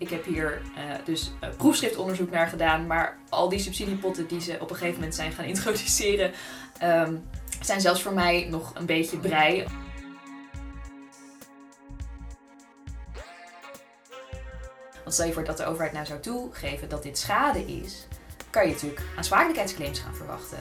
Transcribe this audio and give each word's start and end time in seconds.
Ik 0.00 0.10
heb 0.10 0.24
hier 0.24 0.62
uh, 0.76 0.94
dus 1.04 1.32
uh, 1.44 1.50
proefschriftonderzoek 1.56 2.30
naar 2.30 2.46
gedaan, 2.46 2.86
maar 2.86 3.18
al 3.28 3.48
die 3.48 3.58
subsidiepotten 3.58 4.26
die 4.26 4.40
ze 4.40 4.56
op 4.60 4.70
een 4.70 4.76
gegeven 4.76 4.94
moment 4.94 5.14
zijn 5.14 5.32
gaan 5.32 5.44
introduceren, 5.44 6.32
um, 6.82 7.28
zijn 7.60 7.80
zelfs 7.80 8.02
voor 8.02 8.12
mij 8.12 8.46
nog 8.50 8.72
een 8.74 8.86
beetje 8.86 9.18
brei. 9.18 9.66
Want 15.02 15.14
stel 15.14 15.26
je 15.26 15.32
voor 15.32 15.44
dat 15.44 15.56
de 15.56 15.64
overheid 15.64 15.92
nou 15.92 16.06
zou 16.06 16.20
toegeven 16.20 16.88
dat 16.88 17.02
dit 17.02 17.18
schade 17.18 17.66
is, 17.66 18.06
kan 18.50 18.66
je 18.66 18.72
natuurlijk 18.72 19.02
aansprakelijkheidsclaims 19.16 19.98
gaan 19.98 20.14
verwachten. 20.14 20.58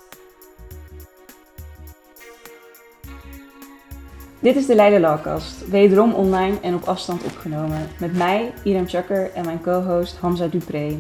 Dit 4.42 4.56
is 4.56 4.66
de 4.66 4.76
Leiden 4.76 5.00
Lawcast, 5.00 5.68
wederom 5.68 6.14
online 6.14 6.60
en 6.60 6.74
op 6.74 6.84
afstand 6.84 7.24
opgenomen. 7.24 7.90
Met 8.00 8.14
mij, 8.14 8.54
Irem 8.64 8.88
Chakker 8.88 9.32
en 9.34 9.46
mijn 9.46 9.62
co-host 9.62 10.18
Hamza 10.18 10.48
Dupré. 10.48 11.00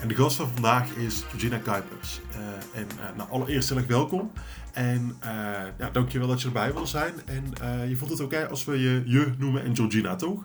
En 0.00 0.08
de 0.08 0.14
gast 0.14 0.36
van 0.36 0.48
vandaag 0.48 0.96
is 0.96 1.22
Georgina 1.22 1.58
Kuipers. 1.58 2.20
Uh, 2.30 2.36
en 2.80 2.86
uh, 2.96 3.16
nou, 3.16 3.30
allereerst 3.30 3.68
heel 3.68 3.78
erg 3.78 3.86
welkom. 3.86 4.32
En 4.72 5.16
uh, 5.24 5.30
ja, 5.78 5.90
dankjewel 5.92 6.28
dat 6.28 6.40
je 6.40 6.46
erbij 6.46 6.72
wil 6.72 6.86
zijn. 6.86 7.14
En 7.26 7.44
je 7.88 7.96
vond 7.96 8.10
het 8.10 8.20
oké 8.20 8.48
als 8.48 8.64
we 8.64 8.80
je 8.80 9.02
je 9.04 9.34
noemen 9.38 9.64
en 9.64 9.76
Georgina, 9.76 10.16
toch? 10.16 10.44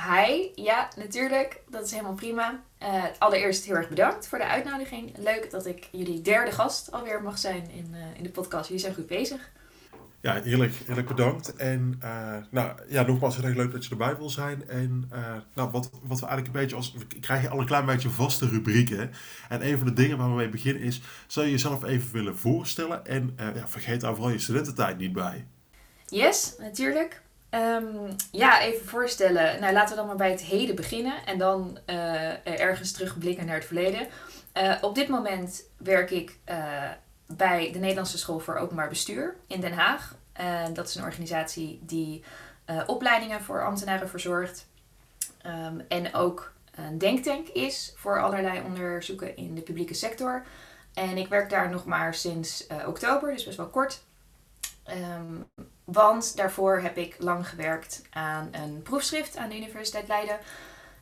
Hi, 0.00 0.48
ja, 0.54 0.88
natuurlijk. 0.96 1.62
Dat 1.70 1.84
is 1.84 1.90
helemaal 1.90 2.14
prima. 2.14 2.62
Uh, 2.82 3.04
allereerst 3.18 3.64
heel 3.64 3.74
erg 3.74 3.88
bedankt 3.88 4.28
voor 4.28 4.38
de 4.38 4.46
uitnodiging. 4.46 5.12
Leuk 5.18 5.50
dat 5.50 5.66
ik 5.66 5.88
jullie 5.92 6.20
derde 6.20 6.50
gast 6.50 6.92
alweer 6.92 7.22
mag 7.22 7.38
zijn 7.38 7.70
in, 7.70 7.88
uh, 7.90 7.98
in 8.16 8.22
de 8.22 8.30
podcast. 8.30 8.66
Jullie 8.66 8.82
zijn 8.82 8.94
goed 8.94 9.06
bezig. 9.06 9.52
Ja, 10.24 10.42
eerlijk, 10.42 10.74
eerlijk 10.88 11.06
bedankt. 11.06 11.56
En 11.56 12.00
uh, 12.02 12.36
nou, 12.50 12.78
ja, 12.88 13.02
nogmaals 13.02 13.36
heel 13.36 13.44
erg 13.44 13.56
leuk 13.56 13.72
dat 13.72 13.84
je 13.84 13.90
erbij 13.90 14.16
wil 14.16 14.30
zijn. 14.30 14.68
En 14.68 15.10
nou, 15.54 15.70
wat, 15.70 15.90
wat 16.02 16.20
we 16.20 16.26
eigenlijk 16.26 16.46
een 16.46 16.60
beetje 16.60 16.76
als... 16.76 16.92
We 16.92 17.20
krijgen 17.20 17.50
al 17.50 17.58
een 17.58 17.66
klein 17.66 17.86
beetje 17.86 18.10
vaste 18.10 18.48
rubrieken. 18.48 19.10
En 19.48 19.66
een 19.66 19.78
van 19.78 19.86
de 19.86 19.92
dingen 19.92 20.18
waar 20.18 20.28
we 20.28 20.34
mee 20.34 20.48
beginnen 20.48 20.82
is... 20.82 21.00
Zou 21.26 21.46
je 21.46 21.52
jezelf 21.52 21.84
even 21.84 22.12
willen 22.12 22.38
voorstellen? 22.38 23.06
En 23.06 23.36
ja, 23.54 23.68
vergeet 23.68 24.00
daar 24.00 24.14
vooral 24.14 24.32
je 24.32 24.38
studententijd 24.38 24.98
niet 24.98 25.12
bij. 25.12 25.46
Yes, 26.06 26.54
natuurlijk. 26.58 27.22
Um, 27.50 28.16
ja, 28.30 28.60
even 28.60 28.86
voorstellen. 28.86 29.60
Nou, 29.60 29.72
laten 29.72 29.90
we 29.90 29.96
dan 29.96 30.06
maar 30.06 30.16
bij 30.16 30.30
het 30.30 30.42
heden 30.42 30.76
beginnen 30.76 31.26
en 31.26 31.38
dan 31.38 31.78
ergens 32.44 32.92
terugblikken 32.92 33.46
naar 33.46 33.56
het 33.56 33.64
verleden. 33.64 34.06
Op 34.80 34.94
dit 34.94 35.08
moment 35.08 35.62
werk 35.76 36.10
ik 36.10 36.38
bij 37.26 37.72
de 37.72 37.78
Nederlandse 37.78 38.18
School 38.18 38.38
voor 38.38 38.56
Openbaar 38.56 38.88
Bestuur 38.88 39.34
in 39.46 39.60
Den 39.60 39.72
Haag. 39.72 40.14
Dat 40.72 40.88
is 40.88 40.94
een 40.94 41.04
organisatie 41.04 41.80
die 41.82 42.24
opleidingen 42.86 43.42
voor 43.42 43.64
ambtenaren 43.64 44.08
verzorgt. 44.08 44.66
Um, 45.46 45.84
en 45.88 46.14
ook 46.14 46.52
een 46.74 46.98
denktank 46.98 47.48
is 47.48 47.92
voor 47.96 48.22
allerlei 48.22 48.60
onderzoeken 48.60 49.36
in 49.36 49.54
de 49.54 49.60
publieke 49.60 49.94
sector. 49.94 50.46
En 50.94 51.16
ik 51.16 51.28
werk 51.28 51.50
daar 51.50 51.70
nog 51.70 51.84
maar 51.84 52.14
sinds 52.14 52.66
oktober, 52.86 53.32
dus 53.32 53.44
best 53.44 53.56
wel 53.56 53.68
kort. 53.68 54.02
Um, 55.18 55.50
want 55.84 56.36
daarvoor 56.36 56.80
heb 56.80 56.96
ik 56.96 57.16
lang 57.18 57.48
gewerkt 57.48 58.02
aan 58.10 58.48
een 58.52 58.82
proefschrift 58.82 59.36
aan 59.36 59.48
de 59.48 59.56
Universiteit 59.56 60.08
Leiden. 60.08 60.38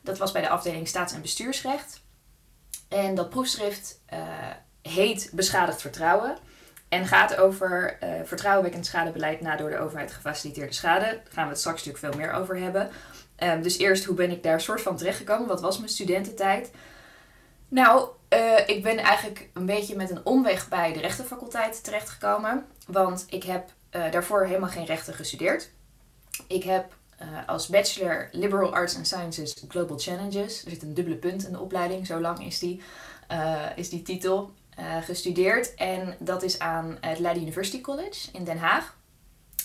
Dat 0.01 0.17
was 0.17 0.31
bij 0.31 0.41
de 0.41 0.49
afdeling 0.49 0.87
Staats- 0.87 1.13
en 1.13 1.21
Bestuursrecht. 1.21 2.01
En 2.87 3.15
dat 3.15 3.29
proefschrift 3.29 3.99
heet 4.81 5.29
Beschadigd 5.33 5.81
Vertrouwen. 5.81 6.37
En 6.93 7.07
gaat 7.07 7.37
over 7.37 7.97
uh, 8.03 8.09
vertrouwenwekkend 8.23 8.85
schadebeleid 8.85 9.41
na 9.41 9.55
door 9.55 9.69
de 9.69 9.77
overheid 9.77 10.11
gefaciliteerde 10.11 10.73
schade. 10.73 11.05
Daar 11.05 11.21
gaan 11.31 11.43
we 11.43 11.49
het 11.49 11.59
straks 11.59 11.85
natuurlijk 11.85 12.13
veel 12.13 12.23
meer 12.23 12.33
over 12.33 12.57
hebben. 12.57 12.89
Um, 13.37 13.61
dus 13.61 13.77
eerst, 13.77 14.05
hoe 14.05 14.15
ben 14.15 14.31
ik 14.31 14.43
daar 14.43 14.61
soort 14.61 14.81
van 14.81 14.97
terechtgekomen? 14.97 15.47
Wat 15.47 15.61
was 15.61 15.77
mijn 15.77 15.89
studententijd? 15.89 16.71
Nou, 17.67 18.09
uh, 18.29 18.67
ik 18.67 18.83
ben 18.83 18.97
eigenlijk 18.97 19.49
een 19.53 19.65
beetje 19.65 19.95
met 19.95 20.09
een 20.09 20.25
omweg 20.25 20.69
bij 20.69 20.93
de 20.93 20.99
rechtenfaculteit 20.99 21.83
terechtgekomen. 21.83 22.65
Want 22.87 23.25
ik 23.29 23.43
heb 23.43 23.69
uh, 23.91 24.11
daarvoor 24.11 24.45
helemaal 24.45 24.69
geen 24.69 24.85
rechten 24.85 25.13
gestudeerd. 25.13 25.69
Ik 26.47 26.63
heb 26.63 26.93
als 27.45 27.67
bachelor 27.67 28.29
Liberal 28.31 28.73
Arts 28.73 28.95
and 28.95 29.07
Sciences 29.07 29.63
Global 29.67 29.99
Challenges, 29.99 30.63
er 30.63 30.69
zit 30.69 30.81
een 30.81 30.93
dubbele 30.93 31.15
punt 31.15 31.45
in 31.45 31.51
de 31.51 31.59
opleiding, 31.59 32.07
zo 32.07 32.19
lang 32.19 32.45
is 32.45 32.59
die, 32.59 32.81
is 33.75 33.89
die 33.89 34.01
titel, 34.01 34.51
gestudeerd. 35.03 35.75
En 35.75 36.15
dat 36.19 36.43
is 36.43 36.59
aan 36.59 36.97
het 37.01 37.19
Leiden 37.19 37.43
University 37.43 37.81
College 37.81 38.29
in 38.31 38.43
Den 38.43 38.57
Haag. 38.57 38.95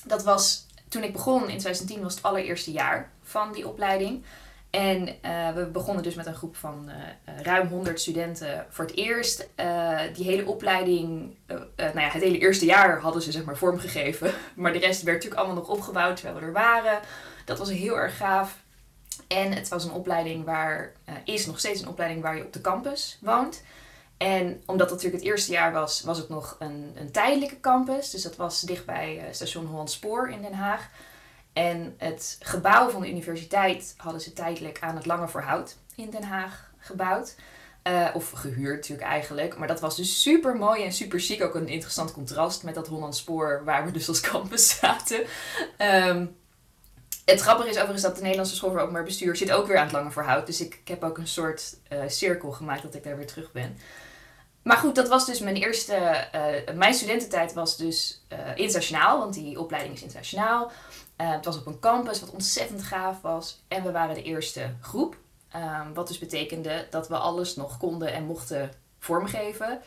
Dat 0.04 0.22
was, 0.22 0.66
toen 0.88 1.02
ik 1.02 1.12
begon 1.12 1.40
in 1.40 1.58
2010, 1.58 2.02
was 2.02 2.14
het 2.14 2.22
allereerste 2.22 2.72
jaar 2.72 3.10
van 3.22 3.52
die 3.52 3.68
opleiding. 3.68 4.24
En 4.70 5.08
uh, 5.08 5.50
we 5.54 5.68
begonnen 5.72 6.02
dus 6.02 6.14
met 6.14 6.26
een 6.26 6.34
groep 6.34 6.56
van 6.56 6.88
uh, 6.88 7.40
ruim 7.42 7.68
100 7.68 8.00
studenten 8.00 8.66
voor 8.70 8.84
het 8.84 8.96
eerst. 8.96 9.48
Die 10.14 10.24
hele 10.24 10.46
opleiding, 10.46 11.36
nou 11.76 12.00
ja, 12.00 12.08
het 12.08 12.22
hele 12.22 12.38
eerste 12.38 12.64
jaar 12.64 13.00
hadden 13.00 13.22
ze 13.22 13.32
zeg 13.32 13.44
maar 13.44 13.56
vormgegeven. 13.56 14.32
Maar 14.54 14.72
de 14.72 14.78
rest 14.78 15.02
werd 15.02 15.16
natuurlijk 15.16 15.40
allemaal 15.40 15.62
nog 15.62 15.76
opgebouwd 15.76 16.16
terwijl 16.16 16.38
we 16.38 16.46
er 16.46 16.52
waren. 16.52 17.00
Dat 17.44 17.58
was 17.58 17.70
heel 17.70 17.98
erg 17.98 18.16
gaaf. 18.16 18.58
En 19.28 19.52
het 19.52 19.68
was 19.68 19.84
een 19.84 19.92
opleiding 19.92 20.44
waar, 20.44 20.92
is 21.24 21.46
nog 21.46 21.58
steeds 21.58 21.80
een 21.80 21.88
opleiding 21.88 22.22
waar 22.22 22.36
je 22.36 22.44
op 22.44 22.52
de 22.52 22.60
campus 22.60 23.18
woont. 23.20 23.62
En 24.18 24.62
omdat 24.66 24.90
het 24.90 24.94
natuurlijk 24.94 25.22
het 25.22 25.32
eerste 25.32 25.52
jaar 25.52 25.72
was, 25.72 26.02
was 26.02 26.18
het 26.18 26.28
nog 26.28 26.56
een, 26.58 26.92
een 26.94 27.10
tijdelijke 27.10 27.60
campus. 27.60 28.10
Dus 28.10 28.22
dat 28.22 28.36
was 28.36 28.60
dichtbij 28.60 29.28
station 29.30 29.66
Holland 29.66 29.90
Spoor 29.90 30.30
in 30.30 30.42
Den 30.42 30.54
Haag. 30.54 30.88
En 31.52 31.94
het 31.96 32.36
gebouw 32.40 32.88
van 32.88 33.00
de 33.00 33.10
universiteit 33.10 33.94
hadden 33.96 34.20
ze 34.20 34.32
tijdelijk 34.32 34.78
aan 34.80 34.96
het 34.96 35.06
Lange 35.06 35.28
Verhout 35.28 35.76
in 35.94 36.10
Den 36.10 36.22
Haag 36.22 36.70
gebouwd. 36.78 37.34
Uh, 37.88 38.08
of 38.14 38.30
gehuurd 38.30 38.76
natuurlijk 38.76 39.08
eigenlijk. 39.08 39.56
Maar 39.56 39.68
dat 39.68 39.80
was 39.80 39.96
dus 39.96 40.22
super 40.22 40.56
mooi 40.56 40.84
en 40.84 40.92
super 40.92 41.20
chic. 41.20 41.42
Ook 41.42 41.54
een 41.54 41.68
interessant 41.68 42.12
contrast 42.12 42.62
met 42.62 42.74
dat 42.74 42.86
Hollandspoor 42.86 43.62
waar 43.64 43.84
we 43.84 43.90
dus 43.90 44.08
als 44.08 44.20
campus 44.20 44.68
zaten. 44.78 45.20
Um, 45.78 46.36
het 47.24 47.40
grappige 47.40 47.68
is 47.68 47.76
overigens 47.76 48.02
dat 48.02 48.14
de 48.14 48.22
Nederlandse 48.22 48.54
School 48.54 48.70
voor 48.70 48.80
Openbaar 48.80 49.04
Bestuur 49.04 49.36
zit 49.36 49.50
ook 49.50 49.66
weer 49.66 49.76
aan 49.76 49.84
het 49.84 49.92
Lange 49.92 50.10
Verhout. 50.10 50.46
Dus 50.46 50.60
ik, 50.60 50.74
ik 50.74 50.88
heb 50.88 51.04
ook 51.04 51.18
een 51.18 51.26
soort 51.26 51.76
uh, 51.92 52.02
cirkel 52.06 52.52
gemaakt 52.52 52.82
dat 52.82 52.94
ik 52.94 53.04
daar 53.04 53.16
weer 53.16 53.26
terug 53.26 53.52
ben. 53.52 53.76
Maar 54.68 54.76
goed, 54.76 54.94
dat 54.94 55.08
was 55.08 55.26
dus 55.26 55.40
mijn 55.40 55.56
eerste. 55.56 56.26
Uh, 56.34 56.74
mijn 56.74 56.94
studententijd 56.94 57.52
was 57.52 57.76
dus 57.76 58.22
internationaal, 58.54 59.18
want 59.18 59.34
die 59.34 59.60
opleiding 59.60 59.94
is 59.94 60.02
internationaal. 60.02 60.70
Uh, 61.20 61.30
het 61.30 61.44
was 61.44 61.58
op 61.58 61.66
een 61.66 61.78
campus 61.78 62.20
wat 62.20 62.30
ontzettend 62.30 62.82
gaaf 62.82 63.20
was. 63.20 63.62
En 63.68 63.82
we 63.82 63.92
waren 63.92 64.14
de 64.14 64.22
eerste 64.22 64.74
groep. 64.80 65.16
Um, 65.56 65.94
wat 65.94 66.08
dus 66.08 66.18
betekende 66.18 66.86
dat 66.90 67.08
we 67.08 67.16
alles 67.16 67.56
nog 67.56 67.78
konden 67.78 68.12
en 68.12 68.24
mochten 68.24 68.70
vormgeven. 68.98 69.80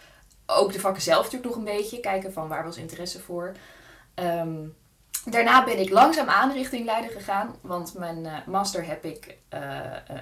Ook 0.45 0.73
de 0.73 0.79
vakken 0.79 1.01
zelf 1.01 1.23
natuurlijk 1.23 1.55
nog 1.55 1.55
een 1.55 1.77
beetje. 1.77 1.99
Kijken 1.99 2.33
van 2.33 2.47
waar 2.47 2.63
was 2.63 2.77
interesse 2.77 3.19
voor. 3.19 3.51
Um, 4.15 4.75
Daarna 5.25 5.63
ben 5.63 5.79
ik 5.79 5.89
langzaamaan 5.89 6.51
richting 6.51 6.85
Leiden 6.85 7.11
gegaan, 7.11 7.55
want 7.61 7.93
mijn 7.97 8.25
uh, 8.25 8.33
master 8.47 8.85
heb 8.85 9.05
ik 9.05 9.37
uh, 9.53 9.59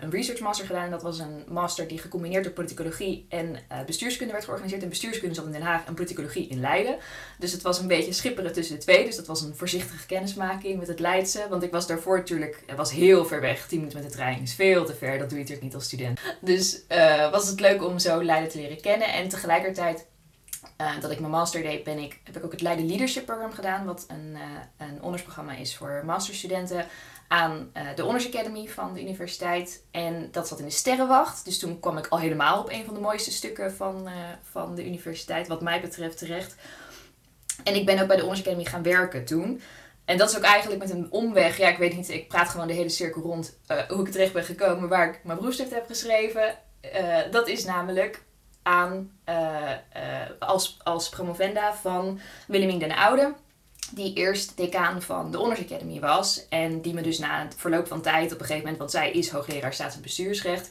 een 0.02 0.12
research 0.12 0.40
master 0.40 0.66
gedaan. 0.66 0.84
En 0.84 0.92
dat 0.92 1.02
was 1.02 1.20
een 1.20 1.44
master 1.48 1.88
die 1.88 2.00
gecombineerd 2.00 2.44
door 2.44 2.54
politicologie 2.54 3.26
en 3.30 3.56
uh, 3.72 3.84
bestuurskunde 3.86 4.32
werd 4.34 4.46
georganiseerd. 4.46 4.84
En 4.84 4.90
bestuurskunde 4.90 5.36
zat 5.36 5.46
in 5.46 5.52
Den 5.52 5.62
Haag 5.62 5.86
en 5.86 5.94
politicologie 5.94 6.48
in 6.48 6.60
Leiden. 6.60 6.98
Dus 7.38 7.52
het 7.52 7.62
was 7.62 7.80
een 7.80 7.88
beetje 7.88 8.14
schipperen 8.14 8.54
tussen 8.54 8.76
de 8.76 8.82
twee. 8.82 9.06
Dus 9.06 9.16
dat 9.16 9.28
was 9.28 9.42
een 9.42 9.56
voorzichtige 9.56 10.06
kennismaking 10.06 10.80
met 10.80 10.88
het 10.88 11.00
Leidse. 11.00 11.48
Want 11.50 11.64
ik 11.64 11.72
was 11.72 11.88
daarvoor 11.88 12.18
natuurlijk, 12.18 12.64
was 12.76 12.92
heel 12.92 13.26
ver 13.26 13.42
weg. 13.42 13.68
10 13.68 13.78
minuten 13.78 14.02
met 14.02 14.10
de 14.10 14.16
trein 14.16 14.42
is 14.42 14.54
veel 14.54 14.86
te 14.86 14.96
ver, 14.96 15.18
dat 15.18 15.30
doe 15.30 15.38
je 15.38 15.44
natuurlijk 15.44 15.62
niet 15.62 15.76
als 15.76 15.86
student. 15.86 16.20
Dus 16.42 16.84
was 17.32 17.48
het 17.48 17.60
leuk 17.60 17.84
om 17.84 18.00
zo 18.00 18.24
Leiden 18.24 18.50
te 18.50 18.58
leren 18.58 18.82
kennen. 18.82 19.14
En 19.14 19.30
tegelijkertijd 19.30 20.06
uh, 20.82 21.02
dat 21.02 21.12
ik 21.12 21.20
mijn 21.20 21.32
master 21.32 21.62
deed, 21.62 21.84
ben 21.84 21.98
ik, 21.98 22.20
heb 22.24 22.38
ik 22.38 22.46
ook 22.46 22.52
het 22.52 22.62
Leiden 22.62 22.88
Leadership 22.88 23.26
Program 23.26 23.52
gedaan, 23.52 23.86
wat 23.86 24.06
een, 24.08 24.34
uh, 24.34 24.88
een 24.88 25.02
ondersprogramma 25.02 25.56
is 25.56 25.76
voor 25.76 26.02
masterstudenten 26.06 26.86
aan 27.28 27.72
uh, 27.78 27.84
de 27.96 28.02
Honors 28.02 28.28
Academy 28.28 28.68
van 28.68 28.94
de 28.94 29.02
universiteit. 29.02 29.84
En 29.92 30.28
dat 30.32 30.48
zat 30.48 30.60
in 30.60 30.66
de 30.66 30.72
Sterrenwacht. 30.72 31.46
Dus 31.46 31.60
toen 31.60 31.80
kwam 31.80 31.98
ik 31.98 32.08
al 32.08 32.20
helemaal 32.20 32.60
op 32.60 32.70
een 32.70 32.86
van 32.86 32.94
de 32.94 33.00
mooiste 33.00 33.32
stukken 33.32 33.74
van, 33.74 34.10
van 34.52 34.76
de 34.76 34.86
universiteit, 34.86 35.48
wat 35.48 35.62
mij 35.62 35.82
betreft 35.82 36.18
terecht. 36.18 36.56
En 37.64 37.76
ik 37.76 37.86
ben 37.86 38.02
ook 38.02 38.08
bij 38.08 38.16
de 38.16 38.22
Honors 38.22 38.42
Academy 38.42 38.66
gaan 38.66 38.84
werken 38.84 39.26
toen. 39.26 39.62
En 40.06 40.18
dat 40.18 40.30
is 40.30 40.38
ook 40.38 40.44
eigenlijk 40.44 40.82
met 40.82 40.92
een 40.92 41.12
omweg. 41.12 41.58
Ja, 41.58 41.70
ik 41.70 41.78
weet 41.78 41.96
niet, 41.96 42.10
ik 42.10 42.28
praat 42.28 42.50
gewoon 42.50 42.68
de 42.68 42.74
hele 42.74 42.90
cirkel 42.90 43.22
rond 43.22 43.60
hoe 43.88 44.06
ik 44.06 44.12
terecht 44.12 44.34
ben 44.34 44.44
gekomen 44.44 44.90
waar 44.90 45.10
ik 45.10 45.20
mijn 45.24 45.38
beroepsstift 45.38 45.74
heb 45.74 45.86
geschreven. 45.86 46.58
dat 47.32 47.48
is 47.48 47.66
namelijk 47.66 48.24
aan 48.64 49.12
uh, 49.30 49.36
uh, 49.96 50.04
als, 50.40 50.80
als 50.84 51.10
promovenda 51.10 51.74
van 51.74 52.20
Willemien 52.48 52.80
den 52.80 52.96
Oude. 52.96 53.34
Die 53.92 54.14
eerst 54.14 54.58
decaan 54.58 55.02
van 55.02 55.32
de 55.32 55.38
Honors 55.38 55.60
Academy 55.60 56.00
was. 56.00 56.48
En 56.50 56.82
die 56.82 56.94
me 56.94 57.02
dus 57.02 57.20
na 57.20 57.44
het 57.44 57.56
verloop 57.58 57.88
van 57.88 58.02
tijd 58.02 58.26
op 58.26 58.40
een 58.40 58.46
gegeven 58.46 58.62
moment, 58.62 58.78
want 58.78 58.92
zij 58.92 59.12
is 59.12 59.30
hoogleraar 59.30 59.74
staats- 59.74 59.96
en 59.96 60.02
bestuursrecht. 60.02 60.70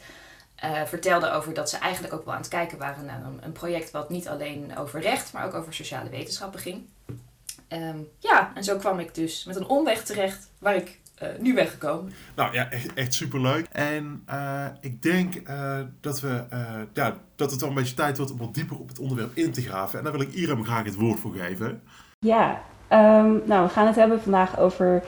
Uh, 0.64 0.85
vertelde 0.85 1.31
over 1.31 1.55
dat 1.55 1.70
ze 1.70 1.76
eigenlijk 1.76 2.14
ook 2.14 2.25
wel 2.25 2.35
aan 2.35 2.40
het 2.40 2.49
kijken 2.49 2.79
waren 2.79 3.05
naar 3.05 3.25
een, 3.25 3.38
een, 3.43 3.52
project 3.52 3.91
wat 3.91 4.11
niet 4.11 4.29
alleen 4.29 4.76
over 4.76 5.00
recht, 5.00 5.32
maar 5.32 5.46
ook 5.46 5.55
over 5.55 5.75
sociale 5.75 6.08
wetenschappen 6.11 6.61
ging. 6.61 6.88
Um, 7.69 8.08
ja, 8.19 8.52
en 8.55 8.64
zo 8.64 8.76
kwam 8.76 8.99
ik 8.99 9.14
dus 9.14 9.44
met 9.44 9.56
een 9.56 9.67
omweg 9.67 10.05
terecht 10.05 10.49
waar 10.58 10.76
ik 10.76 10.99
nu 11.41 11.55
weggekomen. 11.55 12.12
Nou 12.37 12.53
ja, 12.53 12.70
echt, 12.70 12.94
echt 12.94 13.15
superleuk. 13.15 13.67
En 13.73 14.25
ik 14.81 15.03
denk 15.03 15.43
dat, 16.00 16.20
we, 16.20 16.44
ja, 16.93 17.17
dat 17.37 17.50
het 17.50 17.61
wel 17.61 17.69
een 17.69 17.75
beetje 17.75 17.94
tijd 17.94 18.17
wordt 18.17 18.32
om 18.32 18.38
wat 18.38 18.55
dieper 18.55 18.79
op 18.79 18.88
het 18.88 18.99
onderwerp 18.99 19.31
in 19.35 19.53
te 19.53 19.62
graven. 19.62 19.99
En 19.99 20.05
daar 20.05 20.12
wil 20.12 20.23
ik 20.23 20.32
Iram 20.32 20.65
graag 20.65 20.85
het 20.85 20.94
woord 20.94 21.20
voor 21.20 21.35
geven. 21.35 21.82
Ja, 22.19 22.62
ehm, 22.88 23.32
nou 23.44 23.67
we 23.67 23.69
gaan 23.69 23.87
het 23.87 23.97
hebben 23.97 24.23
vandaag 24.23 24.59
over 24.59 25.03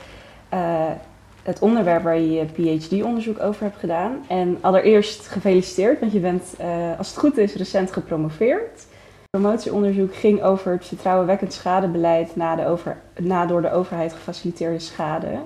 het 1.43 1.59
onderwerp 1.59 2.03
waar 2.03 2.19
je 2.19 2.31
je 2.31 2.45
PhD-onderzoek 2.45 3.41
over 3.41 3.63
hebt 3.63 3.79
gedaan. 3.79 4.25
En 4.29 4.59
allereerst 4.61 5.29
gefeliciteerd, 5.29 6.01
want 6.01 6.13
je 6.13 6.21
bent, 6.21 6.55
uh, 6.61 6.99
als 6.99 7.09
het 7.09 7.19
goed 7.19 7.37
is, 7.37 7.55
recent 7.55 7.93
gepromoveerd. 7.93 8.87
Het 9.21 9.41
promotieonderzoek 9.41 10.15
ging 10.15 10.43
over 10.43 10.73
het 10.73 10.87
vertrouwenwekkend 10.87 11.53
schadebeleid 11.53 12.37
na, 12.37 12.57
de 12.57 12.67
over, 12.67 13.01
na 13.21 13.47
door 13.47 13.63
de 13.63 13.73
overheid 13.73 14.13
gefaciliteerde 14.13 14.79
schade. 14.79 15.41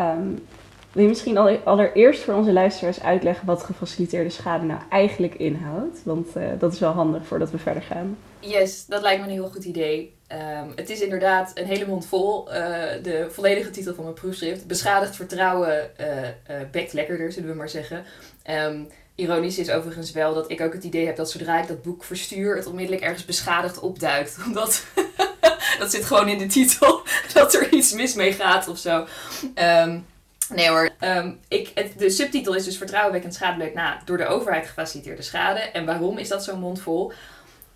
Um, 0.00 0.46
wil 0.92 1.02
je 1.02 1.08
misschien 1.08 1.38
allereerst 1.64 2.22
voor 2.22 2.34
onze 2.34 2.52
luisteraars 2.52 3.02
uitleggen 3.02 3.46
wat 3.46 3.62
gefaciliteerde 3.62 4.30
schade 4.30 4.64
nou 4.64 4.80
eigenlijk 4.90 5.34
inhoudt? 5.34 6.00
Want 6.04 6.36
uh, 6.36 6.44
dat 6.58 6.72
is 6.72 6.78
wel 6.78 6.92
handig 6.92 7.26
voordat 7.26 7.50
we 7.50 7.58
verder 7.58 7.82
gaan. 7.82 8.18
Yes, 8.38 8.86
dat 8.86 9.02
lijkt 9.02 9.20
me 9.20 9.26
een 9.26 9.32
heel 9.32 9.48
goed 9.48 9.64
idee. 9.64 10.14
Um, 10.32 10.72
het 10.76 10.90
is 10.90 11.00
inderdaad 11.00 11.50
een 11.54 11.66
hele 11.66 11.86
mond 11.86 12.06
vol. 12.06 12.48
Uh, 12.48 12.54
de 13.02 13.26
volledige 13.28 13.70
titel 13.70 13.94
van 13.94 14.04
mijn 14.04 14.16
proefschrift. 14.16 14.66
Beschadigd 14.66 15.16
vertrouwen 15.16 15.90
uh, 16.00 16.56
bekt 16.70 16.92
lekkerder, 16.92 17.32
zullen 17.32 17.50
we 17.50 17.56
maar 17.56 17.68
zeggen. 17.68 18.04
Um, 18.50 18.88
ironisch 19.20 19.58
is 19.58 19.70
overigens 19.70 20.12
wel 20.12 20.34
dat 20.34 20.50
ik 20.50 20.60
ook 20.60 20.72
het 20.72 20.84
idee 20.84 21.06
heb 21.06 21.16
dat 21.16 21.30
zodra 21.30 21.60
ik 21.60 21.68
dat 21.68 21.82
boek 21.82 22.04
verstuur, 22.04 22.56
het 22.56 22.66
onmiddellijk 22.66 23.02
ergens 23.02 23.24
beschadigd 23.24 23.78
opduikt. 23.78 24.38
Omdat 24.46 24.84
dat 25.78 25.90
zit 25.90 26.04
gewoon 26.04 26.28
in 26.28 26.38
de 26.38 26.46
titel, 26.46 27.02
dat 27.34 27.54
er 27.54 27.72
iets 27.72 27.92
mis 27.92 28.14
mee 28.14 28.32
gaat 28.32 28.68
of 28.68 28.78
zo. 28.78 29.06
Um, 29.54 30.06
Nee 30.54 30.68
hoor, 30.68 30.90
um, 31.00 31.40
ik, 31.48 31.98
de 31.98 32.10
subtitel 32.10 32.54
is 32.54 32.64
dus 32.64 32.76
vertrouwenwekkend 32.78 33.34
schadebeleid 33.34 33.74
na 33.74 34.02
door 34.04 34.16
de 34.16 34.26
overheid 34.26 34.66
gefaciliteerde 34.66 35.22
schade. 35.22 35.58
En 35.58 35.86
waarom 35.86 36.18
is 36.18 36.28
dat 36.28 36.44
zo'n 36.44 36.58
mondvol? 36.58 37.12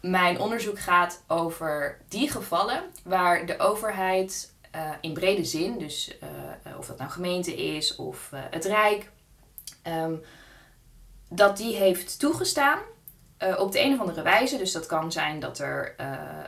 Mijn 0.01 0.41
onderzoek 0.41 0.79
gaat 0.79 1.23
over 1.29 1.99
die 2.09 2.31
gevallen 2.31 2.83
waar 3.05 3.47
de 3.47 3.59
overheid 3.59 4.53
uh, 4.75 4.91
in 5.01 5.13
brede 5.13 5.45
zin, 5.45 5.79
dus 5.79 6.17
uh, 6.67 6.79
of 6.79 6.87
dat 6.87 6.99
nou 6.99 7.11
gemeente 7.11 7.55
is 7.55 7.97
of 7.97 8.31
het 8.51 8.65
Rijk, 8.65 9.11
um, 9.87 10.23
dat 11.35 11.57
die 11.57 11.77
heeft 11.77 12.19
toegestaan 12.19 12.79
op 13.59 13.73
de 13.73 13.81
een 13.81 13.93
of 13.93 14.01
andere 14.01 14.23
wijze. 14.23 14.59
Dus 14.59 14.73
dat 14.73 14.87
kan 14.87 15.13
zijn 15.13 15.41
dat 15.41 15.59
er 15.59 15.95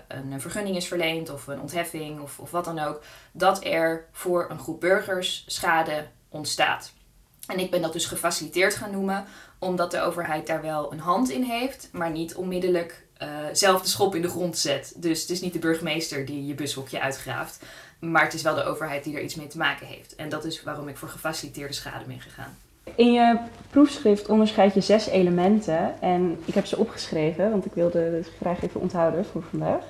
een 0.08 0.40
vergunning 0.40 0.76
is 0.76 0.88
verleend 0.88 1.30
of 1.30 1.46
een 1.46 1.60
ontheffing 1.60 2.20
of, 2.20 2.38
of 2.38 2.50
wat 2.50 2.64
dan 2.64 2.78
ook. 2.78 3.02
Dat 3.32 3.64
er 3.64 4.08
voor 4.12 4.50
een 4.50 4.58
groep 4.58 4.80
burgers 4.80 5.44
schade 5.46 6.06
ontstaat. 6.28 6.92
En 7.46 7.58
ik 7.58 7.70
ben 7.70 7.82
dat 7.82 7.92
dus 7.92 8.06
gefaciliteerd 8.06 8.74
gaan 8.74 8.90
noemen, 8.90 9.24
omdat 9.58 9.90
de 9.90 10.00
overheid 10.00 10.46
daar 10.46 10.62
wel 10.62 10.92
een 10.92 11.00
hand 11.00 11.30
in 11.30 11.42
heeft, 11.42 11.88
maar 11.92 12.10
niet 12.10 12.34
onmiddellijk 12.34 13.06
uh, 13.22 13.28
zelf 13.52 13.82
de 13.82 13.88
schop 13.88 14.14
in 14.14 14.22
de 14.22 14.28
grond 14.28 14.58
zet. 14.58 14.92
Dus 14.96 15.20
het 15.20 15.30
is 15.30 15.40
niet 15.40 15.52
de 15.52 15.58
burgemeester 15.58 16.26
die 16.26 16.46
je 16.46 16.54
bushokje 16.54 17.00
uitgraaft, 17.00 17.64
maar 17.98 18.22
het 18.22 18.34
is 18.34 18.42
wel 18.42 18.54
de 18.54 18.64
overheid 18.64 19.04
die 19.04 19.16
er 19.16 19.22
iets 19.22 19.34
mee 19.34 19.46
te 19.46 19.58
maken 19.58 19.86
heeft. 19.86 20.14
En 20.14 20.28
dat 20.28 20.44
is 20.44 20.62
waarom 20.62 20.88
ik 20.88 20.96
voor 20.96 21.08
gefaciliteerde 21.08 21.74
schade 21.74 22.04
ben 22.04 22.20
gegaan. 22.20 22.58
In 22.94 23.12
je 23.12 23.36
proefschrift 23.70 24.28
onderscheid 24.28 24.74
je 24.74 24.80
zes 24.80 25.08
elementen 25.08 26.00
en 26.00 26.38
ik 26.44 26.54
heb 26.54 26.66
ze 26.66 26.78
opgeschreven, 26.78 27.50
want 27.50 27.64
ik 27.66 27.72
wilde 27.74 27.98
het 27.98 28.30
graag 28.40 28.62
even 28.62 28.80
onthouden 28.80 29.24
voor 29.24 29.42
vandaag. 29.42 29.84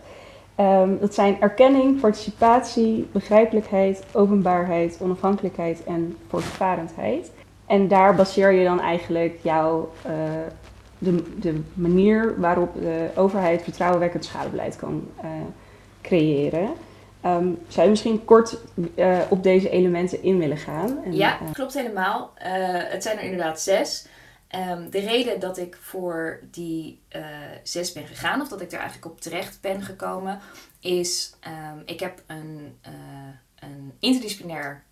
Um, 0.60 0.98
dat 1.00 1.14
zijn 1.14 1.40
erkenning, 1.40 2.00
participatie, 2.00 3.08
begrijpelijkheid, 3.12 4.04
openbaarheid, 4.12 4.98
onafhankelijkheid 5.02 5.84
en 5.84 6.16
voortvarendheid. 6.28 7.30
En 7.66 7.88
daar 7.88 8.14
baseer 8.14 8.50
je 8.52 8.64
dan 8.64 8.80
eigenlijk 8.80 9.38
jouw, 9.42 9.90
uh, 10.06 10.12
de, 10.98 11.22
de 11.40 11.60
manier 11.74 12.40
waarop 12.40 12.74
de 12.74 13.08
overheid 13.16 13.62
vertrouwenwekkend 13.62 14.24
schadebeleid 14.24 14.76
kan 14.76 15.08
uh, 15.24 15.30
creëren. 16.02 16.70
Um, 17.26 17.58
zou 17.68 17.84
je 17.84 17.90
misschien 17.90 18.24
kort 18.24 18.58
uh, 18.94 19.20
op 19.28 19.42
deze 19.42 19.70
elementen 19.70 20.22
in 20.22 20.38
willen 20.38 20.56
gaan? 20.56 21.04
En, 21.04 21.16
ja, 21.16 21.38
klopt 21.52 21.74
helemaal. 21.74 22.32
het 22.34 23.02
zijn 23.02 23.18
er 23.18 23.24
inderdaad 23.24 23.60
zes. 23.60 24.06
Um, 24.70 24.90
de 24.90 25.00
reden 25.00 25.40
dat 25.40 25.58
ik 25.58 25.78
voor 25.80 26.40
die 26.50 27.02
zes 27.62 27.92
ben 27.92 28.06
gegaan, 28.06 28.40
of 28.40 28.48
dat 28.48 28.60
ik 28.60 28.72
er 28.72 28.78
eigenlijk 28.78 29.12
op 29.12 29.20
terecht 29.20 29.60
ben 29.60 29.82
gekomen, 29.82 30.40
is 30.80 31.34
um, 31.72 31.82
ik 31.86 32.00
heb 32.00 32.22
een, 32.26 32.78
een 33.54 33.92
interdisciplinair 33.98 34.84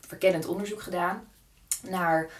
verkennend 0.00 0.46
onderzoek 0.46 0.82
gedaan 0.82 1.28
naar 1.88 2.30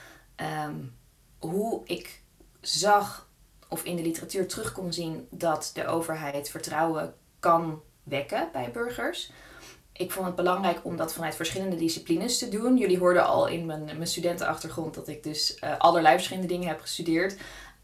hoe 1.38 1.81
ik 1.85 2.23
zag 2.61 3.29
of 3.69 3.85
in 3.85 3.97
de 3.97 4.03
literatuur 4.03 4.49
terug 4.49 4.73
kon 4.73 4.93
zien 4.93 5.27
dat 5.31 5.71
de 5.75 5.87
overheid 5.87 6.50
vertrouwen 6.50 7.15
kan 7.41 7.83
wekken 8.02 8.49
bij 8.52 8.70
burgers 8.70 9.31
ik 9.93 10.10
vond 10.10 10.26
het 10.26 10.34
belangrijk 10.34 10.78
om 10.82 10.96
dat 10.96 11.12
vanuit 11.12 11.34
verschillende 11.34 11.76
disciplines 11.76 12.38
te 12.38 12.49
doen. 12.49 12.76
Jullie 12.76 12.99
hoorden 12.99 13.26
al 13.26 13.46
in 13.46 13.66
mijn, 13.66 13.84
mijn 13.84 14.06
studentenachtergrond 14.06 14.94
dat 14.94 15.08
ik 15.08 15.22
dus 15.22 15.56
uh, 15.64 15.78
allerlei 15.78 16.14
verschillende 16.14 16.49
dingen 16.49 16.69
heb 16.69 16.81
gestudeerd. 16.81 17.32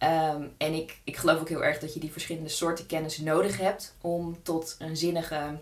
Um, 0.02 0.54
en 0.58 0.74
ik, 0.74 1.00
ik 1.04 1.16
geloof 1.16 1.40
ook 1.40 1.48
heel 1.48 1.64
erg 1.64 1.78
dat 1.78 1.94
je 1.94 2.00
die 2.00 2.12
verschillende 2.12 2.48
soorten 2.48 2.86
kennis 2.86 3.18
nodig 3.18 3.58
hebt 3.58 3.94
om 4.00 4.42
tot 4.42 4.76
een 4.78 4.96
zinnige 4.96 5.58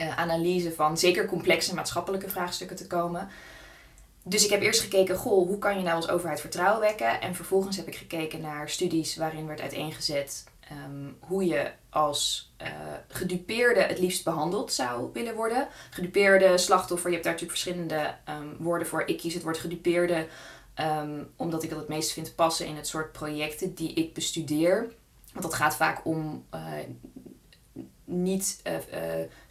uh, 0.00 0.18
analyse 0.18 0.72
van 0.72 0.98
zeker 0.98 1.26
complexe 1.26 1.74
maatschappelijke 1.74 2.28
vraagstukken 2.28 2.76
te 2.76 2.86
komen. 2.86 3.28
Dus 4.22 4.44
ik 4.44 4.50
heb 4.50 4.62
eerst 4.62 4.80
gekeken, 4.80 5.16
goh, 5.16 5.46
hoe 5.46 5.58
kan 5.58 5.76
je 5.76 5.82
nou 5.82 5.96
als 5.96 6.08
overheid 6.08 6.40
vertrouwen 6.40 6.80
wekken? 6.80 7.20
En 7.20 7.34
vervolgens 7.34 7.76
heb 7.76 7.86
ik 7.86 7.96
gekeken 7.96 8.40
naar 8.40 8.68
studies 8.68 9.16
waarin 9.16 9.46
werd 9.46 9.60
uiteengezet 9.60 10.44
um, 10.70 11.16
hoe 11.20 11.44
je 11.44 11.70
als 11.90 12.52
uh, 12.62 12.68
gedupeerde 13.08 13.80
het 13.80 13.98
liefst 13.98 14.24
behandeld 14.24 14.72
zou 14.72 15.10
willen 15.12 15.34
worden. 15.34 15.68
Gedupeerde, 15.90 16.58
slachtoffer, 16.58 17.08
je 17.08 17.14
hebt 17.14 17.24
daar 17.24 17.34
natuurlijk 17.34 17.60
verschillende 17.60 18.14
um, 18.28 18.56
woorden 18.58 18.86
voor. 18.86 19.02
Ik 19.06 19.18
kies 19.18 19.34
het 19.34 19.42
woord 19.42 19.58
gedupeerde 19.58 20.26
um, 20.80 21.30
omdat 21.36 21.62
ik 21.62 21.70
dat 21.70 21.78
het 21.78 21.88
meest 21.88 22.12
vind 22.12 22.34
passen 22.34 22.66
in 22.66 22.76
het 22.76 22.86
soort 22.86 23.12
projecten 23.12 23.74
die 23.74 23.92
ik 23.92 24.14
bestudeer. 24.14 24.92
Want 25.32 25.44
dat 25.44 25.54
gaat 25.54 25.76
vaak 25.76 26.04
om 26.04 26.44
uh, 26.54 26.62
niet 28.04 28.62
uh, 28.66 28.74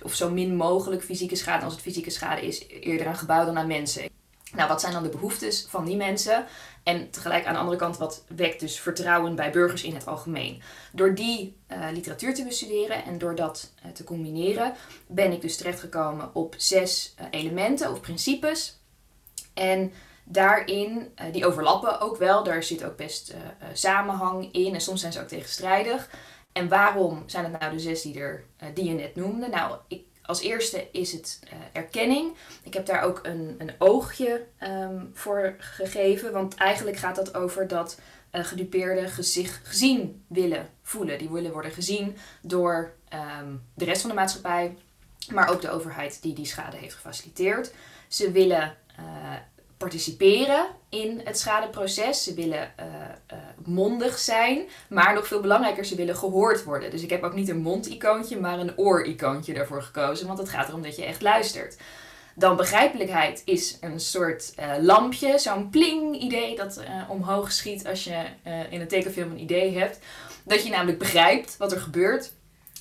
of 0.02 0.14
zo 0.14 0.30
min 0.30 0.56
mogelijk 0.56 1.04
fysieke 1.04 1.36
schade. 1.36 1.64
Als 1.64 1.74
het 1.74 1.82
fysieke 1.82 2.10
schade 2.10 2.42
is, 2.42 2.68
eerder 2.68 3.08
aan 3.08 3.16
gebouw 3.16 3.46
dan 3.46 3.58
aan 3.58 3.68
mensen. 3.68 4.19
Nou, 4.56 4.68
wat 4.68 4.82
zijn 4.82 4.94
dan 4.94 5.04
de 5.04 5.10
behoeftes 5.10 5.66
van 5.70 5.86
die 5.86 5.96
mensen? 5.96 6.46
En 6.84 7.10
tegelijk 7.10 7.46
aan 7.46 7.54
de 7.54 7.60
andere 7.60 7.78
kant, 7.78 7.98
wat 7.98 8.24
wekt 8.28 8.60
dus 8.60 8.80
vertrouwen 8.80 9.36
bij 9.36 9.52
burgers 9.52 9.84
in 9.84 9.94
het 9.94 10.08
algemeen? 10.08 10.62
Door 10.92 11.16
die 11.16 11.58
uh, 11.68 11.88
literatuur 11.92 12.34
te 12.34 12.44
bestuderen 12.44 13.06
en 13.06 13.18
door 13.18 13.36
dat 13.36 13.72
uh, 13.86 13.92
te 13.92 14.04
combineren, 14.04 14.74
ben 15.08 15.32
ik 15.32 15.42
dus 15.42 15.58
terechtgekomen 15.58 16.36
op 16.36 16.56
zes 16.58 17.16
uh, 17.20 17.26
elementen 17.32 17.92
of 17.92 18.02
principes. 18.02 18.80
En 19.54 19.94
daarin, 20.24 21.14
die 21.32 21.46
overlappen 21.46 22.02
ook 22.02 22.18
wel, 22.18 22.44
daar 22.44 22.64
zit 22.64 22.84
ook 22.84 22.96
best 22.96 23.34
samenhang 23.74 24.54
in 24.54 24.74
en 24.74 24.82
soms 24.82 25.02
zijn 25.02 25.14
ze 25.14 25.22
ook 25.22 25.28
tegenstrijdig. 25.28 26.10
En 26.52 26.68
waarom 26.68 27.24
zijn 27.26 27.44
het 27.44 27.60
nou 27.60 27.74
de 27.74 27.80
zes 27.80 28.02
die, 28.02 28.20
er, 28.20 28.44
die 28.74 28.86
je 28.86 28.94
net 28.94 29.16
noemde? 29.16 29.48
Nou, 29.48 29.76
ik 29.88 30.06
als 30.30 30.42
eerste 30.42 30.88
is 30.92 31.12
het 31.12 31.40
uh, 31.44 31.52
erkenning. 31.72 32.36
Ik 32.64 32.74
heb 32.74 32.86
daar 32.86 33.02
ook 33.02 33.20
een, 33.24 33.56
een 33.58 33.72
oogje 33.78 34.46
um, 34.64 35.10
voor 35.14 35.56
gegeven. 35.58 36.32
Want 36.32 36.56
eigenlijk 36.56 36.98
gaat 36.98 37.16
dat 37.16 37.36
over 37.36 37.68
dat 37.68 38.00
uh, 38.32 38.44
gedupeerden 38.44 39.24
zich 39.24 39.62
gezien 39.64 40.24
willen 40.28 40.70
voelen. 40.82 41.18
Die 41.18 41.30
willen 41.30 41.52
worden 41.52 41.72
gezien 41.72 42.18
door 42.42 42.94
um, 43.40 43.64
de 43.74 43.86
rest 43.86 44.02
van 44.02 44.10
de 44.10 44.16
maatschappij. 44.16 44.78
Maar 45.32 45.50
ook 45.50 45.62
de 45.62 45.72
overheid 45.72 46.22
die 46.22 46.34
die 46.34 46.46
schade 46.46 46.78
heeft 46.78 46.96
gefaciliteerd. 46.96 47.74
Ze 48.08 48.32
willen 48.32 48.76
uh, 49.00 49.34
participeren 49.80 50.66
in 50.90 51.22
het 51.24 51.40
schadeproces. 51.40 52.24
Ze 52.24 52.34
willen 52.34 52.74
uh, 52.80 52.86
uh, 52.86 53.38
mondig 53.66 54.18
zijn, 54.18 54.62
maar 54.90 55.14
nog 55.14 55.28
veel 55.28 55.42
belangrijker, 55.42 55.86
ze 55.86 55.96
willen 55.96 56.16
gehoord 56.16 56.64
worden. 56.64 56.92
Dus 56.92 57.02
ik 57.02 57.10
heb 57.10 57.24
ook 57.24 57.34
niet 57.34 57.50
een 57.50 57.62
mond-icoontje, 57.62 58.40
maar 58.40 58.60
een 58.60 58.78
oor-icoontje 58.78 59.54
daarvoor 59.54 59.82
gekozen, 59.82 60.28
want 60.28 60.40
het 60.40 60.50
gaat 60.50 60.68
erom 60.68 60.82
dat 60.82 60.96
je 60.96 61.06
echt 61.06 61.22
luistert. 61.22 61.78
Dan 62.36 62.56
begrijpelijkheid 62.56 63.42
is 63.46 63.78
een 63.82 64.00
soort 64.00 64.54
uh, 64.60 64.72
lampje, 64.82 65.40
zo'n 65.40 65.70
pling-idee 65.70 66.56
dat 66.56 66.84
omhoog 67.10 67.52
schiet 67.52 67.88
als 67.88 68.04
je 68.04 68.24
in 68.70 68.82
een 68.82 68.88
tekenfilm 68.88 69.32
een 69.32 69.42
idee 69.42 69.78
hebt. 69.78 70.00
Dat 70.44 70.64
je 70.64 70.70
namelijk 70.70 71.00
begrijpt 71.00 71.58
wat 71.58 71.72
er 71.72 71.80
gebeurt 71.80 72.32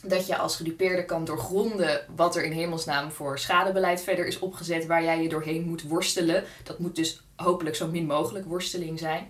dat 0.02 0.26
je 0.26 0.36
als 0.36 0.56
gedupeerde 0.56 1.04
kan 1.04 1.24
doorgronden 1.24 2.00
wat 2.16 2.36
er 2.36 2.44
in 2.44 2.52
hemelsnaam 2.52 3.10
voor 3.10 3.38
schadebeleid 3.38 4.00
verder 4.00 4.26
is 4.26 4.38
opgezet, 4.38 4.86
waar 4.86 5.02
jij 5.02 5.22
je 5.22 5.28
doorheen 5.28 5.62
moet 5.62 5.82
worstelen. 5.82 6.44
Dat 6.64 6.78
moet 6.78 6.96
dus 6.96 7.22
hopelijk 7.36 7.76
zo 7.76 7.86
min 7.86 8.06
mogelijk 8.06 8.46
worsteling 8.46 8.98
zijn. 8.98 9.28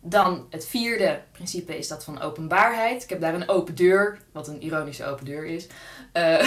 Dan 0.00 0.46
het 0.50 0.66
vierde 0.66 1.22
principe 1.32 1.78
is 1.78 1.88
dat 1.88 2.04
van 2.04 2.20
openbaarheid. 2.20 3.02
Ik 3.02 3.08
heb 3.08 3.20
daar 3.20 3.34
een 3.34 3.48
open 3.48 3.74
deur, 3.74 4.18
wat 4.32 4.48
een 4.48 4.62
ironische 4.62 5.06
open 5.06 5.24
deur 5.24 5.44
is, 5.44 5.66
uh, 6.12 6.40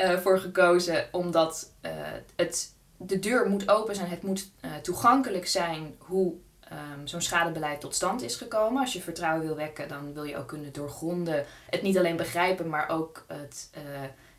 uh, 0.00 0.18
voor 0.22 0.38
gekozen, 0.38 1.08
omdat 1.12 1.72
uh, 1.82 1.90
het 2.36 2.74
de 2.98 3.18
deur 3.18 3.48
moet 3.48 3.68
open 3.68 3.94
zijn, 3.94 4.08
het 4.08 4.22
moet 4.22 4.50
toegankelijk 4.82 5.46
zijn 5.46 5.94
hoe 5.98 6.34
um, 6.72 7.06
zo'n 7.06 7.20
schadebeleid 7.20 7.80
tot 7.80 7.94
stand 7.94 8.22
is 8.22 8.36
gekomen. 8.36 8.80
Als 8.80 8.92
je 8.92 9.00
vertrouwen 9.00 9.46
wil 9.46 9.56
wekken, 9.56 9.88
dan 9.88 10.12
wil 10.12 10.24
je 10.24 10.36
ook 10.36 10.48
kunnen 10.48 10.72
doorgronden. 10.72 11.44
Het 11.70 11.82
niet 11.82 11.98
alleen 11.98 12.16
begrijpen, 12.16 12.68
maar 12.68 12.88
ook 12.88 13.24
het, 13.28 13.70
uh, 13.76 13.82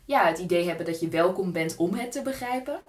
ja, 0.04 0.26
het 0.26 0.38
idee 0.38 0.66
hebben 0.66 0.86
dat 0.86 1.00
je 1.00 1.08
welkom 1.08 1.52
bent 1.52 1.76
om 1.76 1.94
het 1.94 2.12
te 2.12 2.22
begrijpen. 2.22 2.80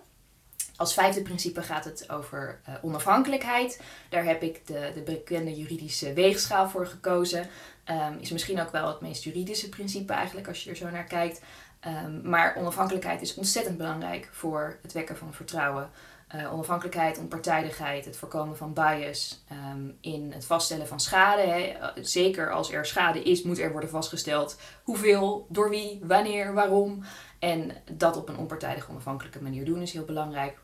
Als 0.76 0.94
vijfde 0.94 1.22
principe 1.22 1.62
gaat 1.62 1.86
het 1.86 2.10
over 2.10 2.60
uh, 2.70 2.76
onafhankelijkheid. 2.82 3.82
Daar 4.10 4.24
heb 4.24 4.42
ik 4.42 4.68
de, 4.68 4.92
de 4.94 5.02
bekende 5.02 5.56
juridische 5.56 6.14
weegschaal 6.14 6.70
voor 6.70 6.88
gekozen. 6.88 7.48
Um, 7.86 8.18
is 8.20 8.32
misschien 8.32 8.62
ook 8.62 8.72
wel 8.72 8.88
het 8.88 9.02
meest 9.02 9.24
juridische 9.24 9.70
principe 9.70 10.14
eigenlijk 10.14 10.48
als 10.48 10.64
je 10.64 10.70
er 10.70 10.76
zo 10.76 10.90
naar 10.90 11.04
kijkt. 11.04 11.42
Um, 11.88 12.22
maar 12.24 12.56
onafhankelijkheid 12.56 13.22
is 13.22 13.36
ontzettend 13.36 13.78
belangrijk 13.78 14.30
voor 14.32 14.78
het 14.82 14.94
wekken 14.94 15.18
van 15.18 15.34
vertrouwen. 15.34 15.90
Uh, 16.36 16.54
onafhankelijkheid, 16.54 17.18
onpartijdigheid, 17.18 18.06
het 18.06 18.18
voorkomen 18.18 18.58
van 18.58 18.74
bias 18.74 19.44
um, 19.52 19.98
in 20.02 20.32
het 20.34 20.46
vaststellen 20.46 20.88
van 20.88 21.00
schade. 21.00 21.42
Hè. 21.42 21.76
Zeker 22.04 22.52
als 22.52 22.72
er 22.72 22.86
schade 22.86 23.24
is, 23.24 23.44
moet 23.44 23.60
er 23.60 23.72
worden 23.72 23.90
vastgesteld 23.90 24.60
hoeveel, 24.84 25.46
door 25.50 25.70
wie, 25.70 26.00
wanneer, 26.04 26.54
waarom. 26.54 27.04
En 27.40 27.72
dat 27.92 28.18
op 28.18 28.30
een 28.30 28.38
onpartijdige, 28.38 28.90
onafhankelijke 28.90 29.42
manier 29.42 29.66
doen 29.66 29.82
is 29.82 29.94
heel 29.94 30.06
belangrijk. 30.06 30.58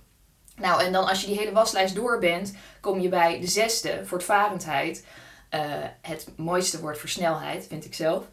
Nou, 0.56 0.84
en 0.84 0.92
dan 0.92 1.08
als 1.08 1.22
je 1.22 1.28
die 1.28 1.38
hele 1.38 1.52
waslijst 1.52 1.96
door 1.96 2.20
bent, 2.20 2.56
kom 2.82 3.00
je 3.00 3.10
bij 3.10 3.40
de 3.40 3.48
zesde, 3.48 4.06
voortvarendheid. 4.06 5.06
Uh, 5.52 5.62
het 6.02 6.30
mooiste 6.38 6.82
woord 6.82 6.98
voor 6.98 7.10
snelheid, 7.10 7.68
vind 7.68 7.86
ik 7.86 7.94
zelf. 7.94 8.26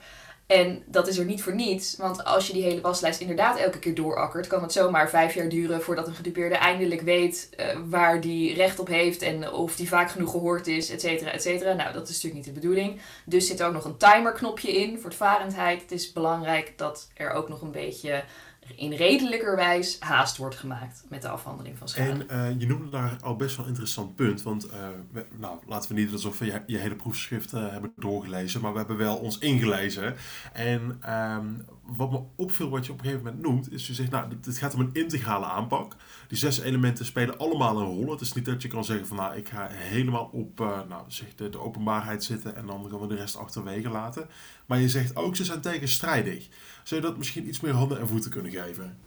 En 0.52 0.82
dat 0.86 1.08
is 1.08 1.18
er 1.18 1.24
niet 1.24 1.42
voor 1.42 1.54
niets, 1.54 1.96
want 1.96 2.24
als 2.24 2.46
je 2.46 2.52
die 2.52 2.62
hele 2.62 2.80
waslijst 2.80 3.20
inderdaad 3.20 3.58
elke 3.58 3.78
keer 3.78 3.94
doorakkert, 3.94 4.46
kan 4.46 4.62
het 4.62 4.72
zomaar 4.72 5.10
vijf 5.10 5.34
jaar 5.34 5.48
duren 5.48 5.82
voordat 5.82 6.06
een 6.06 6.14
gedupeerde 6.14 6.54
eindelijk 6.54 7.00
weet 7.00 7.48
uh, 7.56 7.66
waar 7.88 8.20
die 8.20 8.54
recht 8.54 8.78
op 8.78 8.86
heeft 8.86 9.22
en 9.22 9.52
of 9.52 9.76
die 9.76 9.88
vaak 9.88 10.10
genoeg 10.10 10.30
gehoord 10.30 10.66
is, 10.66 10.90
et 10.90 11.00
cetera, 11.00 11.30
et 11.30 11.42
cetera. 11.42 11.72
Nou, 11.72 11.92
dat 11.92 12.08
is 12.08 12.14
natuurlijk 12.14 12.34
niet 12.34 12.54
de 12.54 12.60
bedoeling. 12.60 13.00
Dus 13.24 13.46
zit 13.46 13.60
er 13.60 13.66
ook 13.66 13.72
nog 13.72 13.84
een 13.84 13.96
timerknopje 13.96 14.72
in, 14.72 14.98
voortvarendheid. 14.98 15.82
Het 15.82 15.92
is 15.92 16.12
belangrijk 16.12 16.72
dat 16.76 17.08
er 17.14 17.30
ook 17.30 17.48
nog 17.48 17.60
een 17.62 17.70
beetje 17.70 18.24
in 18.76 18.92
redelijkerwijs 18.92 19.96
haast 20.00 20.36
wordt 20.36 20.56
gemaakt 20.56 21.04
met 21.08 21.22
de 21.22 21.28
afhandeling 21.28 21.78
van 21.78 21.88
schade. 21.88 22.24
En 22.26 22.52
uh, 22.52 22.60
je 22.60 22.66
noemde 22.66 22.88
daar 22.88 23.16
al 23.22 23.36
best 23.36 23.56
wel 23.56 23.64
een 23.64 23.70
interessant 23.70 24.14
punt. 24.14 24.42
Want 24.42 24.66
we, 25.12 25.26
nou, 25.38 25.58
laten 25.66 25.94
we 25.94 26.00
niet 26.00 26.12
alsof 26.12 26.38
we 26.38 26.46
je, 26.46 26.62
je 26.66 26.78
hele 26.78 26.96
proefschrift 26.96 27.52
uh, 27.52 27.70
hebben 27.70 27.92
doorgelezen. 27.96 28.60
Maar 28.60 28.72
we 28.72 28.78
hebben 28.78 28.96
wel 28.96 29.16
ons 29.16 29.38
ingelezen. 29.38 30.14
En 30.52 31.00
um, 31.08 31.64
wat 31.96 32.10
me 32.10 32.22
opviel 32.36 32.68
wat 32.68 32.86
je 32.86 32.92
op 32.92 32.98
een 32.98 33.04
gegeven 33.04 33.24
moment 33.24 33.42
noemt. 33.42 33.72
Is 33.72 33.86
je 33.86 33.94
zegt, 33.94 34.10
nou, 34.10 34.28
het 34.44 34.58
gaat 34.58 34.74
om 34.74 34.80
een 34.80 34.90
integrale 34.92 35.44
aanpak. 35.44 35.96
Die 36.28 36.38
zes 36.38 36.60
elementen 36.60 37.04
spelen 37.04 37.38
allemaal 37.38 37.80
een 37.80 37.86
rol. 37.86 38.10
Het 38.10 38.20
is 38.20 38.32
niet 38.32 38.44
dat 38.44 38.62
je 38.62 38.68
kan 38.68 38.84
zeggen 38.84 39.06
van, 39.06 39.16
nou, 39.16 39.36
ik 39.36 39.48
ga 39.48 39.66
helemaal 39.70 40.30
op 40.32 40.58
nou, 40.88 41.04
zeg 41.06 41.34
de, 41.34 41.48
de 41.48 41.60
openbaarheid 41.60 42.24
zitten. 42.24 42.56
En 42.56 42.66
dan 42.66 42.86
gaan 42.90 43.00
we 43.00 43.06
de 43.06 43.14
rest 43.14 43.36
achterwege 43.36 43.88
laten. 43.88 44.28
Maar 44.66 44.80
je 44.80 44.88
zegt 44.88 45.16
ook, 45.16 45.36
ze 45.36 45.44
zijn 45.44 45.60
tegenstrijdig. 45.60 46.48
Zou 46.82 47.00
je 47.00 47.06
dat 47.06 47.16
misschien 47.16 47.48
iets 47.48 47.60
meer 47.60 47.72
handen 47.72 48.00
en 48.00 48.08
voeten 48.08 48.30
kunnen 48.30 48.52
geven? 48.52 48.98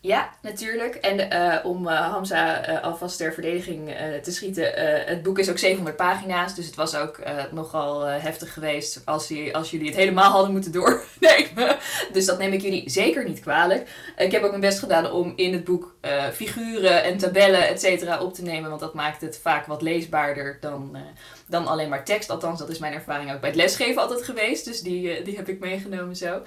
Ja, 0.00 0.30
natuurlijk. 0.42 0.94
En 0.94 1.32
uh, 1.32 1.64
om 1.64 1.86
uh, 1.86 2.10
Hamza 2.10 2.68
uh, 2.68 2.82
alvast 2.82 3.16
ter 3.16 3.32
verdediging 3.32 3.96
te 4.22 4.32
schieten. 4.32 4.72
het 5.06 5.22
boek 5.22 5.38
is 5.38 5.50
ook 5.50 5.58
700 5.58 5.96
pagina's, 5.96 6.54
dus 6.54 6.66
het 6.66 6.74
was 6.74 6.94
ook 6.94 7.20
nogal 7.50 8.04
heftig 8.04 8.52
geweest 8.52 9.02
als, 9.04 9.26
die, 9.26 9.56
als 9.56 9.70
jullie 9.70 9.86
het 9.86 9.96
helemaal 9.96 10.30
hadden 10.30 10.52
moeten 10.52 10.72
doornemen. 10.72 11.76
dus 12.12 12.26
dat 12.26 12.38
neem 12.38 12.52
ik 12.52 12.62
jullie 12.62 12.90
zeker 12.90 13.24
niet 13.24 13.40
kwalijk. 13.40 13.90
ik 14.16 14.32
heb 14.32 14.42
ook 14.42 14.50
mijn 14.50 14.60
best 14.60 14.78
gedaan 14.78 15.10
om 15.10 15.32
in 15.36 15.52
het 15.52 15.64
boek 15.64 15.96
figuren 16.32 17.02
en 17.02 17.18
tabellen, 17.18 17.68
et 17.68 17.80
cetera, 17.80 18.22
op 18.22 18.34
te 18.34 18.42
nemen, 18.42 18.68
want 18.68 18.80
dat 18.80 18.94
maakt 18.94 19.20
het 19.20 19.38
vaak 19.42 19.66
wat 19.66 19.82
leesbaarder 19.82 20.58
dan, 20.60 20.96
dan 21.46 21.66
alleen 21.66 21.88
maar 21.88 22.04
tekst. 22.04 22.30
Althans, 22.30 22.58
dat 22.58 22.68
is 22.68 22.78
mijn 22.78 22.92
ervaring 22.92 23.32
ook 23.32 23.40
bij 23.40 23.50
het 23.50 23.58
lesgeven 23.58 24.02
altijd 24.02 24.22
geweest, 24.22 24.64
dus 24.64 24.80
die, 24.80 25.22
die 25.22 25.36
heb 25.36 25.48
ik 25.48 25.60
meegenomen 25.60 26.16
zo 26.16 26.42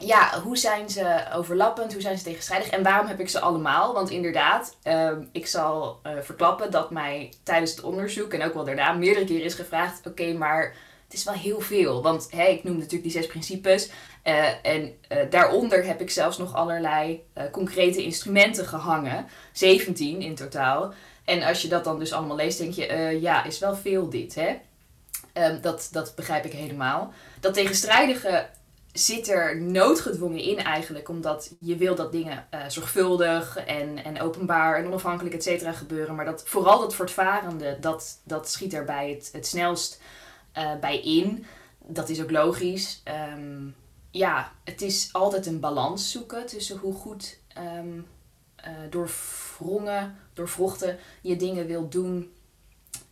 ja, 0.00 0.40
hoe 0.40 0.56
zijn 0.56 0.90
ze 0.90 1.26
overlappend? 1.34 1.92
Hoe 1.92 2.02
zijn 2.02 2.18
ze 2.18 2.24
tegenstrijdig? 2.24 2.68
En 2.68 2.82
waarom 2.82 3.06
heb 3.06 3.20
ik 3.20 3.28
ze 3.28 3.40
allemaal? 3.40 3.94
Want 3.94 4.10
inderdaad, 4.10 4.76
uh, 4.84 5.10
ik 5.32 5.46
zal 5.46 6.00
uh, 6.06 6.12
verklappen 6.20 6.70
dat 6.70 6.90
mij 6.90 7.32
tijdens 7.42 7.70
het 7.70 7.82
onderzoek 7.82 8.32
en 8.32 8.42
ook 8.42 8.54
wel 8.54 8.64
daarna 8.64 8.92
meerdere 8.92 9.24
keren 9.24 9.44
is 9.44 9.54
gevraagd: 9.54 10.06
oké, 10.06 10.32
maar 10.32 10.74
het 11.04 11.12
is 11.18 11.24
wel 11.24 11.34
heel 11.34 11.60
veel. 11.60 12.02
Want 12.02 12.28
hè, 12.30 12.44
ik 12.44 12.64
noem 12.64 12.76
natuurlijk 12.76 13.02
die 13.02 13.12
zes 13.12 13.26
principes. 13.26 13.90
Uh, 14.24 14.66
en 14.66 14.94
daaronder 15.30 15.84
heb 15.84 16.00
ik 16.00 16.10
zelfs 16.10 16.38
nog 16.38 16.54
allerlei 16.54 17.24
concrete 17.52 18.02
instrumenten 18.02 18.66
gehangen. 18.66 19.26
17 19.52 20.20
in 20.20 20.34
totaal. 20.34 20.92
En 21.24 21.42
als 21.42 21.62
je 21.62 21.68
dat 21.68 21.84
dan 21.84 21.98
dus 21.98 22.12
allemaal 22.12 22.36
leest, 22.36 22.58
denk 22.58 22.72
je: 22.72 23.18
ja, 23.20 23.44
is 23.44 23.58
wel 23.58 23.76
veel 23.76 24.10
dit. 24.10 24.34
Hè? 24.34 24.56
Um, 25.34 25.60
dat, 25.60 25.88
dat 25.92 26.14
begrijp 26.14 26.44
ik 26.44 26.52
helemaal. 26.52 27.12
Dat 27.40 27.54
tegenstrijdige 27.54 28.48
zit 28.92 29.28
er 29.28 29.60
noodgedwongen 29.60 30.40
in 30.40 30.58
eigenlijk, 30.58 31.08
omdat 31.08 31.54
je 31.60 31.76
wil 31.76 31.94
dat 31.94 32.12
dingen 32.12 32.46
uh, 32.54 32.60
zorgvuldig 32.68 33.56
en, 33.56 34.04
en 34.04 34.20
openbaar 34.20 34.76
en 34.76 34.86
onafhankelijk 34.86 35.34
et 35.34 35.42
cetera 35.42 35.72
gebeuren. 35.72 36.14
Maar 36.14 36.24
dat, 36.24 36.42
vooral 36.46 36.80
dat 36.80 36.94
voortvarende, 36.94 37.76
dat, 37.80 38.20
dat 38.24 38.50
schiet 38.50 38.74
erbij 38.74 39.10
het, 39.10 39.28
het 39.32 39.46
snelst 39.46 40.00
uh, 40.58 40.78
bij 40.80 41.00
in. 41.00 41.44
Dat 41.78 42.08
is 42.08 42.22
ook 42.22 42.30
logisch. 42.30 43.02
Um, 43.34 43.74
ja, 44.10 44.52
het 44.64 44.82
is 44.82 45.08
altijd 45.12 45.46
een 45.46 45.60
balans 45.60 46.10
zoeken 46.10 46.46
tussen 46.46 46.78
hoe 46.78 46.94
goed 46.94 47.38
um, 47.58 48.06
doorwrongen, 48.90 50.16
doorvrochten 50.32 50.98
je 51.20 51.36
dingen 51.36 51.66
wil 51.66 51.88
doen 51.88 52.32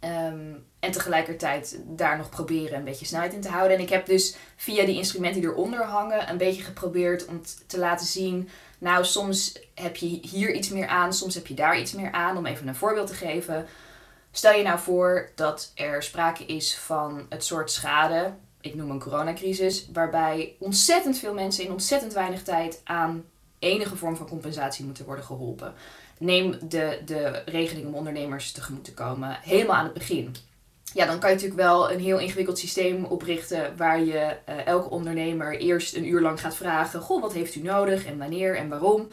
Um, 0.04 0.66
en 0.80 0.90
tegelijkertijd 0.90 1.80
daar 1.86 2.16
nog 2.16 2.28
proberen 2.28 2.78
een 2.78 2.84
beetje 2.84 3.06
snelheid 3.06 3.32
in 3.32 3.40
te 3.40 3.48
houden. 3.48 3.76
En 3.76 3.82
ik 3.82 3.88
heb 3.88 4.06
dus 4.06 4.36
via 4.56 4.84
die 4.84 4.96
instrumenten 4.96 5.40
die 5.40 5.50
eronder 5.50 5.84
hangen 5.84 6.30
een 6.30 6.36
beetje 6.36 6.62
geprobeerd 6.62 7.26
om 7.26 7.42
te 7.66 7.78
laten 7.78 8.06
zien. 8.06 8.48
Nou, 8.78 9.04
soms 9.04 9.60
heb 9.74 9.96
je 9.96 10.06
hier 10.06 10.54
iets 10.54 10.68
meer 10.68 10.86
aan, 10.86 11.12
soms 11.12 11.34
heb 11.34 11.46
je 11.46 11.54
daar 11.54 11.78
iets 11.78 11.92
meer 11.92 12.12
aan. 12.12 12.36
Om 12.36 12.46
even 12.46 12.68
een 12.68 12.74
voorbeeld 12.74 13.06
te 13.06 13.14
geven. 13.14 13.66
Stel 14.30 14.54
je 14.54 14.62
nou 14.62 14.78
voor 14.78 15.30
dat 15.34 15.72
er 15.74 16.02
sprake 16.02 16.44
is 16.44 16.76
van 16.76 17.26
het 17.28 17.44
soort 17.44 17.70
schade, 17.70 18.34
ik 18.60 18.74
noem 18.74 18.90
een 18.90 19.00
coronacrisis, 19.00 19.88
waarbij 19.92 20.54
ontzettend 20.58 21.18
veel 21.18 21.34
mensen 21.34 21.64
in 21.64 21.70
ontzettend 21.70 22.12
weinig 22.12 22.42
tijd 22.42 22.80
aan 22.84 23.24
enige 23.58 23.96
vorm 23.96 24.16
van 24.16 24.28
compensatie 24.28 24.84
moeten 24.84 25.04
worden 25.04 25.24
geholpen 25.24 25.74
neem 26.18 26.58
de, 26.68 27.02
de 27.04 27.42
regeling 27.46 27.86
om 27.86 27.94
ondernemers 27.94 28.52
tegemoet 28.52 28.84
te 28.84 28.94
komen 28.94 29.38
helemaal 29.42 29.76
aan 29.76 29.84
het 29.84 29.94
begin. 29.94 30.34
Ja, 30.98 31.06
dan 31.06 31.18
kan 31.18 31.28
je 31.28 31.34
natuurlijk 31.34 31.62
wel 31.62 31.90
een 31.90 32.00
heel 32.00 32.18
ingewikkeld 32.18 32.58
systeem 32.58 33.04
oprichten 33.04 33.76
waar 33.76 34.00
je 34.00 34.36
uh, 34.48 34.66
elke 34.66 34.90
ondernemer 34.90 35.58
eerst 35.58 35.94
een 35.94 36.08
uur 36.08 36.20
lang 36.20 36.40
gaat 36.40 36.56
vragen: 36.56 37.00
Goh, 37.00 37.20
wat 37.20 37.32
heeft 37.32 37.54
u 37.54 37.62
nodig 37.62 38.04
en 38.04 38.18
wanneer 38.18 38.56
en 38.56 38.68
waarom? 38.68 39.08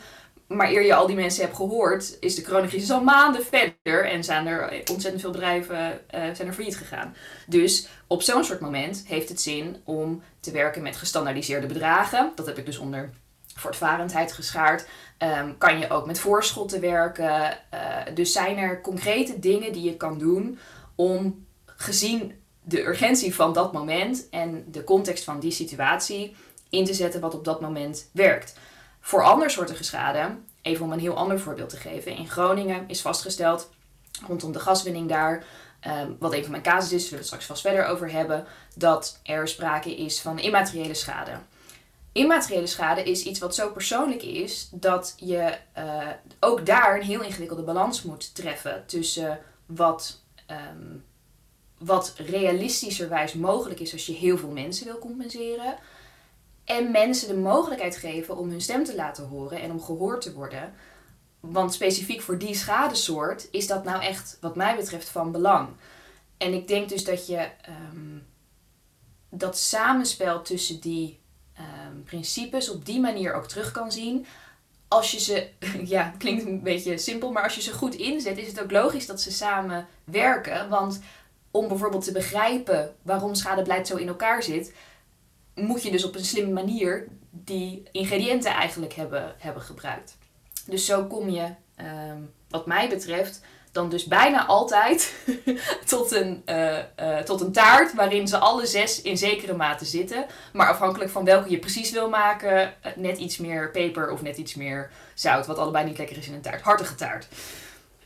Maar 0.48 0.70
eer 0.70 0.86
je 0.86 0.96
al 0.96 1.08
die 1.08 1.16
mensen 1.16 1.44
hebt 1.44 1.56
gehoord, 1.56 2.18
is 2.20 2.36
de 2.36 2.42
coronacrisis 2.42 2.92
al 2.92 3.04
maanden 3.04 3.46
verder 3.46 4.06
en 4.06 4.24
zijn 4.24 4.48
er 4.48 4.70
ontzettend 4.70 5.22
veel 5.22 5.32
bedrijven 5.32 6.02
uh, 6.16 6.22
zijn 6.34 6.48
er 6.48 6.54
failliet 6.54 6.78
gegaan. 6.78 7.16
Dus 7.48 7.88
op 8.08 8.22
zo'n 8.22 8.44
soort 8.44 8.60
moment 8.60 9.04
heeft 9.08 9.30
het 9.30 9.42
zin 9.42 9.78
om 9.84 10.22
te 10.40 10.52
werken 10.52 10.82
met 10.82 10.96
gestandaardiseerde 10.96 11.68
bedragen. 11.68 12.32
Dat 12.36 12.46
heb 12.46 12.58
ik 12.58 12.66
dus 12.66 12.78
onder 12.78 13.10
voortvarendheid 13.56 14.32
geschaard. 14.32 14.88
Um, 15.40 15.58
kan 15.58 15.80
je 15.80 15.90
ook 15.90 16.06
met 16.06 16.20
voorschotten 16.20 16.82
werken. 16.82 17.58
Uh, 17.74 18.16
dus 18.16 18.32
zijn 18.32 18.58
er 18.58 18.82
concrete 18.82 19.40
dingen 19.40 19.74
die 19.74 19.84
je 19.84 19.98
kan 19.98 20.18
doen 20.18 20.60
om 20.96 21.45
gezien 21.76 22.42
de 22.62 22.86
urgentie 22.86 23.36
van 23.36 23.54
dat 23.54 23.74
moment 23.74 24.30
en 24.30 24.66
de 24.72 24.84
context 24.84 25.24
van 25.24 25.40
die 25.40 25.52
situatie 25.52 26.36
in 26.70 26.86
te 26.86 26.94
zetten 26.94 27.22
wat 27.22 27.34
op 27.34 27.46
dat 27.46 27.62
moment 27.62 28.10
werkt. 28.12 28.56
Voor 29.00 29.24
andersoortige 29.24 29.84
schade, 29.84 30.38
even 30.62 30.86
om 30.86 30.92
een 30.92 31.00
heel 31.00 31.16
ander 31.16 31.40
voorbeeld 31.40 31.70
te 31.70 31.78
geven. 31.78 32.16
In 32.16 32.30
Groningen 32.30 32.84
is 32.88 33.02
vastgesteld 33.02 33.70
rondom 34.28 34.52
de 34.52 34.60
gaswinning 34.60 35.10
daar, 35.10 35.44
um, 35.88 36.16
wat 36.20 36.34
een 36.34 36.42
van 36.42 36.52
mijn 36.52 36.64
casus 36.64 36.92
is, 36.92 37.02
zullen 37.02 37.10
we 37.10 37.16
het 37.16 37.26
straks 37.26 37.46
vast 37.46 37.62
verder 37.62 37.86
over 37.86 38.12
hebben, 38.12 38.46
dat 38.76 39.20
er 39.24 39.48
sprake 39.48 39.96
is 39.96 40.22
van 40.22 40.40
immateriële 40.40 40.94
schade. 40.94 41.32
Immateriële 42.12 42.68
schade 42.68 43.04
is 43.04 43.24
iets 43.24 43.40
wat 43.40 43.56
zo 43.56 43.70
persoonlijk 43.70 44.24
is 44.24 44.70
dat 44.72 45.14
je 45.18 45.58
uh, 45.78 46.08
ook 46.40 46.66
daar 46.66 46.96
een 46.96 47.06
heel 47.06 47.22
ingewikkelde 47.22 47.64
balans 47.64 48.04
moet 48.04 48.36
treffen 48.36 48.84
tussen 48.86 49.40
wat, 49.66 50.22
um, 50.52 51.06
wat 51.86 52.14
realistischerwijs 52.18 53.34
mogelijk 53.34 53.80
is 53.80 53.94
als 53.94 54.06
je 54.06 54.14
heel 54.14 54.38
veel 54.38 54.50
mensen 54.50 54.86
wil 54.86 55.00
compenseren. 55.00 55.76
En 56.64 56.92
mensen 56.92 57.28
de 57.28 57.38
mogelijkheid 57.38 57.98
geven 57.98 58.38
om 58.38 58.50
hun 58.50 58.62
stem 58.62 58.84
te 58.84 58.96
laten 58.96 59.28
horen 59.28 59.62
en 59.62 59.72
om 59.72 59.82
gehoord 59.82 60.22
te 60.22 60.34
worden. 60.34 60.74
Want 61.40 61.74
specifiek 61.74 62.22
voor 62.22 62.38
die 62.38 62.56
schadesoort 62.56 63.48
is 63.52 63.68
dat 63.68 63.84
nou 63.84 64.02
echt, 64.02 64.38
wat 64.42 64.56
mij 64.56 64.76
betreft, 64.76 65.10
van 65.10 65.32
belang. 65.32 65.70
En 66.38 66.54
ik 66.54 66.68
denk 66.68 66.90
dus 66.90 67.04
dat 67.04 67.28
je 67.28 67.50
um, 67.94 68.26
dat 69.30 69.58
samenspel 69.58 70.42
tussen 70.42 70.80
die 70.80 71.20
um, 71.60 72.04
principes 72.04 72.70
op 72.70 72.86
die 72.86 73.00
manier 73.00 73.34
ook 73.34 73.48
terug 73.48 73.72
kan 73.72 73.92
zien 73.92 74.26
als 74.88 75.12
je 75.12 75.20
ze, 75.20 75.48
ja, 75.96 76.14
klinkt 76.18 76.46
een 76.46 76.64
beetje 76.64 76.98
simpel, 76.98 77.32
maar 77.32 77.44
als 77.44 77.56
je 77.56 77.62
ze 77.62 77.74
goed 77.74 77.96
inzet, 77.96 78.38
is 78.38 78.48
het 78.48 78.62
ook 78.62 78.72
logisch 78.72 79.06
dat 79.06 79.22
ze 79.22 79.32
samen 79.32 79.88
werken. 80.04 80.70
Want 80.70 81.00
om 81.56 81.68
bijvoorbeeld 81.68 82.04
te 82.04 82.12
begrijpen 82.12 82.96
waarom 83.02 83.36
schadebeleid 83.36 83.88
zo 83.88 83.96
in 83.96 84.08
elkaar 84.08 84.44
zit, 84.44 84.74
moet 85.54 85.84
je 85.84 85.92
dus 85.92 86.06
op 86.06 86.16
een 86.16 86.26
slimme 86.26 86.54
manier 86.54 87.08
die 87.30 87.84
ingrediënten 87.92 88.52
eigenlijk 88.52 88.94
hebben, 88.94 89.36
hebben 89.38 89.62
gebruikt. 89.62 90.18
Dus 90.66 90.86
zo 90.86 91.06
kom 91.06 91.30
je, 91.30 91.48
ehm, 91.76 92.18
wat 92.50 92.66
mij 92.66 92.90
betreft, 92.90 93.42
dan 93.72 93.90
dus 93.90 94.06
bijna 94.06 94.46
altijd 94.46 95.14
tot, 95.86 96.12
een, 96.12 96.42
uh, 96.46 96.78
uh, 97.00 97.18
tot 97.18 97.42
een 97.42 97.52
taart 97.52 97.94
waarin 97.94 98.28
ze 98.28 98.38
alle 98.38 98.66
zes 98.66 99.02
in 99.02 99.18
zekere 99.18 99.54
mate 99.54 99.86
zitten. 99.86 100.26
Maar 100.54 100.70
afhankelijk 100.70 101.12
van 101.12 101.26
welke 101.26 101.50
je 101.50 101.60
precies 101.60 101.92
wil 101.92 102.10
maken, 102.10 102.74
uh, 102.86 102.92
net 102.96 103.18
iets 103.18 103.38
meer 103.38 103.72
peper 103.72 104.12
of 104.12 104.22
net 104.22 104.38
iets 104.38 104.56
meer 104.56 104.92
zout. 105.14 105.46
Wat 105.46 105.58
allebei 105.58 105.86
niet 105.86 105.98
lekker 105.98 106.18
is 106.18 106.28
in 106.28 106.34
een 106.34 106.42
taart. 106.42 106.62
Hartige 106.62 106.96
taart. 106.96 107.28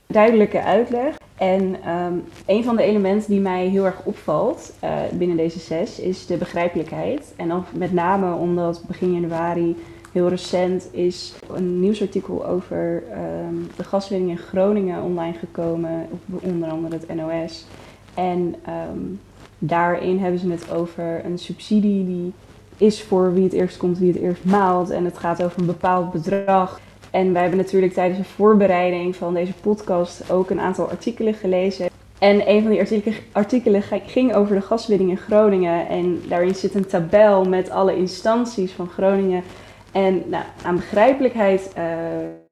Duidelijke 0.08 0.62
uitleg. 0.62 1.16
En 1.40 1.90
um, 1.90 2.24
een 2.46 2.64
van 2.64 2.76
de 2.76 2.84
elementen 2.84 3.30
die 3.30 3.40
mij 3.40 3.68
heel 3.68 3.86
erg 3.86 4.02
opvalt 4.04 4.74
binnen 5.14 5.38
deze 5.38 5.60
zes 5.60 6.00
is 6.00 6.26
de 6.26 6.38
begrijpelijkheid. 6.38 7.34
En 7.36 7.48
dan 7.48 7.66
met 7.74 7.94
name 7.94 8.34
omdat 8.34 8.84
begin 8.88 9.14
januari 9.14 9.76
heel 10.12 10.28
recent 10.28 10.88
is 10.92 11.34
een 11.54 11.80
nieuwsartikel 11.80 12.46
over 12.46 13.04
um, 13.48 13.68
de 13.76 13.84
gaswinning 13.84 14.32
in 14.32 14.38
Groningen 14.38 15.04
online 15.04 15.38
gekomen, 15.38 16.08
op 16.12 16.44
onder 16.44 16.70
andere 16.70 16.96
het 16.96 17.16
NOS. 17.16 17.66
En 18.14 18.56
um, 18.92 19.20
daarin 19.60 20.20
hebben 20.20 20.40
ze 20.40 20.50
het 20.50 20.72
over 20.72 21.26
een 21.26 21.38
subsidie 21.38 22.06
die 22.06 22.34
is 22.78 23.04
voor 23.04 23.34
wie 23.34 23.44
het 23.44 23.54
eerst 23.54 23.78
komt, 23.78 23.98
wie 23.98 24.12
het 24.12 24.22
eerst 24.22 24.46
maalt. 24.46 24.90
En 24.90 25.06
het 25.06 25.18
gaat 25.18 25.44
over 25.44 25.60
een 25.60 25.66
bepaald 25.66 26.12
bedrag. 26.12 26.80
En 27.12 27.34
wij 27.34 27.42
hebben 27.42 27.60
natuurlijk 27.60 27.94
tijdens 27.94 28.20
de 28.20 28.34
voorbereiding 28.34 29.16
van 29.16 29.34
deze 29.34 29.54
podcast 29.54 30.32
ook 30.32 30.50
een 30.50 30.60
aantal 30.60 30.90
artikelen 30.90 31.34
gelezen. 31.34 31.90
En 32.20 32.50
een 32.50 32.62
van 32.62 32.72
die 32.72 33.16
artikelen, 33.32 33.84
ging 34.06 34.36
over 34.36 34.56
de 34.56 34.62
gaswinning 34.62 35.10
in 35.10 35.18
Groningen. 35.18 35.88
En 35.88 36.22
daarin 36.28 36.56
zit 36.56 36.76
een 36.76 36.86
tabel 36.86 37.46
met 37.46 37.70
alle 37.70 37.96
instanties 37.96 38.72
van 38.72 38.88
Groningen 38.88 39.44
en 39.92 40.24
nou, 40.26 40.44
aan 40.64 40.76
begrijpelijkheid 40.76 41.74
uh, 41.78 41.84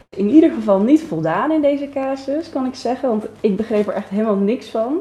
in 0.10 0.30
ieder 0.30 0.52
geval 0.52 0.80
niet 0.80 1.02
voldaan 1.02 1.52
in 1.52 1.62
deze 1.62 1.90
casus, 1.94 2.50
kan 2.50 2.66
ik 2.66 2.76
zeggen. 2.76 3.10
Want 3.10 3.26
ik 3.40 3.56
begreep 3.56 3.88
er 3.88 3.94
echt 3.94 4.10
helemaal 4.10 4.36
niks 4.36 4.70
van. 4.70 5.00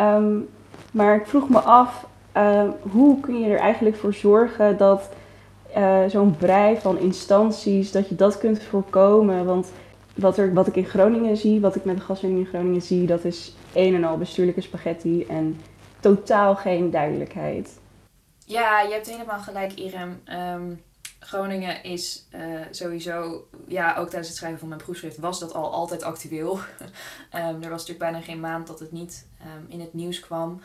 Um, 0.00 0.48
maar 0.92 1.16
ik 1.16 1.26
vroeg 1.26 1.48
me 1.48 1.58
af, 1.58 2.06
uh, 2.36 2.62
hoe 2.90 3.20
kun 3.20 3.40
je 3.40 3.50
er 3.50 3.58
eigenlijk 3.58 3.96
voor 3.96 4.14
zorgen 4.14 4.76
dat 4.76 5.10
uh, 5.76 6.04
zo'n 6.06 6.36
brei 6.36 6.76
van 6.80 6.98
instanties, 6.98 7.92
dat 7.92 8.08
je 8.08 8.14
dat 8.14 8.38
kunt 8.38 8.62
voorkomen? 8.62 9.44
Want 9.44 9.72
wat, 10.14 10.38
er, 10.38 10.54
wat 10.54 10.66
ik 10.66 10.76
in 10.76 10.84
Groningen 10.84 11.36
zie, 11.36 11.60
wat 11.60 11.76
ik 11.76 11.84
met 11.84 11.96
de 11.96 12.02
gaswinning 12.02 12.44
in 12.44 12.48
Groningen 12.48 12.82
zie, 12.82 13.06
dat 13.06 13.24
is 13.24 13.54
een 13.74 13.94
en 13.94 14.04
al 14.04 14.18
bestuurlijke 14.18 14.60
spaghetti 14.60 15.24
en 15.24 15.60
totaal 16.00 16.56
geen 16.56 16.90
duidelijkheid. 16.90 17.78
Ja, 18.44 18.80
je 18.80 18.92
hebt 18.92 19.10
helemaal 19.10 19.38
gelijk, 19.38 19.72
Irem. 19.72 20.22
Um 20.32 20.80
Groningen 21.20 21.82
is 21.82 22.26
uh, 22.34 22.60
sowieso, 22.70 23.46
ja, 23.66 23.96
ook 23.96 24.08
tijdens 24.08 24.28
het 24.28 24.36
schrijven 24.36 24.58
van 24.58 24.68
mijn 24.68 24.80
proefschrift 24.80 25.18
was 25.18 25.38
dat 25.38 25.54
al 25.54 25.72
altijd 25.72 26.02
actueel. 26.02 26.52
um, 26.54 26.60
er 27.62 27.70
was 27.70 27.86
natuurlijk 27.86 27.98
bijna 27.98 28.20
geen 28.20 28.40
maand 28.40 28.66
dat 28.66 28.78
het 28.80 28.92
niet 28.92 29.26
um, 29.42 29.66
in 29.68 29.80
het 29.80 29.94
nieuws 29.94 30.20
kwam. 30.20 30.60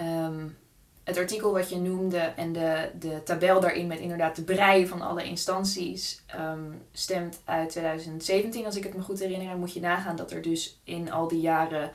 Um, 0.00 0.56
het 1.04 1.18
artikel 1.18 1.52
wat 1.52 1.68
je 1.68 1.76
noemde 1.76 2.18
en 2.18 2.52
de, 2.52 2.90
de 2.98 3.22
tabel 3.24 3.60
daarin 3.60 3.86
met 3.86 3.98
inderdaad 3.98 4.36
de 4.36 4.42
brei 4.42 4.86
van 4.86 5.02
alle 5.02 5.24
instanties 5.24 6.22
stemt 6.92 7.40
uit 7.44 7.70
2017, 7.70 8.64
als 8.64 8.76
ik 8.76 8.82
het 8.82 8.94
me 8.94 9.02
goed 9.02 9.18
herinner. 9.18 9.50
En 9.50 9.58
moet 9.58 9.72
je 9.72 9.80
nagaan 9.80 10.16
dat 10.16 10.30
er 10.30 10.42
dus 10.42 10.80
in 10.84 11.12
al 11.12 11.28
die 11.28 11.40
jaren 11.40 11.90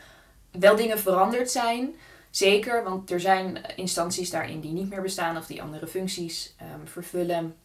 wel 0.51 0.75
dingen 0.75 0.99
veranderd 0.99 1.51
zijn. 1.51 1.95
Zeker, 2.29 2.83
want 2.83 3.11
er 3.11 3.19
zijn 3.19 3.61
instanties 3.75 4.29
daarin 4.29 4.59
die 4.59 4.71
niet 4.71 4.89
meer 4.89 5.01
bestaan 5.01 5.37
of 5.37 5.45
die 5.45 5.61
andere 5.61 5.87
functies 5.87 6.55
um, 6.61 6.87
vervullen. 6.87 7.55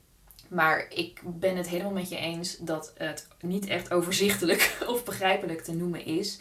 Maar 0.49 0.87
ik 0.89 1.21
ben 1.25 1.57
het 1.57 1.69
helemaal 1.69 1.93
met 1.93 2.09
je 2.09 2.17
eens 2.17 2.57
dat 2.59 2.93
het 2.97 3.29
niet 3.41 3.67
echt 3.67 3.93
overzichtelijk 3.93 4.77
of 4.87 5.05
begrijpelijk 5.05 5.61
te 5.61 5.75
noemen 5.75 6.05
is. 6.05 6.41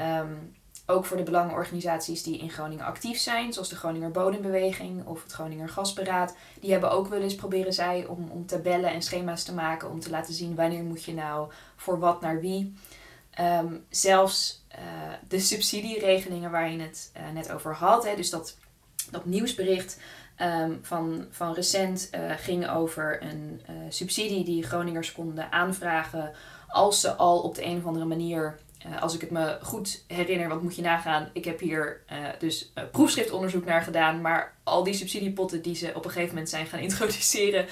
Um, 0.00 0.54
ook 0.90 1.04
voor 1.04 1.16
de 1.16 1.22
belangenorganisaties 1.22 2.22
die 2.22 2.38
in 2.38 2.50
Groningen 2.50 2.84
actief 2.84 3.18
zijn, 3.18 3.52
zoals 3.52 3.68
de 3.68 3.76
Groninger 3.76 4.10
Bodembeweging 4.10 5.06
of 5.06 5.22
het 5.22 5.32
Groninger 5.32 5.68
Gasberaad. 5.68 6.36
Die 6.60 6.72
hebben 6.72 6.90
ook 6.90 7.08
wel 7.08 7.20
eens 7.20 7.34
proberen 7.34 7.72
zij 7.72 8.06
om, 8.06 8.28
om 8.30 8.46
tabellen 8.46 8.90
en 8.90 9.02
schema's 9.02 9.42
te 9.42 9.54
maken 9.54 9.90
om 9.90 10.00
te 10.00 10.10
laten 10.10 10.34
zien 10.34 10.54
wanneer 10.54 10.82
moet 10.82 11.04
je 11.04 11.14
nou 11.14 11.50
voor 11.76 11.98
wat 11.98 12.20
naar 12.20 12.40
wie. 12.40 12.74
Um, 13.40 13.84
zelfs 13.88 14.64
uh, 14.72 14.78
de 15.28 15.38
subsidieregelingen 15.38 16.50
waar 16.50 16.70
je 16.70 16.80
het 16.80 17.12
uh, 17.16 17.30
net 17.34 17.52
over 17.52 17.74
had, 17.74 18.04
hè, 18.04 18.16
dus 18.16 18.30
dat, 18.30 18.56
dat 19.10 19.24
nieuwsbericht 19.24 20.00
um, 20.42 20.78
van, 20.82 21.26
van 21.30 21.54
recent 21.54 22.10
uh, 22.14 22.30
ging 22.36 22.68
over 22.68 23.22
een 23.22 23.60
subsidie 23.88 24.44
die 24.44 24.62
Groningers 24.62 25.12
konden 25.12 25.52
aanvragen 25.52 26.32
als 26.68 27.00
ze 27.00 27.14
al 27.14 27.40
op 27.40 27.54
de 27.54 27.64
een 27.64 27.78
of 27.78 27.86
andere 27.86 28.04
manier, 28.04 28.58
als 29.00 29.14
ik 29.14 29.20
het 29.20 29.30
me 29.30 29.58
goed 29.62 30.04
herinner, 30.06 30.48
want 30.48 30.62
moet 30.62 30.76
je 30.76 30.82
nagaan, 30.82 31.30
ik 31.32 31.44
heb 31.44 31.60
hier 31.60 32.02
dus 32.38 32.72
proefschriftonderzoek 32.92 33.64
naar 33.64 33.82
gedaan, 33.82 34.20
maar 34.20 34.54
al 34.64 34.84
die 34.84 34.94
subsidiepotten 34.94 35.62
die 35.62 35.74
ze 35.74 35.92
op 35.94 36.04
een 36.04 36.10
gegeven 36.10 36.34
moment 36.34 36.48
zijn 36.48 36.66
gaan 36.66 36.80
introduceren, 36.88 37.66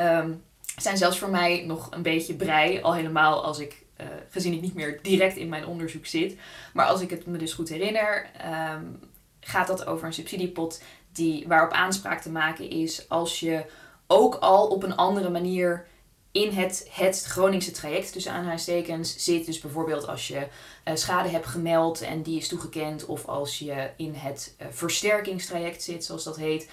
um, 0.00 0.42
zijn 0.76 0.96
zelfs 0.96 1.18
voor 1.18 1.30
mij 1.30 1.64
nog 1.66 1.88
een 1.90 2.02
beetje 2.02 2.34
brei, 2.34 2.80
al 2.82 2.94
helemaal 2.94 3.44
als 3.44 3.58
ik 3.58 3.82
gezien 4.30 4.52
ik 4.52 4.60
niet 4.60 4.74
meer 4.74 4.98
direct 5.02 5.36
in 5.36 5.48
mijn 5.48 5.66
onderzoek 5.66 6.06
zit. 6.06 6.36
Maar 6.72 6.86
als 6.86 7.00
ik 7.00 7.10
het 7.10 7.26
me 7.26 7.38
dus 7.38 7.52
goed 7.52 7.68
herinner, 7.68 8.30
um, 8.74 9.00
gaat 9.40 9.66
dat 9.66 9.86
over 9.86 10.06
een 10.06 10.12
subsidiepot 10.12 10.82
die, 11.12 11.44
waarop 11.48 11.72
aanspraak 11.72 12.20
te 12.20 12.30
maken 12.30 12.70
is 12.70 13.08
als 13.08 13.40
je 13.40 13.64
ook 14.06 14.34
al 14.34 14.66
op 14.66 14.82
een 14.82 14.96
andere 14.96 15.30
manier 15.30 15.86
in 16.32 16.50
het, 16.50 16.88
het 16.90 17.24
Groningse 17.24 17.70
traject 17.70 18.12
tussen 18.12 18.32
aanhalingstekens 18.32 19.24
zit. 19.24 19.46
Dus 19.46 19.60
bijvoorbeeld 19.60 20.06
als 20.06 20.28
je 20.28 20.36
uh, 20.36 20.94
schade 20.94 21.28
hebt 21.28 21.46
gemeld 21.46 22.00
en 22.00 22.22
die 22.22 22.38
is 22.38 22.48
toegekend. 22.48 23.06
Of 23.06 23.26
als 23.26 23.58
je 23.58 23.90
in 23.96 24.14
het 24.14 24.54
uh, 24.60 24.66
versterkingstraject 24.70 25.82
zit, 25.82 26.04
zoals 26.04 26.24
dat 26.24 26.36
heet. 26.36 26.70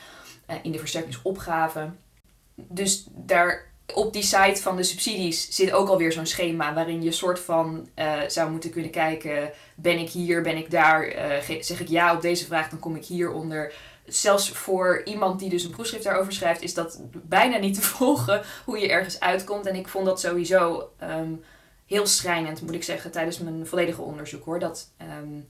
Uh, 0.50 0.56
in 0.62 0.72
de 0.72 0.80
versterkingsopgave. 0.80 1.90
Dus 2.56 3.06
daar 3.10 3.68
op 3.94 4.14
die 4.14 4.24
site 4.24 4.62
van 4.62 4.76
de 4.76 4.84
subsidies 4.84 5.56
zit 5.56 5.72
ook 5.72 5.90
alweer 5.90 6.12
zo'n 6.12 6.26
schema 6.26 6.74
waarin 6.74 7.04
je 7.04 7.12
soort 7.12 7.40
van 7.40 7.90
zou 8.28 8.52
moeten 8.52 8.70
kunnen 8.70 8.92
kijken: 8.92 9.52
ben 9.76 10.00
ik 10.00 10.10
hier, 10.10 10.42
ben 10.42 10.58
ik 10.58 10.72
daar? 10.72 11.14
Zeg 11.60 11.80
ik 11.80 11.88
ja 11.88 12.16
op 12.16 12.22
deze 12.22 12.46
vraag, 12.46 12.70
dan 12.70 12.80
kom 12.80 12.96
ik 12.96 13.06
hieronder. 13.06 13.74
Zelfs 14.10 14.50
voor 14.50 15.02
iemand 15.06 15.40
die 15.40 15.50
dus 15.50 15.64
een 15.64 15.72
proefschrift 15.72 16.04
daarover 16.04 16.34
schrijft, 16.34 16.62
is 16.62 16.74
dat 16.74 17.02
bijna 17.12 17.58
niet 17.58 17.76
te 17.76 17.82
volgen 17.96 18.42
hoe 18.66 18.80
je 18.80 18.90
ergens 18.90 19.20
uitkomt. 19.20 19.66
En 19.66 19.76
ik 19.76 19.88
vond 19.88 20.06
dat 20.06 20.20
sowieso 20.20 20.90
um, 21.04 21.44
heel 21.86 22.06
schrijnend, 22.06 22.62
moet 22.62 22.74
ik 22.74 22.84
zeggen, 22.84 23.12
tijdens 23.12 23.40
mijn 23.40 23.68
volledige 23.68 24.02
onderzoek 24.02 24.46
hoor. 24.46 24.60
Dat 24.60 24.92
um, 25.22 25.48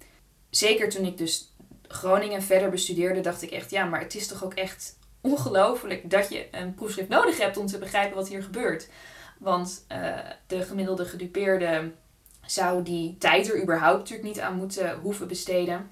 zeker 0.50 0.90
toen 0.90 1.06
ik 1.06 1.18
dus 1.18 1.54
Groningen 1.92 2.42
verder 2.42 2.70
bestudeerde, 2.70 3.22
dacht 3.22 3.42
ik 3.42 3.52
echt: 3.52 3.72
ja, 3.72 3.86
maar 3.86 4.00
het 4.00 4.16
is 4.16 4.28
toch 4.28 4.44
ook 4.44 4.54
echt 4.54 4.98
ongelooflijk 5.22 6.10
dat 6.10 6.30
je 6.30 6.48
een 6.52 6.74
proefschrift 6.74 7.10
nodig 7.10 7.38
hebt 7.38 7.58
om 7.58 7.66
te 7.66 7.78
begrijpen 7.78 8.16
wat 8.16 8.28
hier 8.28 8.44
gebeurt. 8.44 8.90
Want 9.38 9.86
uh, 9.92 10.18
de 10.48 10.62
gemiddelde 10.62 11.06
gedupeerde 11.06 11.92
zou 12.46 12.84
die 12.84 13.18
tijd 13.18 13.50
er 13.50 13.62
überhaupt 13.62 13.98
natuurlijk 13.98 14.28
niet 14.28 14.40
aan 14.40 14.56
moeten 14.56 15.00
hoeven 15.00 15.28
besteden. 15.28 15.90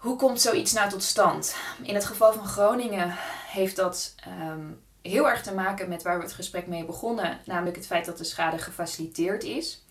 Hoe 0.00 0.16
komt 0.16 0.40
zoiets 0.40 0.72
nou 0.72 0.90
tot 0.90 1.02
stand? 1.02 1.56
In 1.82 1.94
het 1.94 2.04
geval 2.04 2.32
van 2.32 2.46
Groningen 2.46 3.14
heeft 3.46 3.76
dat 3.76 4.14
um, 4.50 4.80
heel 5.02 5.28
erg 5.28 5.42
te 5.42 5.54
maken 5.54 5.88
met 5.88 6.02
waar 6.02 6.16
we 6.16 6.24
het 6.24 6.32
gesprek 6.32 6.66
mee 6.66 6.84
begonnen, 6.84 7.38
namelijk 7.44 7.76
het 7.76 7.86
feit 7.86 8.04
dat 8.04 8.18
de 8.18 8.24
schade 8.24 8.58
gefaciliteerd 8.58 9.44
is. 9.44 9.84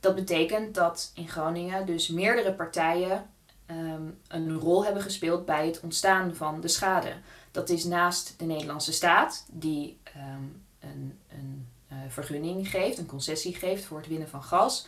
Dat 0.00 0.14
betekent 0.14 0.74
dat 0.74 1.10
in 1.14 1.28
Groningen 1.28 1.86
dus 1.86 2.08
meerdere 2.08 2.52
partijen 2.52 3.30
um, 3.70 4.18
een 4.28 4.58
rol 4.58 4.84
hebben 4.84 5.02
gespeeld 5.02 5.44
bij 5.44 5.66
het 5.66 5.80
ontstaan 5.80 6.34
van 6.34 6.60
de 6.60 6.68
schade. 6.68 7.12
Dat 7.50 7.68
is 7.68 7.84
naast 7.84 8.34
de 8.38 8.44
Nederlandse 8.44 8.92
staat, 8.92 9.44
die 9.50 9.98
um, 10.16 10.62
een, 10.80 11.18
een 11.28 11.68
uh, 11.92 11.98
vergunning 12.08 12.68
geeft, 12.68 12.98
een 12.98 13.06
concessie 13.06 13.54
geeft 13.54 13.84
voor 13.84 13.98
het 13.98 14.08
winnen 14.08 14.28
van 14.28 14.42
gas. 14.42 14.86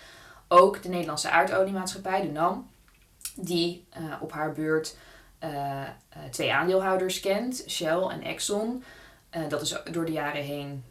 Ook 0.48 0.82
de 0.82 0.88
Nederlandse 0.88 1.30
aardoliemaatschappij, 1.30 2.20
de 2.20 2.30
NAM, 2.30 2.68
die 3.40 3.86
uh, 4.00 4.14
op 4.20 4.32
haar 4.32 4.52
beurt 4.52 4.96
uh, 5.44 5.82
twee 6.30 6.52
aandeelhouders 6.52 7.20
kent, 7.20 7.64
Shell 7.68 8.02
en 8.02 8.22
Exxon. 8.22 8.84
dat 9.48 9.62
is 9.62 9.76
door 9.90 10.04
de 10.04 10.12
jaren 10.12 10.42
heen, 10.42 10.84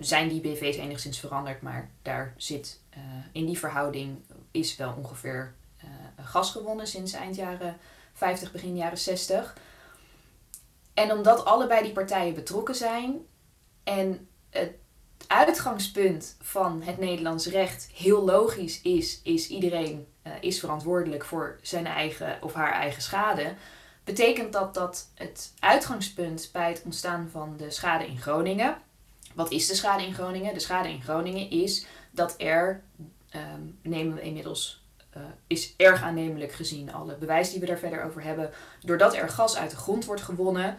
zijn 0.00 0.28
die 0.28 0.40
BV's 0.40 0.76
enigszins 0.76 1.20
veranderd, 1.20 1.62
maar 1.62 1.90
daar 2.02 2.34
zit 2.36 2.80
in 3.32 3.46
die 3.46 3.58
verhouding 3.58 4.16
is 4.50 4.76
wel 4.76 4.94
ongeveer 4.98 5.54
gas 6.22 6.50
gewonnen 6.50 6.86
sinds 6.86 7.12
eind 7.12 7.36
jaren 7.36 7.76
50, 8.12 8.52
begin 8.52 8.76
jaren 8.76 8.98
60. 8.98 9.56
En 10.94 11.12
omdat 11.12 11.44
allebei 11.44 11.82
die 11.82 11.92
partijen 11.92 12.34
betrokken 12.34 12.74
zijn 12.74 13.26
en 13.84 14.28
het 14.50 14.72
uitgangspunt 15.26 16.36
van 16.40 16.82
het 16.82 16.98
Nederlands 16.98 17.46
recht 17.46 17.88
heel 17.94 18.24
logisch 18.24 18.82
is, 18.82 19.20
is 19.22 19.48
iedereen 19.48 20.06
uh, 20.26 20.32
is 20.40 20.60
verantwoordelijk 20.60 21.24
voor 21.24 21.58
zijn 21.62 21.86
eigen 21.86 22.38
of 22.42 22.52
haar 22.52 22.72
eigen 22.72 23.02
schade, 23.02 23.54
betekent 24.04 24.52
dat 24.52 24.74
dat 24.74 25.10
het 25.14 25.52
uitgangspunt 25.58 26.50
bij 26.52 26.68
het 26.68 26.82
ontstaan 26.84 27.28
van 27.30 27.56
de 27.56 27.70
schade 27.70 28.06
in 28.06 28.20
Groningen. 28.20 28.76
Wat 29.34 29.50
is 29.50 29.66
de 29.66 29.74
schade 29.74 30.06
in 30.06 30.14
Groningen? 30.14 30.54
De 30.54 30.60
schade 30.60 30.88
in 30.88 31.02
Groningen 31.02 31.50
is 31.50 31.86
dat 32.10 32.34
er, 32.38 32.82
um, 33.36 33.78
nemen 33.82 34.14
we 34.14 34.22
inmiddels, 34.22 34.82
uh, 35.16 35.22
is 35.46 35.74
erg 35.76 36.02
aannemelijk 36.02 36.52
gezien 36.52 36.92
alle 36.92 37.16
bewijs 37.16 37.50
die 37.50 37.60
we 37.60 37.66
daar 37.66 37.78
verder 37.78 38.04
over 38.04 38.22
hebben, 38.22 38.50
doordat 38.80 39.14
er 39.14 39.28
gas 39.28 39.56
uit 39.56 39.70
de 39.70 39.76
grond 39.76 40.04
wordt 40.04 40.22
gewonnen, 40.22 40.78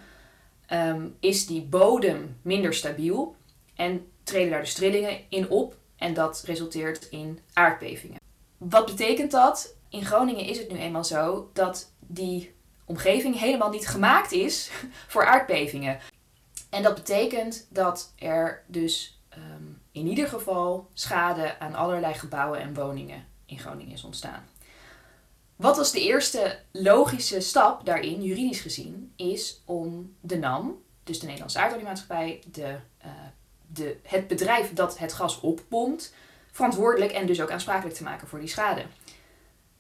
um, 0.72 1.16
is 1.20 1.46
die 1.46 1.62
bodem 1.62 2.38
minder 2.42 2.74
stabiel 2.74 3.36
en 3.76 4.08
treden 4.24 4.52
daar 4.52 4.64
de 4.64 4.74
trillingen 4.74 5.20
in 5.30 5.50
op 5.50 5.76
en 5.98 6.14
dat 6.14 6.44
resulteert 6.46 7.10
in 7.10 7.40
aardbevingen. 7.54 8.25
Wat 8.70 8.86
betekent 8.86 9.32
dat? 9.32 9.76
In 9.90 10.06
Groningen 10.06 10.46
is 10.46 10.58
het 10.58 10.72
nu 10.72 10.78
eenmaal 10.78 11.04
zo 11.04 11.50
dat 11.54 11.92
die 12.00 12.54
omgeving 12.86 13.40
helemaal 13.40 13.70
niet 13.70 13.88
gemaakt 13.88 14.32
is 14.32 14.72
voor 15.08 15.26
aardbevingen. 15.26 16.00
En 16.70 16.84
dat 16.84 16.96
betekent 16.96 17.68
dat 17.70 18.14
er 18.16 18.64
dus 18.68 19.20
um, 19.38 19.82
in 19.92 20.08
ieder 20.08 20.28
geval 20.28 20.90
schade 20.94 21.60
aan 21.60 21.76
allerlei 21.76 22.14
gebouwen 22.14 22.60
en 22.60 22.74
woningen 22.74 23.26
in 23.46 23.60
Groningen 23.60 23.94
is 23.94 24.04
ontstaan. 24.04 24.46
Wat 25.56 25.78
was 25.78 25.92
de 25.92 26.02
eerste 26.02 26.60
logische 26.72 27.40
stap 27.40 27.86
daarin, 27.86 28.24
juridisch 28.24 28.62
gezien, 28.62 29.14
is 29.16 29.62
om 29.66 30.16
de 30.22 30.38
NAM, 30.38 30.82
dus 31.04 31.20
de 31.20 31.26
Nederlandse 31.26 31.60
Aardoliemaatschappij, 31.60 32.42
de, 32.52 32.78
uh, 33.06 33.12
de, 33.68 33.98
het 34.04 34.28
bedrijf 34.28 34.74
dat 34.74 34.98
het 34.98 35.14
gas 35.14 35.40
oppompt, 35.40 36.14
verantwoordelijk 36.56 37.12
en 37.12 37.26
dus 37.26 37.42
ook 37.42 37.52
aansprakelijk 37.52 37.96
te 37.96 38.04
maken 38.04 38.28
voor 38.28 38.40
die 38.40 38.48
schade. 38.48 38.86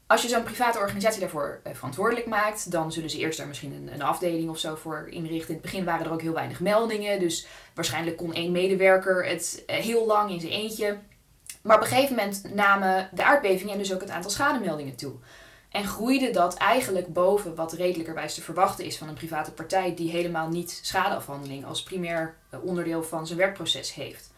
Als 0.07 0.21
je 0.21 0.27
zo'n 0.27 0.43
private 0.43 0.79
organisatie 0.79 1.19
daarvoor 1.19 1.59
eh, 1.63 1.73
verantwoordelijk 1.73 2.27
maakt, 2.27 2.71
dan 2.71 2.91
zullen 2.91 3.09
ze 3.09 3.17
eerst 3.17 3.37
daar 3.37 3.47
misschien 3.47 3.73
een, 3.73 3.93
een, 3.93 4.01
afdeling 4.01 4.49
of 4.49 4.57
zo 4.57 4.75
voor 4.75 5.07
inrichten. 5.09 5.47
In 5.47 5.53
het 5.53 5.61
begin 5.61 5.85
waren 5.85 6.05
er 6.05 6.11
ook 6.11 6.21
heel 6.21 6.33
weinig 6.33 6.59
meldingen, 6.59 7.19
dus 7.19 7.47
waarschijnlijk 7.73 8.17
kon 8.17 8.33
één 8.33 8.51
medewerker 8.51 9.25
het 9.25 9.63
eh, 9.67 9.77
heel 9.77 10.05
lang 10.05 10.31
in 10.31 10.39
zijn 10.39 10.51
eentje. 10.51 10.97
Maar 11.61 11.75
op 11.75 11.81
een 11.81 11.87
gegeven 11.87 12.15
moment 12.15 12.53
namen 12.53 13.09
de 13.13 13.23
aardbevingen 13.23 13.73
en 13.73 13.79
dus 13.79 13.93
ook 13.93 14.01
het 14.01 14.09
aantal 14.09 14.31
schademeldingen 14.31 14.95
toe. 14.95 15.13
En 15.69 15.85
groeide 15.85 16.31
dat 16.31 16.57
eigenlijk 16.57 17.13
boven 17.13 17.55
wat 17.55 17.73
redelijkerwijs 17.73 18.33
te 18.33 18.41
verwachten 18.41 18.85
is 18.85 18.97
van 18.97 19.07
een 19.07 19.13
private 19.13 19.51
partij 19.51 19.95
die 19.95 20.09
helemaal 20.09 20.49
niet 20.49 20.79
schadeafhandeling 20.83 21.65
als 21.65 21.83
primair 21.83 22.35
eh, 22.49 22.63
onderdeel 22.63 23.03
van 23.03 23.27
zijn 23.27 23.39
werkproces 23.39 23.93
heeft. 23.93 24.33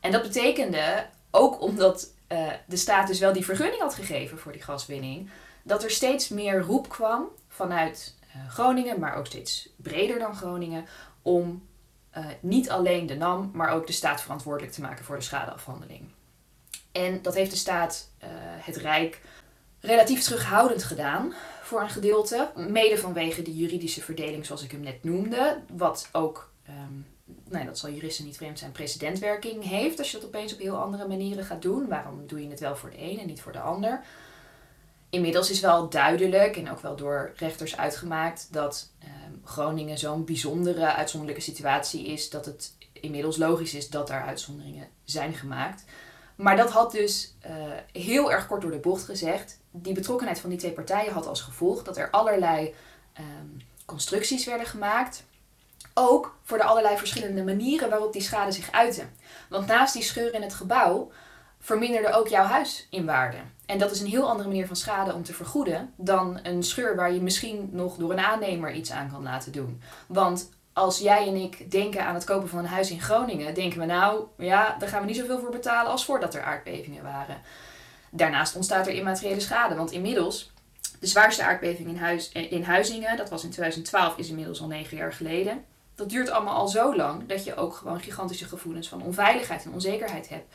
En 0.00 0.12
dat 0.12 0.22
betekende, 0.22 1.06
ook 1.36 1.60
omdat 1.60 2.12
uh, 2.28 2.52
de 2.66 2.76
staat 2.76 3.06
dus 3.06 3.18
wel 3.18 3.32
die 3.32 3.44
vergunning 3.44 3.82
had 3.82 3.94
gegeven 3.94 4.38
voor 4.38 4.52
die 4.52 4.62
gaswinning, 4.62 5.30
dat 5.62 5.84
er 5.84 5.90
steeds 5.90 6.28
meer 6.28 6.60
roep 6.60 6.88
kwam 6.88 7.24
vanuit 7.48 8.14
uh, 8.36 8.50
Groningen, 8.50 9.00
maar 9.00 9.16
ook 9.16 9.26
steeds 9.26 9.68
breder 9.76 10.18
dan 10.18 10.36
Groningen, 10.36 10.86
om 11.22 11.66
uh, 12.16 12.26
niet 12.40 12.70
alleen 12.70 13.06
de 13.06 13.16
NAM, 13.16 13.50
maar 13.54 13.70
ook 13.70 13.86
de 13.86 13.92
staat 13.92 14.22
verantwoordelijk 14.22 14.72
te 14.72 14.80
maken 14.80 15.04
voor 15.04 15.16
de 15.16 15.22
schadeafhandeling. 15.22 16.08
En 16.92 17.22
dat 17.22 17.34
heeft 17.34 17.50
de 17.50 17.56
staat, 17.56 18.10
het 18.58 18.76
Rijk, 18.76 19.20
relatief 19.80 20.22
terughoudend 20.22 20.82
gedaan 20.82 21.34
voor 21.62 21.80
een 21.80 21.90
gedeelte. 21.90 22.50
Mede 22.54 22.98
vanwege 22.98 23.42
die 23.42 23.56
juridische 23.56 24.02
verdeling 24.02 24.46
zoals 24.46 24.62
ik 24.62 24.70
hem 24.70 24.80
net 24.80 25.04
noemde. 25.04 25.60
Wat 25.72 26.08
ook 26.12 26.50
um, 26.68 27.06
nou, 27.48 27.64
dat 27.64 27.78
zal 27.78 27.90
juristen 27.90 28.24
niet 28.24 28.36
vreemd 28.36 28.58
zijn, 28.58 28.72
precedentwerking 28.72 29.64
heeft. 29.64 29.98
Als 29.98 30.10
je 30.10 30.16
dat 30.16 30.26
opeens 30.26 30.52
op 30.52 30.58
heel 30.58 30.76
andere 30.76 31.08
manieren 31.08 31.44
gaat 31.44 31.62
doen. 31.62 31.88
Waarom 31.88 32.26
doe 32.26 32.42
je 32.42 32.50
het 32.50 32.60
wel 32.60 32.76
voor 32.76 32.90
de 32.90 33.02
een 33.02 33.18
en 33.18 33.26
niet 33.26 33.40
voor 33.40 33.52
de 33.52 33.60
ander? 33.60 34.04
Inmiddels 35.10 35.50
is 35.50 35.60
wel 35.60 35.88
duidelijk 35.88 36.56
en 36.56 36.70
ook 36.70 36.80
wel 36.80 36.96
door 36.96 37.32
rechters 37.36 37.76
uitgemaakt 37.76 38.48
dat 38.50 38.90
eh, 38.98 39.08
Groningen 39.44 39.98
zo'n 39.98 40.24
bijzondere, 40.24 40.94
uitzonderlijke 40.94 41.42
situatie 41.42 42.06
is. 42.06 42.30
Dat 42.30 42.46
het 42.46 42.74
inmiddels 42.92 43.36
logisch 43.36 43.74
is 43.74 43.90
dat 43.90 44.08
daar 44.08 44.24
uitzonderingen 44.24 44.88
zijn 45.04 45.34
gemaakt. 45.34 45.84
Maar 46.36 46.56
dat 46.56 46.70
had 46.70 46.92
dus 46.92 47.34
uh, 47.46 47.52
heel 47.92 48.32
erg 48.32 48.46
kort 48.46 48.62
door 48.62 48.70
de 48.70 48.78
bocht 48.78 49.04
gezegd. 49.04 49.58
Die 49.70 49.94
betrokkenheid 49.94 50.38
van 50.38 50.50
die 50.50 50.58
twee 50.58 50.72
partijen 50.72 51.12
had 51.12 51.26
als 51.26 51.40
gevolg 51.40 51.82
dat 51.82 51.96
er 51.96 52.10
allerlei 52.10 52.74
um, 53.18 53.56
constructies 53.84 54.44
werden 54.44 54.66
gemaakt 54.66 55.24
ook 55.98 56.38
voor 56.42 56.58
de 56.58 56.64
allerlei 56.64 56.96
verschillende 56.96 57.44
manieren 57.44 57.90
waarop 57.90 58.12
die 58.12 58.22
schade 58.22 58.52
zich 58.52 58.72
uiten. 58.72 59.10
Want 59.48 59.66
naast 59.66 59.92
die 59.92 60.02
scheur 60.02 60.34
in 60.34 60.42
het 60.42 60.54
gebouw 60.54 61.10
verminderde 61.60 62.12
ook 62.12 62.28
jouw 62.28 62.44
huis 62.44 62.86
in 62.90 63.06
waarde. 63.06 63.36
En 63.66 63.78
dat 63.78 63.90
is 63.90 64.00
een 64.00 64.06
heel 64.06 64.28
andere 64.28 64.48
manier 64.48 64.66
van 64.66 64.76
schade 64.76 65.14
om 65.14 65.22
te 65.22 65.32
vergoeden 65.32 65.92
dan 65.96 66.38
een 66.42 66.62
scheur 66.62 66.96
waar 66.96 67.12
je 67.12 67.20
misschien 67.20 67.68
nog 67.72 67.96
door 67.96 68.12
een 68.12 68.18
aannemer 68.18 68.72
iets 68.72 68.90
aan 68.90 69.10
kan 69.10 69.22
laten 69.22 69.52
doen. 69.52 69.82
Want 70.06 70.50
als 70.72 70.98
jij 70.98 71.26
en 71.26 71.36
ik 71.36 71.70
denken 71.70 72.04
aan 72.04 72.14
het 72.14 72.24
kopen 72.24 72.48
van 72.48 72.58
een 72.58 72.66
huis 72.66 72.90
in 72.90 73.00
Groningen, 73.00 73.54
denken 73.54 73.78
we 73.78 73.84
nou, 73.84 74.24
ja, 74.36 74.76
daar 74.78 74.88
gaan 74.88 75.00
we 75.00 75.06
niet 75.06 75.16
zoveel 75.16 75.38
voor 75.38 75.50
betalen 75.50 75.90
als 75.90 76.04
voordat 76.04 76.34
er 76.34 76.42
aardbevingen 76.42 77.02
waren. 77.02 77.40
Daarnaast 78.10 78.56
ontstaat 78.56 78.86
er 78.86 78.92
immateriële 78.92 79.40
schade, 79.40 79.74
want 79.74 79.92
inmiddels, 79.92 80.52
de 81.00 81.06
zwaarste 81.06 81.44
aardbeving 81.44 81.88
in, 81.88 81.96
huis, 81.96 82.32
in 82.32 82.62
Huizingen, 82.62 83.16
dat 83.16 83.30
was 83.30 83.44
in 83.44 83.50
2012, 83.50 84.16
is 84.16 84.28
inmiddels 84.28 84.60
al 84.60 84.66
negen 84.66 84.96
jaar 84.96 85.12
geleden 85.12 85.64
dat 85.96 86.10
duurt 86.10 86.30
allemaal 86.30 86.54
al 86.54 86.68
zo 86.68 86.96
lang 86.96 87.28
dat 87.28 87.44
je 87.44 87.56
ook 87.56 87.74
gewoon 87.74 88.00
gigantische 88.00 88.44
gevoelens 88.44 88.88
van 88.88 89.02
onveiligheid 89.02 89.64
en 89.64 89.72
onzekerheid 89.72 90.28
hebt. 90.28 90.54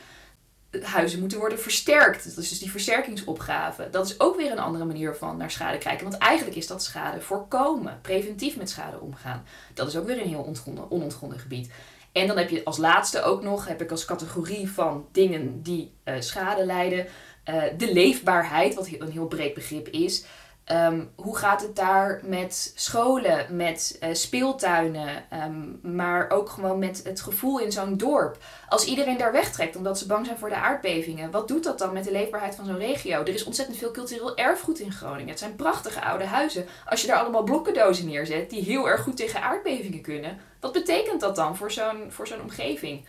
Huizen 0.86 1.20
moeten 1.20 1.40
worden 1.40 1.60
versterkt. 1.60 2.24
Dat 2.24 2.44
is 2.44 2.50
dus 2.50 2.60
die 2.60 2.72
versterkingsopgave. 2.72 3.90
Dat 3.92 4.06
is 4.06 4.20
ook 4.20 4.36
weer 4.36 4.52
een 4.52 4.60
andere 4.60 4.86
manier 4.86 5.16
van 5.16 5.38
naar 5.38 5.52
schade 5.52 5.78
kijken. 5.78 6.10
Want 6.10 6.22
eigenlijk 6.22 6.58
is 6.58 6.68
dat 6.68 6.84
schade 6.84 7.22
voorkomen. 7.22 8.00
Preventief 8.02 8.58
met 8.58 8.70
schade 8.70 9.00
omgaan. 9.00 9.46
Dat 9.74 9.88
is 9.88 9.98
ook 9.98 10.06
weer 10.06 10.22
een 10.22 10.28
heel 10.28 10.42
ontgonnen, 10.44 10.92
onontgonnen 10.92 11.40
gebied. 11.40 11.72
En 12.12 12.28
dan 12.28 12.38
heb 12.38 12.50
je 12.50 12.64
als 12.64 12.78
laatste 12.78 13.22
ook 13.22 13.44
nog, 13.44 13.68
heb 13.68 13.82
ik 13.82 13.92
als 13.92 14.06
categorie 14.06 14.72
van 14.72 15.08
dingen 15.12 15.62
die 15.62 15.94
uh, 16.06 16.16
schade 16.20 16.66
leiden, 16.66 17.08
uh, 17.50 17.64
de 17.78 17.94
leefbaarheid, 17.94 18.76
wat 18.76 18.88
een 18.88 19.12
heel 19.12 19.28
breed 19.28 19.54
begrip 19.54 19.88
is. 19.88 20.26
Um, 20.74 21.12
hoe 21.16 21.38
gaat 21.38 21.62
het 21.62 21.76
daar 21.76 22.22
met 22.24 22.72
scholen, 22.76 23.56
met 23.56 24.00
uh, 24.04 24.10
speeltuinen, 24.14 25.24
um, 25.34 25.80
maar 25.96 26.30
ook 26.30 26.50
gewoon 26.50 26.80
met 26.80 27.02
het 27.04 27.22
gevoel 27.22 27.60
in 27.60 27.72
zo'n 27.72 27.98
dorp? 27.98 28.38
Als 28.70 28.86
iedereen 28.86 29.18
daar 29.18 29.32
wegtrekt 29.32 29.76
omdat 29.76 29.98
ze 29.98 30.06
bang 30.06 30.26
zijn 30.26 30.38
voor 30.38 30.50
de 30.50 30.56
aardbevingen, 30.56 31.32
wat 31.32 31.48
doet 31.48 31.64
dat 31.64 31.80
dan 31.80 31.94
met 31.94 32.04
de 32.04 32.12
leefbaarheid 32.12 32.56
van 32.56 32.66
zo'n 32.66 32.78
regio? 32.78 33.20
Er 33.20 33.34
is 33.34 33.44
ontzettend 33.44 33.78
veel 33.78 33.92
cultureel 33.92 34.38
erfgoed 34.38 34.80
in 34.80 34.92
Groningen. 34.92 35.30
Het 35.30 35.40
zijn 35.40 35.56
prachtige 35.56 36.02
oude 36.02 36.26
huizen. 36.26 36.66
Als 36.86 37.02
je 37.02 37.08
daar 37.08 37.20
allemaal 37.20 37.44
blokkendozen 37.44 38.06
neerzet 38.06 38.50
die 38.50 38.64
heel 38.64 38.90
erg 38.90 39.02
goed 39.02 39.18
tegen 39.18 39.42
aardbevingen 39.42 40.02
kunnen, 40.02 40.38
wat 40.60 40.72
betekent 40.72 41.22
dat 41.22 41.36
dan 41.36 41.56
voor 41.56 41.72
zo'n, 41.72 42.06
voor 42.10 42.28
zo'n 42.28 42.42
omgeving? 42.42 43.06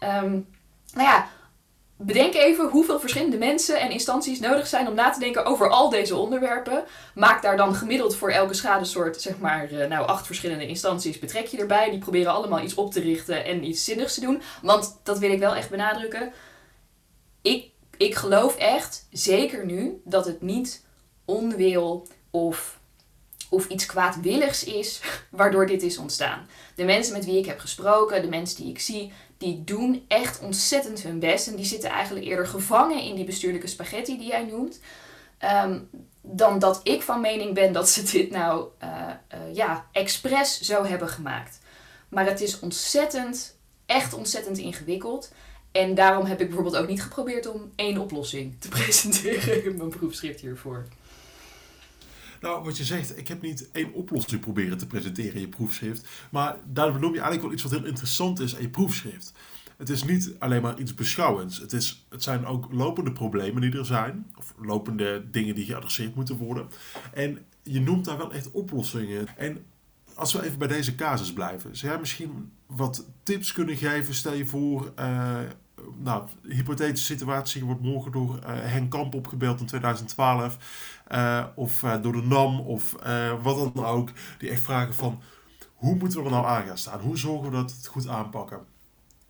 Um, 0.00 0.46
nou 0.94 1.08
ja, 1.08 1.26
Bedenk 1.96 2.34
even 2.34 2.68
hoeveel 2.68 3.00
verschillende 3.00 3.36
mensen 3.36 3.80
en 3.80 3.90
instanties 3.90 4.40
nodig 4.40 4.66
zijn 4.66 4.88
om 4.88 4.94
na 4.94 5.10
te 5.10 5.20
denken 5.20 5.44
over 5.44 5.70
al 5.70 5.90
deze 5.90 6.16
onderwerpen. 6.16 6.84
Maak 7.14 7.42
daar 7.42 7.56
dan 7.56 7.74
gemiddeld 7.74 8.16
voor 8.16 8.30
elke 8.30 8.54
schadesoort, 8.54 9.20
zeg 9.20 9.38
maar, 9.38 9.70
eh, 9.70 9.88
nou, 9.88 10.06
acht 10.06 10.26
verschillende 10.26 10.66
instanties 10.66 11.18
betrek 11.18 11.46
je 11.46 11.58
erbij. 11.58 11.90
Die 11.90 11.98
proberen 11.98 12.32
allemaal 12.32 12.60
iets 12.60 12.74
op 12.74 12.92
te 12.92 13.00
richten 13.00 13.44
en 13.44 13.64
iets 13.64 13.84
zinnigs 13.84 14.14
te 14.14 14.20
doen. 14.20 14.42
Want 14.62 15.00
dat 15.02 15.18
wil 15.18 15.30
ik 15.30 15.38
wel 15.38 15.54
echt 15.54 15.70
benadrukken. 15.70 16.32
Ik, 17.42 17.70
ik 17.96 18.14
geloof 18.14 18.56
echt, 18.56 19.06
zeker 19.10 19.66
nu, 19.66 20.00
dat 20.04 20.26
het 20.26 20.42
niet 20.42 20.84
onwil 21.24 22.08
of, 22.30 22.78
of 23.50 23.68
iets 23.68 23.86
kwaadwilligs 23.86 24.64
is 24.64 25.00
waardoor 25.30 25.66
dit 25.66 25.82
is 25.82 25.98
ontstaan. 25.98 26.48
De 26.74 26.84
mensen 26.84 27.12
met 27.12 27.24
wie 27.24 27.38
ik 27.38 27.46
heb 27.46 27.58
gesproken, 27.58 28.22
de 28.22 28.28
mensen 28.28 28.56
die 28.62 28.70
ik 28.70 28.80
zie, 28.80 29.12
die 29.42 29.64
doen 29.64 30.04
echt 30.08 30.40
ontzettend 30.40 31.02
hun 31.02 31.18
best. 31.18 31.46
En 31.46 31.56
die 31.56 31.64
zitten 31.64 31.90
eigenlijk 31.90 32.26
eerder 32.26 32.46
gevangen 32.46 33.02
in 33.02 33.14
die 33.14 33.24
bestuurlijke 33.24 33.66
spaghetti 33.66 34.18
die 34.18 34.26
jij 34.26 34.44
noemt. 34.44 34.80
Ehm, 35.38 35.78
dan 36.20 36.58
dat 36.58 36.80
ik 36.82 37.02
van 37.02 37.20
mening 37.20 37.54
ben 37.54 37.72
dat 37.72 37.88
ze 37.88 38.02
dit 38.02 38.30
nou 38.30 38.68
uh, 38.82 38.88
uh, 39.34 39.54
ja, 39.54 39.86
expres 39.92 40.60
zo 40.60 40.84
hebben 40.84 41.08
gemaakt. 41.08 41.58
Maar 42.08 42.26
het 42.26 42.40
is 42.40 42.60
ontzettend, 42.60 43.56
echt 43.86 44.14
ontzettend 44.14 44.58
ingewikkeld. 44.58 45.32
En 45.72 45.94
daarom 45.94 46.24
heb 46.24 46.40
ik 46.40 46.46
bijvoorbeeld 46.46 46.76
ook 46.76 46.88
niet 46.88 47.02
geprobeerd 47.02 47.46
om 47.46 47.72
één 47.76 47.98
oplossing 47.98 48.56
te 48.58 48.68
presenteren 48.78 49.64
in 49.64 49.76
mijn 49.76 49.88
proefschrift 49.88 50.40
hiervoor. 50.40 50.86
Nou, 52.42 52.64
wat 52.64 52.76
je 52.76 52.84
zegt, 52.84 53.18
ik 53.18 53.28
heb 53.28 53.42
niet 53.42 53.70
één 53.72 53.92
oplossing 53.92 54.40
proberen 54.40 54.78
te 54.78 54.86
presenteren 54.86 55.34
in 55.34 55.40
je 55.40 55.48
proefschrift. 55.48 56.08
Maar 56.30 56.56
daar 56.66 56.92
benoem 56.92 57.14
je 57.14 57.20
eigenlijk 57.20 57.42
wel 57.42 57.52
iets 57.52 57.62
wat 57.62 57.72
heel 57.72 57.84
interessant 57.84 58.40
is 58.40 58.54
aan 58.56 58.62
je 58.62 58.68
proefschrift. 58.68 59.32
Het 59.76 59.90
is 59.90 60.04
niet 60.04 60.34
alleen 60.38 60.62
maar 60.62 60.78
iets 60.78 60.94
beschouwends. 60.94 61.58
Het, 61.58 61.72
is, 61.72 62.06
het 62.08 62.22
zijn 62.22 62.46
ook 62.46 62.72
lopende 62.72 63.12
problemen 63.12 63.60
die 63.60 63.78
er 63.78 63.86
zijn. 63.86 64.26
Of 64.38 64.54
lopende 64.58 65.30
dingen 65.30 65.54
die 65.54 65.64
geadresseerd 65.64 66.14
moeten 66.14 66.36
worden. 66.36 66.68
En 67.12 67.38
je 67.62 67.80
noemt 67.80 68.04
daar 68.04 68.18
wel 68.18 68.32
echt 68.32 68.50
oplossingen. 68.50 69.36
En 69.36 69.64
als 70.14 70.32
we 70.32 70.44
even 70.44 70.58
bij 70.58 70.68
deze 70.68 70.94
casus 70.94 71.32
blijven. 71.32 71.76
Zou 71.76 71.92
jij 71.92 72.00
misschien 72.00 72.52
wat 72.66 73.06
tips 73.22 73.52
kunnen 73.52 73.76
geven? 73.76 74.14
Stel 74.14 74.34
je 74.34 74.46
voor, 74.46 74.92
uh, 74.98 75.38
nou, 75.96 76.24
hypothetische 76.42 77.14
situatie 77.14 77.64
wordt 77.64 77.80
morgen 77.80 78.12
door 78.12 78.34
uh, 78.34 78.40
Henk 78.46 78.90
Kamp 78.90 79.14
opgebeeld 79.14 79.60
in 79.60 79.66
2012. 79.66 80.56
Uh, 81.12 81.44
of 81.54 81.84
door 82.02 82.12
de 82.12 82.22
NAM 82.22 82.60
of 82.60 82.94
wat 83.42 83.74
dan 83.74 83.84
ook. 83.84 84.10
Die 84.38 84.50
echt 84.50 84.62
vragen 84.62 84.94
van, 84.94 85.22
hoe 85.74 85.94
moeten 85.94 86.18
we 86.18 86.24
er 86.24 86.30
nou 86.30 86.46
aan 86.46 86.66
gaan 86.66 86.78
staan? 86.78 87.00
Hoe 87.00 87.18
zorgen 87.18 87.50
we 87.50 87.56
dat 87.56 87.70
we 87.70 87.76
het 87.76 87.86
goed 87.86 88.08
aanpakken? 88.08 88.58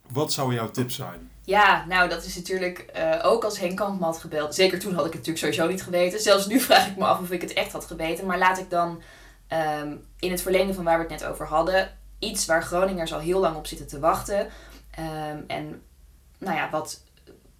Wat 0.09 0.33
zou 0.33 0.55
jouw 0.55 0.71
tip 0.71 0.91
zijn? 0.91 1.31
Ja, 1.45 1.85
nou 1.88 2.09
dat 2.09 2.25
is 2.25 2.37
natuurlijk 2.37 2.93
ook 3.23 3.45
als 3.45 3.59
Henk 3.59 3.77
Kamp 3.77 3.99
me 3.99 4.05
had 4.05 4.19
gebeld. 4.19 4.55
Zeker 4.55 4.79
toen 4.79 4.95
had 4.95 5.07
ik 5.07 5.12
het 5.12 5.27
natuurlijk 5.27 5.45
sowieso 5.45 5.69
niet 5.69 5.83
geweten. 5.83 6.21
Zelfs 6.21 6.47
nu 6.47 6.61
vraag 6.71 6.87
ik 6.87 6.97
me 6.97 7.05
af 7.05 7.21
of 7.21 7.31
ik 7.31 7.41
het 7.41 7.53
echt 7.53 7.73
had 7.73 7.85
geweten. 7.85 8.27
Maar 8.27 8.38
laat 8.38 8.59
ik 8.59 8.71
dan 8.71 9.03
um, 9.83 10.05
in 10.19 10.31
het 10.31 10.43
verlengde 10.43 10.75
van 10.75 10.85
waar 10.85 10.97
we 10.97 11.03
het 11.03 11.21
net 11.21 11.25
over 11.25 11.47
hadden, 11.47 11.91
iets 12.19 12.47
waar 12.47 12.62
Groningers 12.62 13.12
al 13.12 13.19
heel 13.19 13.41
lang 13.41 13.57
op 13.57 13.67
zitten 13.67 13.87
te 13.87 13.99
wachten. 13.99 14.49
Um, 14.99 15.45
en 15.47 15.83
nou 16.44 16.57
ja, 16.57 16.70
wat 16.70 17.02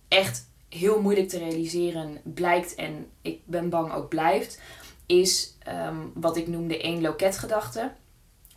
echt 0.09 0.47
heel 0.68 1.01
moeilijk 1.01 1.29
te 1.29 1.38
realiseren 1.38 2.21
blijkt 2.23 2.75
en 2.75 3.07
ik 3.23 3.40
ben 3.45 3.68
bang 3.68 3.92
ook 3.92 4.09
blijft, 4.09 4.61
is 5.07 5.57
um, 5.68 6.12
wat 6.14 6.37
ik 6.37 6.47
noemde 6.47 6.81
één 6.81 7.01
loketgedachte. 7.01 7.92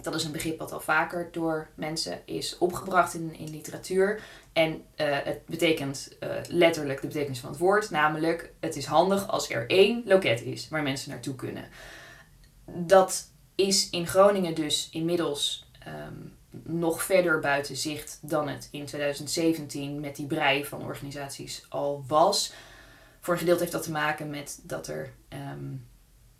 Dat 0.01 0.15
is 0.15 0.23
een 0.23 0.31
begrip 0.31 0.59
wat 0.59 0.71
al 0.71 0.79
vaker 0.79 1.29
door 1.31 1.67
mensen 1.75 2.21
is 2.25 2.57
opgebracht 2.57 3.13
in, 3.13 3.35
in 3.37 3.49
literatuur. 3.49 4.21
En 4.53 4.71
uh, 4.71 4.77
het 5.23 5.45
betekent 5.45 6.15
uh, 6.19 6.29
letterlijk 6.47 7.01
de 7.01 7.07
betekenis 7.07 7.39
van 7.39 7.49
het 7.49 7.59
woord, 7.59 7.89
namelijk 7.89 8.53
het 8.59 8.75
is 8.75 8.85
handig 8.85 9.27
als 9.27 9.49
er 9.49 9.69
één 9.69 10.03
loket 10.05 10.41
is 10.41 10.69
waar 10.69 10.83
mensen 10.83 11.09
naartoe 11.09 11.35
kunnen 11.35 11.65
dat 12.65 13.31
is 13.55 13.89
in 13.89 14.07
Groningen 14.07 14.55
dus 14.55 14.89
inmiddels 14.91 15.65
um, 15.87 16.34
nog 16.63 17.03
verder 17.03 17.39
buiten 17.39 17.75
zicht 17.75 18.19
dan 18.21 18.47
het 18.47 18.67
in 18.71 18.85
2017 18.85 19.99
met 19.99 20.15
die 20.15 20.27
brei 20.27 20.65
van 20.65 20.83
organisaties 20.83 21.65
al 21.69 22.03
was. 22.07 22.53
Voor 23.21 23.33
een 23.33 23.39
gedeelte 23.39 23.61
heeft 23.61 23.73
dat 23.73 23.83
te 23.83 23.91
maken 23.91 24.29
met 24.29 24.59
dat 24.63 24.87
er 24.87 25.13
um, 25.29 25.87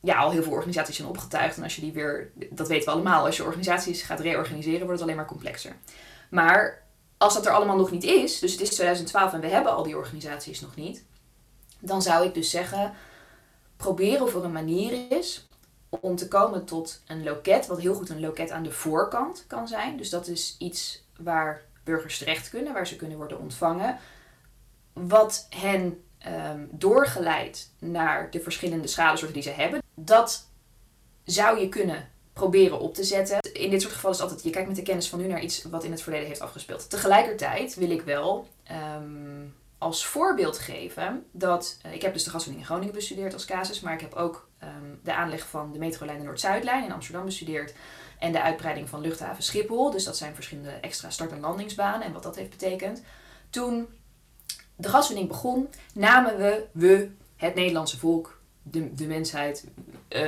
ja, 0.06 0.18
al 0.18 0.32
heel 0.32 0.44
veel 0.44 0.52
organisaties 0.52 0.96
zijn 0.96 1.08
opgetuigd. 1.08 1.58
En 1.58 1.64
als 1.64 1.76
je 1.76 1.82
die 1.82 1.94
weer, 1.94 2.32
dat 2.50 2.68
weten 2.68 2.86
we 2.86 2.92
allemaal, 2.92 3.26
als 3.26 3.38
je 3.38 3.44
organisaties 3.44 4.02
gaat 4.02 4.20
reorganiseren, 4.20 4.80
wordt 4.80 4.94
het 4.94 5.02
alleen 5.02 5.16
maar 5.16 5.26
complexer. 5.26 5.76
Maar 6.30 6.84
als 7.18 7.34
dat 7.34 7.46
er 7.46 7.52
allemaal 7.52 7.78
nog 7.78 7.92
niet 7.92 8.04
is, 8.04 8.40
dus 8.40 8.52
het 8.52 8.62
is 8.62 8.70
2012 8.70 9.34
en 9.34 9.40
we 9.40 9.48
hebben 9.48 9.76
al 9.76 9.84
die 9.84 9.98
organisaties 9.98 10.62
nog 10.62 10.76
niet, 10.76 11.04
dan 11.80 12.02
zou 12.02 12.26
ik 12.26 12.34
dus 12.34 12.50
zeggen: 12.50 12.94
probeer 13.78 14.24
of 14.24 14.34
een 14.34 14.52
manier 14.52 15.12
is 15.12 15.48
om 16.02 16.16
te 16.16 16.28
komen 16.28 16.66
tot 16.66 17.02
een 17.08 17.24
loket, 17.24 17.68
wat 17.68 17.80
heel 17.80 17.96
goed 17.96 18.10
een 18.10 18.20
loket 18.20 18.52
aan 18.52 18.64
de 18.64 18.72
voorkant 18.72 19.44
kan 19.48 19.68
zijn. 19.68 19.98
Dus 19.98 20.10
dat 20.10 20.28
is 20.28 20.56
iets 20.60 21.04
waar 21.18 21.62
burgers 21.84 22.18
terecht 22.18 22.50
kunnen, 22.50 22.74
waar 22.74 22.88
ze 22.88 22.96
kunnen 22.96 23.18
worden 23.18 23.40
ontvangen. 23.40 23.98
Wat 24.94 25.48
hen 25.50 26.04
um, 26.28 26.70
naar 27.80 28.32
de 28.32 28.40
verschillende 28.40 28.88
schadesoorten 28.88 29.34
die 29.34 29.52
ze 29.52 29.62
hebben. 29.62 29.82
Dat 29.94 30.48
zou 31.24 31.60
je 31.60 31.70
kunnen 31.70 32.10
proberen 32.34 32.80
op 32.80 32.94
te 32.94 33.04
zetten. 33.04 33.40
In 33.54 33.70
dit 33.70 33.82
soort 33.82 33.94
gevallen 33.94 34.18
is 34.18 34.22
altijd, 34.22 34.44
je 34.44 34.50
kijkt 34.50 34.68
met 34.68 34.78
de 34.78 34.84
kennis 34.84 35.10
van 35.10 35.20
nu 35.20 35.28
naar 35.28 35.42
iets 35.42 35.64
wat 35.64 35.84
in 35.84 35.92
het 35.92 36.02
verleden 36.02 36.28
heeft 36.28 36.42
afgespeeld. 36.42 36.90
Tegelijkertijd 36.90 37.76
wil 37.76 37.90
ik 37.90 38.02
wel 38.02 38.48
um, 38.98 39.56
als 39.78 40.06
voorbeeld 40.06 40.58
geven 40.58 41.26
dat, 41.32 41.78
uh, 41.86 41.94
ik 41.94 42.02
heb 42.02 42.14
dus 42.14 42.24
de 42.24 42.30
gaswinning 42.30 42.64
in 42.64 42.70
Groningen 42.70 42.94
bestudeerd 42.94 43.34
als 43.34 43.46
casus, 43.46 43.80
maar 43.80 43.94
ik 43.94 44.02
heb 44.02 44.14
ook 44.14 44.50
um, 44.66 45.00
de 45.04 45.14
aanleg 45.14 45.48
van 45.48 45.72
de 45.72 45.80
metrolijn 45.80 46.18
de 46.18 46.24
Noord-Zuidlijn 46.24 46.84
in 46.84 46.92
Amsterdam 46.92 47.26
bestudeerd. 47.26 47.74
En 48.20 48.32
de 48.32 48.42
uitbreiding 48.42 48.90
van 48.90 49.02
luchthaven 49.02 49.44
Schiphol. 49.44 49.92
Dus 49.92 50.04
dat 50.04 50.18
zijn 50.18 50.36
verschillende 50.36 50.72
extra 50.72 51.10
start- 51.10 51.32
en 51.32 51.40
landingsbanen 51.40 52.08
en 52.08 52.14
wat 52.14 52.24
dat 52.24 52.36
heeft 52.36 52.50
betekend. 52.50 53.02
Toen 53.50 53.88
de 54.76 54.90
gaswinning 54.90 55.28
begon, 55.28 55.70
namen 55.94 56.38
we, 56.38 56.66
we, 56.72 57.10
het 57.36 57.56
Nederlandse 57.56 57.98
volk, 57.98 58.40
de, 58.64 58.94
de 58.94 59.08
mensheid, 59.08 59.68
uh, 60.10 60.22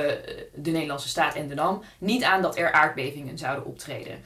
de 0.54 0.70
Nederlandse 0.70 1.08
staat 1.08 1.34
en 1.34 1.48
de 1.48 1.54
NAM, 1.54 1.82
niet 1.98 2.22
aan 2.22 2.42
dat 2.42 2.56
er 2.56 2.72
aardbevingen 2.72 3.38
zouden 3.38 3.64
optreden. 3.64 4.20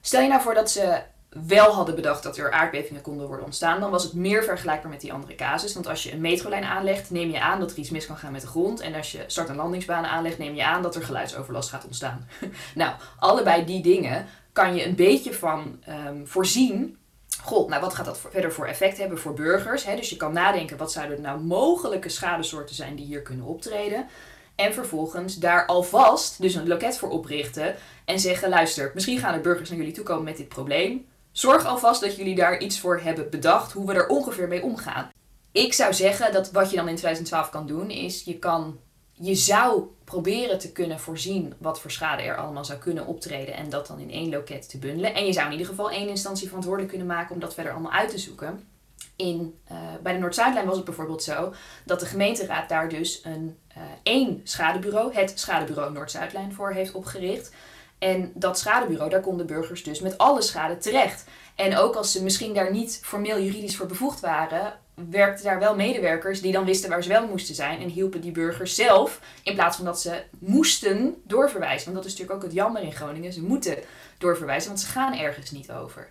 Stel 0.00 0.20
je 0.20 0.28
nou 0.28 0.42
voor 0.42 0.54
dat 0.54 0.70
ze 0.70 1.02
wel 1.46 1.72
hadden 1.72 1.94
bedacht 1.94 2.22
dat 2.22 2.36
er 2.36 2.52
aardbevingen 2.52 3.02
konden 3.02 3.26
worden 3.26 3.44
ontstaan, 3.44 3.80
dan 3.80 3.90
was 3.90 4.02
het 4.02 4.12
meer 4.12 4.44
vergelijkbaar 4.44 4.90
met 4.90 5.00
die 5.00 5.12
andere 5.12 5.34
casus. 5.34 5.74
Want 5.74 5.88
als 5.88 6.02
je 6.02 6.12
een 6.12 6.20
metrolijn 6.20 6.64
aanlegt, 6.64 7.10
neem 7.10 7.30
je 7.30 7.40
aan 7.40 7.60
dat 7.60 7.70
er 7.70 7.78
iets 7.78 7.90
mis 7.90 8.06
kan 8.06 8.16
gaan 8.16 8.32
met 8.32 8.40
de 8.40 8.46
grond. 8.46 8.80
En 8.80 8.94
als 8.94 9.12
je 9.12 9.24
start- 9.26 9.48
en 9.48 9.56
landingsbanen 9.56 10.10
aanlegt, 10.10 10.38
neem 10.38 10.54
je 10.54 10.64
aan 10.64 10.82
dat 10.82 10.94
er 10.94 11.02
geluidsoverlast 11.02 11.68
gaat 11.68 11.84
ontstaan. 11.84 12.28
nou, 12.74 12.94
allebei 13.18 13.64
die 13.64 13.82
dingen 13.82 14.26
kan 14.52 14.76
je 14.76 14.86
een 14.86 14.94
beetje 14.94 15.34
van 15.34 15.82
um, 16.08 16.26
voorzien. 16.26 16.96
God, 17.42 17.68
nou 17.68 17.80
wat 17.80 17.94
gaat 17.94 18.06
dat 18.06 18.20
verder 18.30 18.52
voor 18.52 18.66
effect 18.66 18.98
hebben 18.98 19.18
voor 19.18 19.34
burgers? 19.34 19.84
Hè? 19.84 19.96
Dus 19.96 20.10
je 20.10 20.16
kan 20.16 20.32
nadenken, 20.32 20.76
wat 20.76 20.92
zouden 20.92 21.20
nou 21.20 21.40
mogelijke 21.40 22.08
schadesoorten 22.08 22.74
zijn 22.74 22.96
die 22.96 23.06
hier 23.06 23.22
kunnen 23.22 23.46
optreden? 23.46 24.06
En 24.54 24.74
vervolgens 24.74 25.36
daar 25.36 25.66
alvast 25.66 26.40
dus 26.40 26.54
een 26.54 26.68
loket 26.68 26.98
voor 26.98 27.08
oprichten 27.08 27.74
en 28.04 28.20
zeggen: 28.20 28.48
luister, 28.48 28.90
misschien 28.94 29.18
gaan 29.18 29.34
er 29.34 29.40
burgers 29.40 29.68
naar 29.68 29.78
jullie 29.78 29.94
toe 29.94 30.04
komen 30.04 30.24
met 30.24 30.36
dit 30.36 30.48
probleem. 30.48 31.06
Zorg 31.36 31.64
alvast 31.64 32.00
dat 32.00 32.16
jullie 32.16 32.34
daar 32.34 32.58
iets 32.58 32.80
voor 32.80 33.00
hebben 33.00 33.30
bedacht 33.30 33.72
hoe 33.72 33.86
we 33.86 33.92
er 33.92 34.08
ongeveer 34.08 34.48
mee 34.48 34.62
omgaan. 34.62 35.10
Ik 35.52 35.72
zou 35.72 35.94
zeggen 35.94 36.32
dat 36.32 36.50
wat 36.50 36.70
je 36.70 36.76
dan 36.76 36.88
in 36.88 36.96
2012 36.96 37.50
kan 37.50 37.66
doen 37.66 37.90
is 37.90 38.22
je 38.24 38.38
kan 38.38 38.78
je 39.12 39.34
zou 39.34 39.82
proberen 40.04 40.58
te 40.58 40.72
kunnen 40.72 41.00
voorzien 41.00 41.54
wat 41.58 41.80
voor 41.80 41.90
schade 41.90 42.22
er 42.22 42.36
allemaal 42.36 42.64
zou 42.64 42.78
kunnen 42.78 43.06
optreden 43.06 43.54
en 43.54 43.70
dat 43.70 43.86
dan 43.86 43.98
in 43.98 44.10
één 44.10 44.30
loket 44.30 44.68
te 44.68 44.78
bundelen. 44.78 45.14
En 45.14 45.26
je 45.26 45.32
zou 45.32 45.46
in 45.46 45.52
ieder 45.52 45.66
geval 45.66 45.90
één 45.90 46.08
instantie 46.08 46.46
verantwoordelijk 46.46 46.92
kunnen 46.92 47.08
maken 47.16 47.34
om 47.34 47.40
dat 47.40 47.54
verder 47.54 47.72
allemaal 47.72 47.92
uit 47.92 48.10
te 48.10 48.18
zoeken. 48.18 48.68
In, 49.16 49.58
uh, 49.72 49.78
bij 50.02 50.12
de 50.12 50.18
Noord-Zuidlijn 50.18 50.66
was 50.66 50.76
het 50.76 50.84
bijvoorbeeld 50.84 51.22
zo 51.22 51.54
dat 51.84 52.00
de 52.00 52.06
gemeenteraad 52.06 52.68
daar 52.68 52.88
dus 52.88 53.20
een 53.24 53.56
uh, 53.76 53.82
één 54.02 54.40
schadebureau, 54.44 55.14
het 55.14 55.32
schadebureau 55.34 55.92
Noord-Zuidlijn, 55.92 56.52
voor 56.52 56.70
heeft 56.70 56.92
opgericht. 56.92 57.52
En 57.98 58.32
dat 58.34 58.58
schadebureau, 58.58 59.10
daar 59.10 59.20
konden 59.20 59.46
burgers 59.46 59.82
dus 59.82 60.00
met 60.00 60.18
alle 60.18 60.42
schade 60.42 60.78
terecht. 60.78 61.24
En 61.54 61.76
ook 61.76 61.94
als 61.94 62.12
ze 62.12 62.22
misschien 62.22 62.54
daar 62.54 62.72
niet 62.72 63.00
formeel 63.02 63.40
juridisch 63.40 63.76
voor 63.76 63.86
bevoegd 63.86 64.20
waren, 64.20 64.78
werkten 65.10 65.44
daar 65.44 65.58
wel 65.58 65.76
medewerkers 65.76 66.40
die 66.40 66.52
dan 66.52 66.64
wisten 66.64 66.90
waar 66.90 67.02
ze 67.02 67.08
wel 67.08 67.26
moesten 67.26 67.54
zijn 67.54 67.80
en 67.80 67.88
hielpen 67.88 68.20
die 68.20 68.32
burgers 68.32 68.74
zelf 68.74 69.20
in 69.42 69.54
plaats 69.54 69.76
van 69.76 69.84
dat 69.84 70.00
ze 70.00 70.22
moesten 70.38 71.22
doorverwijzen. 71.24 71.92
Want 71.92 71.96
dat 71.96 72.04
is 72.04 72.10
natuurlijk 72.10 72.38
ook 72.38 72.48
het 72.48 72.58
jammer 72.58 72.82
in 72.82 72.92
Groningen. 72.92 73.32
Ze 73.32 73.42
moeten 73.42 73.78
doorverwijzen, 74.18 74.68
want 74.68 74.80
ze 74.80 74.86
gaan 74.86 75.18
ergens 75.18 75.50
niet 75.50 75.70
over. 75.70 76.08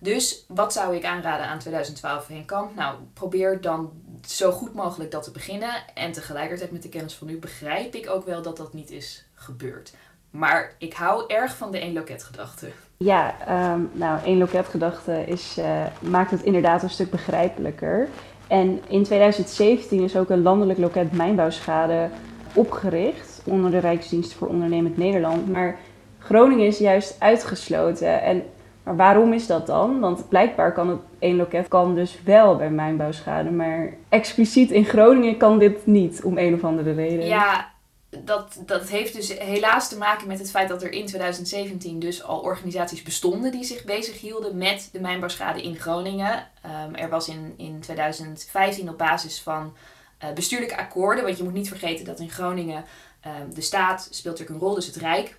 Dus 0.00 0.44
wat 0.48 0.72
zou 0.72 0.96
ik 0.96 1.04
aanraden 1.04 1.46
aan 1.46 1.58
2012 1.58 2.26
Henk 2.26 2.46
Kamp? 2.46 2.74
Nou, 2.74 2.96
probeer 3.12 3.60
dan 3.60 3.92
zo 4.26 4.52
goed 4.52 4.74
mogelijk 4.74 5.10
dat 5.10 5.22
te 5.22 5.30
beginnen. 5.30 5.94
En 5.94 6.12
tegelijkertijd 6.12 6.70
met 6.70 6.82
de 6.82 6.88
kennis 6.88 7.14
van 7.14 7.26
nu 7.26 7.38
begrijp 7.38 7.94
ik 7.94 8.10
ook 8.10 8.24
wel 8.24 8.42
dat 8.42 8.56
dat 8.56 8.72
niet 8.72 8.90
is 8.90 9.24
gebeurd. 9.34 9.92
Maar 10.32 10.72
ik 10.78 10.94
hou 10.94 11.24
erg 11.26 11.56
van 11.56 11.70
de 11.70 11.78
één 11.78 11.92
loket 11.92 12.24
gedachte. 12.24 12.68
Ja, 12.96 13.34
um, 13.72 13.90
nou, 13.92 14.18
één 14.24 14.38
loket 14.38 14.68
gedachte 14.68 15.24
is, 15.26 15.56
uh, 15.58 15.82
maakt 16.00 16.30
het 16.30 16.42
inderdaad 16.42 16.82
een 16.82 16.90
stuk 16.90 17.10
begrijpelijker. 17.10 18.08
En 18.46 18.80
in 18.88 19.02
2017 19.02 20.02
is 20.02 20.16
ook 20.16 20.30
een 20.30 20.42
landelijk 20.42 20.78
loket 20.78 21.12
mijnbouwschade 21.12 22.08
opgericht 22.54 23.42
onder 23.44 23.70
de 23.70 23.78
Rijksdienst 23.78 24.32
voor 24.32 24.48
Ondernemend 24.48 24.96
Nederland. 24.96 25.52
Maar 25.52 25.78
Groningen 26.18 26.66
is 26.66 26.78
juist 26.78 27.16
uitgesloten. 27.18 28.22
En 28.22 28.42
maar 28.82 28.96
waarom 28.96 29.32
is 29.32 29.46
dat 29.46 29.66
dan? 29.66 30.00
Want 30.00 30.28
blijkbaar 30.28 30.72
kan 30.72 30.88
het 30.88 30.98
één 31.18 31.36
loket 31.36 31.68
kan 31.68 31.94
dus 31.94 32.22
wel 32.24 32.56
bij 32.56 32.70
mijnbouwschade, 32.70 33.50
maar 33.50 33.92
expliciet 34.08 34.70
in 34.70 34.84
Groningen 34.84 35.36
kan 35.36 35.58
dit 35.58 35.86
niet 35.86 36.22
om 36.24 36.38
een 36.38 36.54
of 36.54 36.64
andere 36.64 36.92
reden. 36.92 37.26
Ja, 37.26 37.71
dat, 38.20 38.62
dat 38.66 38.88
heeft 38.88 39.14
dus 39.14 39.38
helaas 39.38 39.88
te 39.88 39.98
maken 39.98 40.26
met 40.26 40.38
het 40.38 40.50
feit 40.50 40.68
dat 40.68 40.82
er 40.82 40.92
in 40.92 41.06
2017 41.06 41.98
dus 41.98 42.22
al 42.22 42.40
organisaties 42.40 43.02
bestonden 43.02 43.52
die 43.52 43.64
zich 43.64 43.84
bezighielden 43.84 44.56
met 44.56 44.88
de 44.92 45.00
mijnbouwschade 45.00 45.62
in 45.62 45.76
Groningen. 45.76 46.48
Um, 46.86 46.94
er 46.94 47.08
was 47.08 47.28
in, 47.28 47.54
in 47.56 47.80
2015 47.80 48.88
op 48.88 48.98
basis 48.98 49.40
van 49.40 49.76
uh, 50.24 50.32
bestuurlijke 50.32 50.76
akkoorden, 50.76 51.24
want 51.24 51.36
je 51.36 51.42
moet 51.42 51.52
niet 51.52 51.68
vergeten 51.68 52.04
dat 52.04 52.20
in 52.20 52.30
Groningen 52.30 52.84
um, 53.26 53.54
de 53.54 53.60
staat 53.60 54.08
speelt 54.10 54.38
natuurlijk 54.38 54.60
een 54.60 54.66
rol, 54.66 54.74
dus 54.74 54.86
het 54.86 54.96
Rijk 54.96 55.36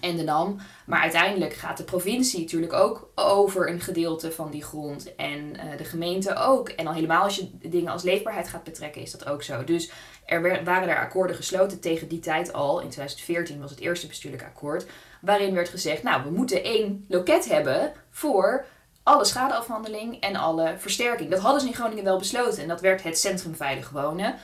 en 0.00 0.16
de 0.16 0.22
NAM. 0.22 0.58
Maar 0.86 1.00
uiteindelijk 1.00 1.52
gaat 1.52 1.76
de 1.76 1.84
provincie 1.84 2.40
natuurlijk 2.40 2.72
ook 2.72 3.10
over 3.14 3.68
een 3.68 3.80
gedeelte 3.80 4.32
van 4.32 4.50
die 4.50 4.62
grond. 4.62 5.14
En 5.14 5.38
uh, 5.38 5.76
de 5.76 5.84
gemeente 5.84 6.34
ook. 6.34 6.68
En 6.68 6.86
al 6.86 6.94
helemaal 6.94 7.22
als 7.22 7.36
je 7.36 7.50
dingen 7.68 7.92
als 7.92 8.02
leefbaarheid 8.02 8.48
gaat 8.48 8.64
betrekken, 8.64 9.02
is 9.02 9.10
dat 9.10 9.26
ook 9.26 9.42
zo. 9.42 9.64
Dus 9.64 9.90
er 10.26 10.64
waren 10.64 10.88
daar 10.88 11.00
akkoorden 11.00 11.36
gesloten 11.36 11.80
tegen 11.80 12.08
die 12.08 12.20
tijd 12.20 12.52
al. 12.52 12.80
In 12.80 12.88
2014 12.88 13.60
was 13.60 13.70
het 13.70 13.80
eerste 13.80 14.06
bestuurlijk 14.06 14.42
akkoord. 14.42 14.86
Waarin 15.20 15.54
werd 15.54 15.68
gezegd, 15.68 16.02
nou, 16.02 16.22
we 16.24 16.30
moeten 16.30 16.64
één 16.64 17.04
loket 17.08 17.48
hebben 17.48 17.92
voor 18.10 18.64
alle 19.02 19.24
schadeafhandeling 19.24 20.20
en 20.20 20.36
alle 20.36 20.74
versterking. 20.78 21.30
Dat 21.30 21.40
hadden 21.40 21.60
ze 21.60 21.66
in 21.66 21.74
Groningen 21.74 22.04
wel 22.04 22.18
besloten. 22.18 22.62
En 22.62 22.68
dat 22.68 22.80
werd 22.80 23.02
het 23.02 23.18
Centrum 23.18 23.54
Veilig 23.54 23.90
Wonen. 23.90 24.34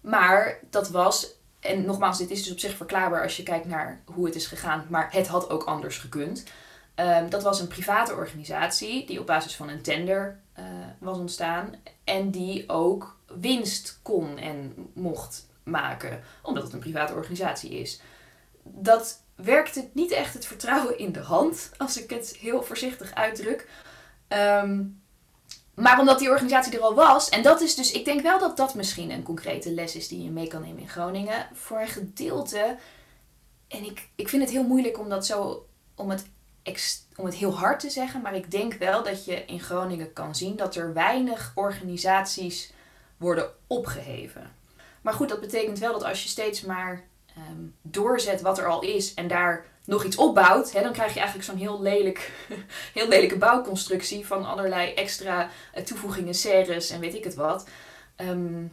Maar 0.00 0.58
dat 0.70 0.90
was 0.90 1.34
en 1.64 1.84
nogmaals, 1.84 2.18
dit 2.18 2.30
is 2.30 2.42
dus 2.42 2.52
op 2.52 2.58
zich 2.58 2.76
verklaarbaar 2.76 3.22
als 3.22 3.36
je 3.36 3.42
kijkt 3.42 3.66
naar 3.66 4.02
hoe 4.04 4.26
het 4.26 4.34
is 4.34 4.46
gegaan, 4.46 4.86
maar 4.88 5.12
het 5.12 5.26
had 5.26 5.50
ook 5.50 5.64
anders 5.64 5.98
gekund. 5.98 6.44
Ehm, 6.94 7.28
dat 7.28 7.42
was 7.42 7.60
een 7.60 7.68
private 7.68 8.14
organisatie 8.14 9.06
die 9.06 9.20
op 9.20 9.26
basis 9.26 9.56
van 9.56 9.68
een 9.68 9.82
tender 9.82 10.40
uh, 10.58 10.64
was 10.98 11.18
ontstaan 11.18 11.74
en 12.04 12.30
die 12.30 12.68
ook 12.68 13.18
winst 13.40 13.98
kon 14.02 14.38
en 14.38 14.74
mocht 14.92 15.48
maken, 15.62 16.20
omdat 16.42 16.62
het 16.62 16.72
een 16.72 16.78
private 16.78 17.14
organisatie 17.14 17.70
is. 17.70 18.00
Dat 18.62 19.22
werkte 19.34 19.88
niet 19.92 20.10
echt 20.10 20.34
het 20.34 20.46
vertrouwen 20.46 20.98
in 20.98 21.12
de 21.12 21.20
hand, 21.20 21.70
als 21.76 22.02
ik 22.02 22.10
het 22.10 22.36
heel 22.36 22.62
voorzichtig 22.62 23.14
uitdruk. 23.14 23.68
Um, 24.28 25.02
maar 25.74 26.00
omdat 26.00 26.18
die 26.18 26.30
organisatie 26.30 26.76
er 26.76 26.82
al 26.82 26.94
was, 26.94 27.28
en 27.28 27.42
dat 27.42 27.60
is 27.60 27.74
dus, 27.74 27.92
ik 27.92 28.04
denk 28.04 28.20
wel 28.20 28.38
dat 28.38 28.56
dat 28.56 28.74
misschien 28.74 29.10
een 29.10 29.22
concrete 29.22 29.72
les 29.72 29.96
is 29.96 30.08
die 30.08 30.22
je 30.22 30.30
mee 30.30 30.46
kan 30.46 30.62
nemen 30.62 30.80
in 30.80 30.88
Groningen. 30.88 31.48
Voor 31.52 31.80
een 31.80 31.88
gedeelte, 31.88 32.76
en 33.68 33.84
ik, 33.84 34.08
ik 34.14 34.28
vind 34.28 34.42
het 34.42 34.50
heel 34.50 34.64
moeilijk 34.64 34.98
om 34.98 35.08
dat 35.08 35.26
zo, 35.26 35.66
om 35.94 36.10
het, 36.10 36.26
om 37.16 37.24
het 37.24 37.34
heel 37.34 37.56
hard 37.56 37.80
te 37.80 37.90
zeggen, 37.90 38.20
maar 38.20 38.34
ik 38.34 38.50
denk 38.50 38.74
wel 38.74 39.02
dat 39.02 39.24
je 39.24 39.44
in 39.44 39.60
Groningen 39.60 40.12
kan 40.12 40.34
zien 40.34 40.56
dat 40.56 40.74
er 40.76 40.92
weinig 40.92 41.52
organisaties 41.54 42.72
worden 43.16 43.50
opgeheven. 43.66 44.52
Maar 45.02 45.14
goed, 45.14 45.28
dat 45.28 45.40
betekent 45.40 45.78
wel 45.78 45.92
dat 45.92 46.04
als 46.04 46.22
je 46.22 46.28
steeds 46.28 46.60
maar 46.60 47.04
Ehm, 47.36 47.66
doorzet 47.82 48.40
wat 48.40 48.58
er 48.58 48.66
al 48.66 48.82
is 48.82 49.14
en 49.14 49.28
daar 49.28 49.66
nog 49.84 50.04
iets 50.04 50.16
opbouwt, 50.16 50.72
hè, 50.72 50.82
dan 50.82 50.92
krijg 50.92 51.12
je 51.14 51.20
eigenlijk 51.20 51.48
zo'n 51.48 51.58
heel, 51.58 51.82
lelijk, 51.82 52.32
heel 52.94 53.08
lelijke 53.08 53.38
bouwconstructie 53.38 54.26
van 54.26 54.44
allerlei 54.44 54.92
extra 54.92 55.48
uh, 55.74 55.84
toevoegingen, 55.84 56.34
serres 56.34 56.90
en 56.90 57.00
weet 57.00 57.14
ik 57.14 57.24
het 57.24 57.34
wat. 57.34 57.66
Um, 58.16 58.72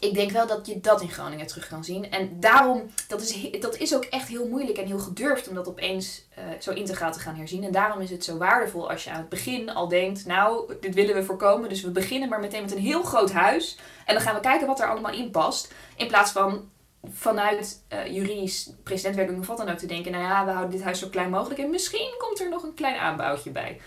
ik 0.00 0.14
denk 0.14 0.30
wel 0.30 0.46
dat 0.46 0.66
je 0.66 0.80
dat 0.80 1.00
in 1.00 1.10
Groningen 1.10 1.46
terug 1.46 1.68
kan 1.68 1.84
zien. 1.84 2.10
En 2.10 2.40
daarom, 2.40 2.90
dat 3.08 3.20
is, 3.20 3.60
dat 3.60 3.76
is 3.76 3.94
ook 3.94 4.04
echt 4.04 4.28
heel 4.28 4.48
moeilijk 4.48 4.78
en 4.78 4.86
heel 4.86 4.98
gedurfd 4.98 5.48
om 5.48 5.54
dat 5.54 5.68
opeens 5.68 6.24
uh, 6.38 6.44
zo 6.60 6.70
integraal 6.70 7.12
te 7.12 7.20
gaan 7.20 7.36
herzien. 7.36 7.64
En 7.64 7.72
daarom 7.72 8.00
is 8.00 8.10
het 8.10 8.24
zo 8.24 8.36
waardevol 8.36 8.90
als 8.90 9.04
je 9.04 9.10
aan 9.10 9.20
het 9.20 9.28
begin 9.28 9.70
al 9.70 9.88
denkt, 9.88 10.26
nou, 10.26 10.74
dit 10.80 10.94
willen 10.94 11.14
we 11.14 11.24
voorkomen. 11.24 11.68
Dus 11.68 11.82
we 11.82 11.90
beginnen 11.90 12.28
maar 12.28 12.40
meteen 12.40 12.62
met 12.62 12.72
een 12.72 12.78
heel 12.78 13.02
groot 13.02 13.32
huis. 13.32 13.78
En 14.06 14.14
dan 14.14 14.22
gaan 14.22 14.34
we 14.34 14.40
kijken 14.40 14.66
wat 14.66 14.80
er 14.80 14.88
allemaal 14.88 15.12
in 15.12 15.30
past. 15.30 15.72
In 15.96 16.06
plaats 16.06 16.32
van 16.32 16.70
vanuit 17.08 17.84
uh, 17.92 18.06
juridisch 18.06 18.70
presidentwerking 18.82 19.38
of 19.38 19.46
wat 19.46 19.56
dan 19.56 19.68
ook 19.68 19.78
te 19.78 19.86
denken, 19.86 20.12
nou 20.12 20.24
ja, 20.24 20.44
we 20.44 20.50
houden 20.50 20.70
dit 20.70 20.82
huis 20.82 20.98
zo 20.98 21.08
klein 21.08 21.30
mogelijk 21.30 21.60
en 21.60 21.70
misschien 21.70 22.14
komt 22.18 22.40
er 22.40 22.48
nog 22.48 22.62
een 22.62 22.74
klein 22.74 22.98
aanbouwtje 22.98 23.50
bij. 23.50 23.80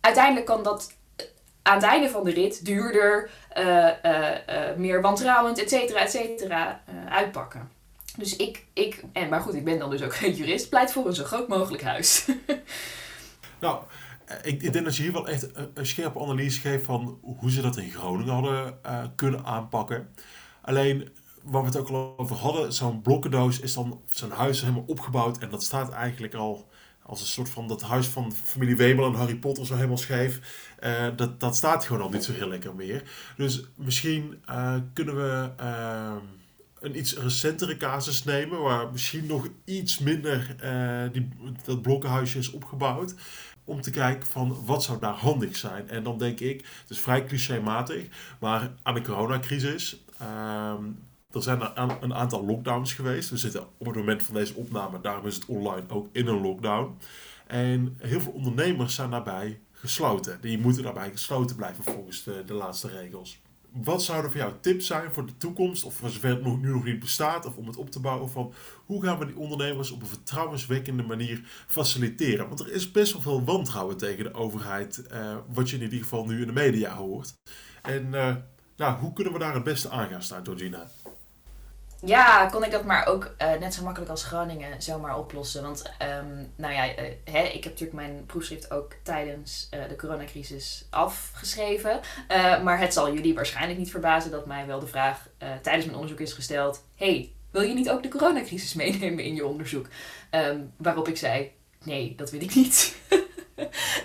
Uiteindelijk 0.00 0.46
kan 0.46 0.62
dat 0.62 0.94
eh, 1.16 1.26
aan 1.62 1.74
het 1.74 1.84
einde 1.84 2.08
van 2.08 2.24
de 2.24 2.30
rit 2.30 2.64
duurder, 2.64 3.30
uh, 3.56 3.90
meer 4.76 5.00
wantrouwend, 5.00 5.58
et 5.58 5.68
cetera, 5.68 6.00
et 6.00 6.10
cetera, 6.10 6.82
uitpakken. 7.08 7.70
Dus 8.16 8.36
ik, 8.36 8.64
ik, 8.72 9.04
en 9.12 9.28
maar 9.28 9.40
goed, 9.40 9.54
ik 9.54 9.64
ben 9.64 9.78
dan 9.78 9.90
dus 9.90 10.02
ook 10.02 10.14
geen 10.24 10.34
jurist, 10.34 10.68
pleit 10.68 10.92
voor 10.92 11.06
een 11.06 11.14
zo 11.14 11.24
groot 11.24 11.48
mogelijk 11.48 11.82
huis. 11.82 12.28
nou, 13.60 13.82
ik, 14.42 14.62
ik, 14.62 14.72
denk 14.72 14.84
dat 14.84 14.96
je 14.96 15.02
hier 15.02 15.12
wel 15.12 15.28
echt 15.28 15.56
een, 15.56 15.70
een 15.74 15.86
scherpe 15.86 16.20
analyse 16.20 16.60
geeft 16.60 16.84
van 16.84 17.18
hoe 17.22 17.50
ze 17.50 17.62
dat 17.62 17.76
in 17.76 17.90
Groningen 17.90 18.32
hadden 18.32 18.80
kunnen 19.14 19.44
aanpakken. 19.44 20.14
Alleen 20.60 21.12
waar 21.44 21.60
we 21.60 21.66
het 21.66 21.76
ook 21.76 21.88
al 21.88 22.14
over 22.16 22.36
hadden, 22.36 22.72
zo'n 22.72 23.02
blokkendoos 23.02 23.60
is 23.60 23.74
dan 23.74 24.00
zo'n 24.10 24.30
huis 24.30 24.60
helemaal 24.60 24.84
opgebouwd. 24.86 25.38
En 25.38 25.50
dat 25.50 25.62
staat 25.62 25.90
eigenlijk 25.90 26.34
al 26.34 26.68
als 27.06 27.20
een 27.20 27.26
soort 27.26 27.50
van 27.50 27.68
dat 27.68 27.82
huis 27.82 28.06
van 28.06 28.32
familie 28.32 28.76
Wemel 28.76 29.06
en 29.06 29.14
Harry 29.14 29.36
Potter 29.36 29.66
zo 29.66 29.74
helemaal 29.74 29.96
scheef. 29.96 30.40
Uh, 30.84 31.06
dat, 31.16 31.40
dat 31.40 31.56
staat 31.56 31.84
gewoon 31.84 32.02
al 32.02 32.08
niet 32.08 32.24
zo 32.24 32.32
heel 32.32 32.48
lekker 32.48 32.74
meer. 32.74 33.02
Dus 33.36 33.64
misschien 33.74 34.42
uh, 34.50 34.76
kunnen 34.92 35.16
we 35.16 35.50
uh, 35.60 36.16
een 36.80 36.98
iets 36.98 37.16
recentere 37.16 37.76
casus 37.76 38.24
nemen, 38.24 38.60
waar 38.60 38.90
misschien 38.92 39.26
nog 39.26 39.48
iets 39.64 39.98
minder 39.98 40.56
die, 41.12 41.28
dat 41.64 41.82
blokkenhuisje 41.82 42.38
is 42.38 42.50
opgebouwd. 42.50 43.14
Om 43.64 43.80
te 43.80 43.90
kijken 43.90 44.26
van 44.26 44.64
wat 44.64 44.82
zou 44.82 44.98
daar 45.00 45.14
handig 45.14 45.56
zijn. 45.56 45.88
En 45.88 46.02
dan 46.02 46.18
denk 46.18 46.40
ik, 46.40 46.56
het 46.80 46.90
is 46.90 47.00
vrij 47.00 47.24
clichématig, 47.24 48.06
maar 48.40 48.72
aan 48.82 48.94
de 48.94 49.02
coronacrisis 49.02 50.04
ehm, 50.18 50.84
er 51.34 51.42
zijn 51.42 51.60
er 51.60 51.98
een 52.00 52.14
aantal 52.14 52.44
lockdowns 52.44 52.92
geweest. 52.92 53.30
We 53.30 53.36
zitten 53.36 53.66
op 53.78 53.86
het 53.86 53.96
moment 53.96 54.22
van 54.22 54.34
deze 54.34 54.54
opname, 54.54 55.00
daarom 55.00 55.26
is 55.26 55.34
het 55.34 55.46
online 55.46 55.88
ook 55.88 56.08
in 56.12 56.26
een 56.26 56.40
lockdown. 56.40 56.96
En 57.46 57.96
heel 57.98 58.20
veel 58.20 58.32
ondernemers 58.32 58.94
zijn 58.94 59.10
daarbij 59.10 59.60
gesloten. 59.72 60.38
Die 60.40 60.58
moeten 60.58 60.82
daarbij 60.82 61.10
gesloten 61.10 61.56
blijven 61.56 61.84
volgens 61.84 62.22
de, 62.22 62.42
de 62.46 62.54
laatste 62.54 62.88
regels. 62.88 63.42
Wat 63.70 64.02
zouden 64.02 64.30
voor 64.30 64.40
jou 64.40 64.52
tips 64.60 64.86
zijn 64.86 65.12
voor 65.12 65.26
de 65.26 65.36
toekomst, 65.36 65.84
of 65.84 65.94
voor 65.94 66.10
zover 66.10 66.28
het 66.28 66.44
nu 66.44 66.70
nog 66.70 66.84
niet 66.84 67.00
bestaat, 67.00 67.46
of 67.46 67.56
om 67.56 67.66
het 67.66 67.76
op 67.76 67.90
te 67.90 68.00
bouwen 68.00 68.30
van 68.30 68.52
hoe 68.86 69.02
gaan 69.02 69.18
we 69.18 69.26
die 69.26 69.36
ondernemers 69.36 69.90
op 69.90 70.00
een 70.00 70.08
vertrouwenswekkende 70.08 71.02
manier 71.02 71.64
faciliteren? 71.66 72.48
Want 72.48 72.60
er 72.60 72.72
is 72.72 72.90
best 72.90 73.12
wel 73.12 73.22
veel 73.22 73.44
wantrouwen 73.44 73.96
tegen 73.96 74.24
de 74.24 74.34
overheid, 74.34 75.06
eh, 75.06 75.36
wat 75.48 75.70
je 75.70 75.76
in 75.76 75.82
ieder 75.82 75.98
geval 75.98 76.26
nu 76.26 76.40
in 76.40 76.46
de 76.46 76.52
media 76.52 76.94
hoort. 76.94 77.32
En 77.82 78.06
uh, 78.06 78.34
nou, 78.76 78.98
hoe 78.98 79.12
kunnen 79.12 79.32
we 79.32 79.38
daar 79.38 79.54
het 79.54 79.64
beste 79.64 79.90
aan 79.90 80.08
gaan 80.08 80.22
staan, 80.22 80.44
Georgina? 80.44 80.90
Ja, 82.00 82.48
kon 82.52 82.64
ik 82.64 82.70
dat 82.70 82.84
maar 82.84 83.06
ook 83.06 83.34
uh, 83.42 83.52
net 83.60 83.74
zo 83.74 83.82
makkelijk 83.82 84.10
als 84.10 84.24
Groningen 84.24 84.82
zomaar 84.82 85.18
oplossen. 85.18 85.62
Want 85.62 85.82
um, 86.02 86.52
nou 86.56 86.74
ja, 86.74 86.88
uh, 86.88 86.94
hè, 87.24 87.42
ik 87.42 87.64
heb 87.64 87.72
natuurlijk 87.72 87.92
mijn 87.92 88.26
proefschrift 88.26 88.70
ook 88.70 88.92
tijdens 89.02 89.68
uh, 89.74 89.88
de 89.88 89.96
coronacrisis 89.96 90.86
afgeschreven. 90.90 92.00
maar 92.62 92.78
het 92.78 92.92
zal 92.92 93.14
jullie 93.14 93.34
waarschijnlijk 93.34 93.78
niet 93.78 93.90
verbazen 93.90 94.30
dat 94.30 94.46
mij 94.46 94.66
wel 94.66 94.80
de 94.80 94.86
vraag 94.86 95.28
tijdens 95.38 95.84
mijn 95.84 95.98
onderzoek 95.98 96.20
is 96.20 96.32
gesteld: 96.32 96.84
hey, 96.94 97.32
wil 97.50 97.62
je 97.62 97.74
niet 97.74 97.90
ook 97.90 98.02
de 98.02 98.08
coronacrisis 98.08 98.74
meenemen 98.84 99.24
in 99.24 99.34
je 99.34 99.46
onderzoek? 99.46 99.86
Um, 100.30 100.72
waarop 100.76 101.08
ik 101.08 101.16
zei: 101.16 101.52
nee, 101.82 102.14
dat 102.16 102.30
wil 102.30 102.40
ik 102.40 102.54
niet. 102.54 102.96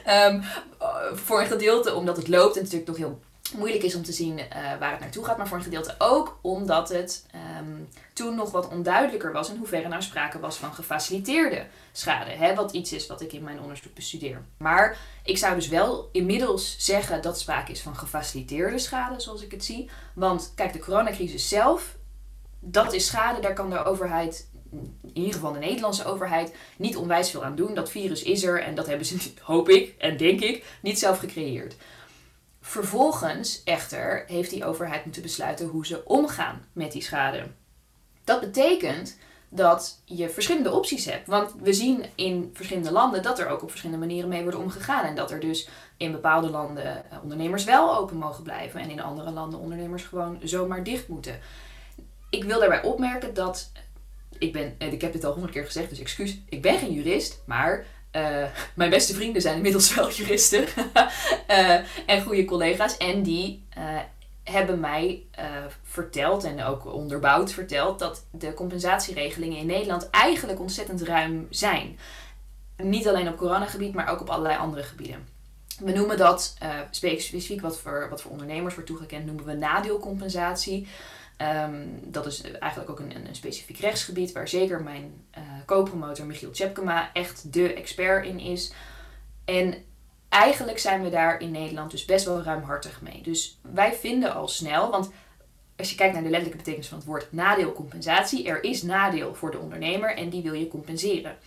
um, 0.08 0.44
voor 1.26 1.42
een 1.42 1.48
gedeelte 1.48 1.94
omdat 1.94 2.18
het 2.18 2.28
loopt 2.28 2.56
en 2.56 2.62
natuurlijk 2.62 2.90
nog 2.90 2.98
heel 2.98 3.20
moeilijk 3.52 3.84
is 3.84 3.96
om 3.96 4.04
te 4.04 4.12
zien 4.12 4.38
uh, 4.38 4.46
waar 4.80 4.92
het 4.92 5.00
naartoe 5.00 5.26
gaat, 5.26 5.38
maar 5.38 5.48
voor 5.48 5.58
een 5.58 5.64
gedeelte 5.64 5.96
ook 5.98 6.40
omdat 6.42 6.90
het 6.90 7.26
um, 7.60 7.88
toen 8.14 8.36
nog 8.36 8.52
wat 8.52 8.68
onduidelijker 8.68 9.32
was 9.32 9.50
in 9.50 9.58
hoeverre 9.58 9.88
nou 9.88 10.02
sprake 10.02 10.40
was 10.40 10.58
van 10.58 10.74
gefaciliteerde 10.74 11.66
schade. 11.92 12.32
Hè, 12.32 12.56
wat 12.56 12.72
iets 12.72 12.94
is 12.94 13.08
wat 13.08 13.22
ik 13.22 13.34
in 13.34 13.44
mijn 13.44 13.62
onderzoek 13.62 13.94
bestudeer. 13.94 14.42
Maar 14.58 14.98
ik 15.24 15.38
zou 15.38 15.56
dus 15.56 15.68
wel 15.68 16.10
inmiddels 16.12 16.76
zeggen 16.80 17.22
dat 17.22 17.40
sprake 17.40 17.72
is 17.72 17.82
van 17.82 17.96
gefaciliteerde 17.96 18.80
schade, 18.80 19.20
zoals 19.20 19.42
ik 19.42 19.52
het 19.52 19.66
zie. 19.66 19.90
Want 20.14 20.52
kijk, 20.56 20.74
de 20.74 20.80
coronacrisis 20.80 21.50
zelf, 21.50 21.98
dat 22.60 22.94
is 22.94 23.08
schade, 23.08 23.40
daar 23.42 23.54
kan 23.54 23.70
de 23.70 23.84
overheid 23.84 24.48
in 25.02 25.12
ieder 25.14 25.34
geval 25.34 25.54
de 25.54 25.60
Nederlandse 25.60 26.06
overheid, 26.06 26.56
niet 26.78 26.98
onwijs 26.98 27.30
veel 27.30 27.44
aan 27.44 27.56
doen. 27.56 27.74
Dat 27.74 27.92
virus 27.92 28.24
is 28.24 28.44
er 28.44 28.62
en 28.62 28.76
dat 28.76 28.88
hebben 28.88 29.06
ze, 29.06 29.18
hoop 29.42 29.70
ik 29.70 29.96
en 29.98 30.18
denk 30.18 30.42
ik, 30.42 30.66
niet 30.82 31.00
zelf 31.00 31.20
gecreëerd. 31.20 31.76
Vervolgens 32.70 33.64
echter 33.64 34.24
heeft 34.28 34.50
die 34.50 34.66
overheid 34.66 35.06
moeten 35.06 35.22
besluiten 35.22 35.68
hoe 35.68 35.86
ze 35.86 36.06
omgaan 36.06 36.66
met 36.74 36.92
die 36.92 37.02
schade. 37.02 37.44
Dat 38.24 38.40
betekent 38.40 39.18
dat 39.50 40.02
je 40.06 40.30
verschillende 40.30 40.72
opties 40.72 41.06
hebt. 41.06 41.28
Want 41.28 41.54
we 41.62 41.74
zien 41.74 42.06
in 42.16 42.50
verschillende 42.54 42.92
landen 42.92 43.24
dat 43.24 43.40
er 43.40 43.48
ook 43.48 43.62
op 43.62 43.70
verschillende 43.70 44.06
manieren 44.06 44.30
mee 44.30 44.42
wordt 44.42 44.58
omgegaan. 44.58 45.06
En 45.06 45.16
dat 45.16 45.32
er 45.32 45.40
dus 45.40 45.70
in 45.98 46.12
bepaalde 46.12 46.50
landen 46.50 47.12
eh, 47.12 47.18
ondernemers 47.22 47.64
wel 47.64 47.98
open 47.98 48.18
mogen 48.18 48.44
blijven 48.44 48.80
en 48.80 48.90
in 48.90 49.02
andere 49.02 49.32
landen 49.32 49.60
ondernemers 49.60 50.04
gewoon 50.04 50.40
zomaar 50.44 50.84
dicht 50.84 51.08
moeten. 51.08 51.40
Ik 52.30 52.44
wil 52.44 52.60
daarbij 52.60 52.84
opmerken 52.84 53.34
dat. 53.34 53.72
Ik, 54.38 54.54
ben, 54.54 54.76
ik 54.78 55.02
heb 55.02 55.14
dit 55.14 55.24
al 55.24 55.32
honderd 55.32 55.54
keer 55.54 55.66
gezegd, 55.66 55.90
dus 55.90 56.00
excuus. 56.00 56.40
Ik 56.50 56.62
ben 56.62 56.78
geen 56.78 56.94
jurist, 56.94 57.42
maar 57.46 57.86
uh, 58.12 58.44
mijn 58.74 58.90
beste 58.90 59.14
vrienden 59.14 59.42
zijn 59.42 59.56
inmiddels 59.56 59.94
wel 59.96 60.12
juristen 60.12 60.66
uh, 61.50 61.70
en 62.06 62.22
goede 62.22 62.46
collega's. 62.46 62.98
En 62.98 63.24
die 63.24 63.64
uh, 63.78 63.84
hebben 64.44 64.80
mij 64.80 65.24
verteld 65.84 66.44
en 66.44 66.64
ook 66.64 66.94
onderbouwd 66.94 67.52
verteld 67.52 68.00
dat 68.00 68.26
de 68.32 68.54
compensatieregelingen 68.54 69.58
in 69.58 69.66
Nederland 69.66 70.10
eigenlijk 70.10 70.60
ontzettend 70.60 71.02
ruim 71.02 71.48
zijn. 71.50 72.00
Niet 72.78 73.08
alleen 73.08 73.28
op 73.28 73.38
coronagebied, 73.38 73.94
maar 73.94 74.10
ook 74.10 74.22
op 74.22 74.30
allerlei 74.30 74.58
andere 74.58 74.84
gebieden. 74.84 75.28
We 75.80 75.92
noemen 75.92 76.18
dat 76.18 76.58
specifiek 76.92 77.62
wat 77.62 77.80
voor, 77.80 78.08
wat 78.10 78.22
voor 78.22 78.32
ondernemers 78.32 78.74
wordt 78.74 78.90
toegekend, 78.90 79.26
noemen 79.26 79.46
we 79.46 79.54
nadeelcompensatie. 79.54 80.88
Um, 81.42 82.00
dat 82.04 82.26
is 82.26 82.42
eigenlijk 82.42 82.92
ook 82.92 83.00
een, 83.00 83.16
een, 83.16 83.36
specifiek 83.36 83.78
rechtsgebied 83.78 84.32
waar 84.32 84.48
zeker 84.48 84.84
mijn 84.84 85.26
uh, 85.38 85.44
co-promotor 85.66 86.26
Michiel 86.26 86.52
Tjepkema 86.52 87.14
echt 87.14 87.54
de 87.54 87.74
expert 87.74 88.26
in 88.26 88.40
is. 88.40 88.74
En 89.46 89.84
eigenlijk 90.30 90.80
zijn 90.80 91.04
we 91.04 91.10
daar 91.10 91.42
in 91.42 91.52
Nederland 91.52 91.92
dus 91.92 92.06
best 92.06 92.26
wel 92.26 92.42
ruimhartig 92.42 93.02
mee. 93.02 93.22
Dus 93.22 93.60
wij 93.62 93.94
vinden 93.94 94.34
al 94.34 94.48
snel, 94.48 94.92
want 94.92 95.12
als 95.78 95.90
je 95.90 95.96
kijkt 95.96 96.14
naar 96.14 96.24
de 96.24 96.30
letterlijke 96.30 96.64
betekenis 96.64 96.88
van 96.88 96.98
het 96.98 97.08
woord 97.08 97.32
nadeelcompensatie, 97.32 98.48
er 98.48 98.64
is 98.64 98.82
nadeel 98.82 99.36
voor 99.36 99.52
de 99.52 99.60
ondernemer 99.60 100.16
en 100.16 100.30
die 100.30 100.42
wil 100.42 100.54
je 100.54 100.68
compenseren. 100.68 101.38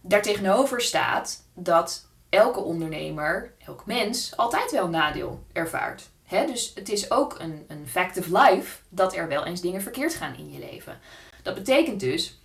Daartegenover 0.00 0.80
staat 0.80 1.46
dat 1.54 2.08
elke 2.28 2.60
ondernemer, 2.60 3.52
elk 3.66 3.86
mens, 3.86 4.36
altijd 4.36 4.70
wel 4.70 4.88
nadeel 4.88 5.44
ervaart. 5.52 6.10
Dus 6.28 6.72
het 6.74 6.88
is 6.88 7.10
ook 7.10 7.36
een, 7.38 7.64
een 7.68 7.88
fact 7.88 8.18
of 8.18 8.26
life 8.26 8.78
dat 8.88 9.16
er 9.16 9.28
wel 9.28 9.44
eens 9.44 9.60
dingen 9.60 9.82
verkeerd 9.82 10.14
gaan 10.14 10.36
in 10.36 10.52
je 10.52 10.58
leven. 10.58 10.98
Dat 11.42 11.54
betekent 11.54 12.00
dus 12.00 12.38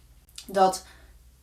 dat 0.48 0.86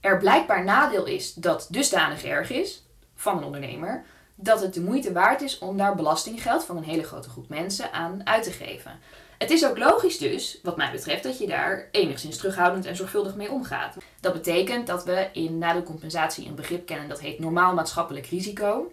er 0.00 0.18
blijkbaar 0.18 0.64
nadeel 0.64 1.04
is 1.04 1.34
dat 1.34 1.66
dusdanig 1.70 2.24
erg 2.24 2.50
is 2.50 2.82
van 3.14 3.36
een 3.36 3.44
ondernemer, 3.44 4.04
dat 4.34 4.60
het 4.60 4.74
de 4.74 4.80
moeite 4.80 5.12
waard 5.12 5.40
is 5.40 5.58
om 5.58 5.76
daar 5.76 5.94
belastinggeld 5.94 6.64
van 6.64 6.76
een 6.76 6.82
hele 6.82 7.02
grote 7.02 7.28
groep 7.28 7.48
mensen 7.48 7.92
aan 7.92 8.26
uit 8.26 8.42
te 8.42 8.50
geven. 8.50 8.98
Het 9.38 9.50
is 9.50 9.66
ook 9.66 9.78
logisch 9.78 10.18
dus, 10.18 10.58
wat 10.62 10.76
mij 10.76 10.90
betreft, 10.90 11.22
dat 11.22 11.38
je 11.38 11.46
daar 11.46 11.88
enigszins 11.90 12.36
terughoudend 12.36 12.86
en 12.86 12.96
zorgvuldig 12.96 13.34
mee 13.34 13.50
omgaat. 13.50 13.96
Dat 14.20 14.32
betekent 14.32 14.86
dat 14.86 15.04
we 15.04 15.28
in 15.32 15.58
nadeelcompensatie 15.58 16.46
een 16.46 16.54
begrip 16.54 16.86
kennen 16.86 17.08
dat 17.08 17.20
heet 17.20 17.38
normaal 17.38 17.74
maatschappelijk 17.74 18.26
risico. 18.26 18.92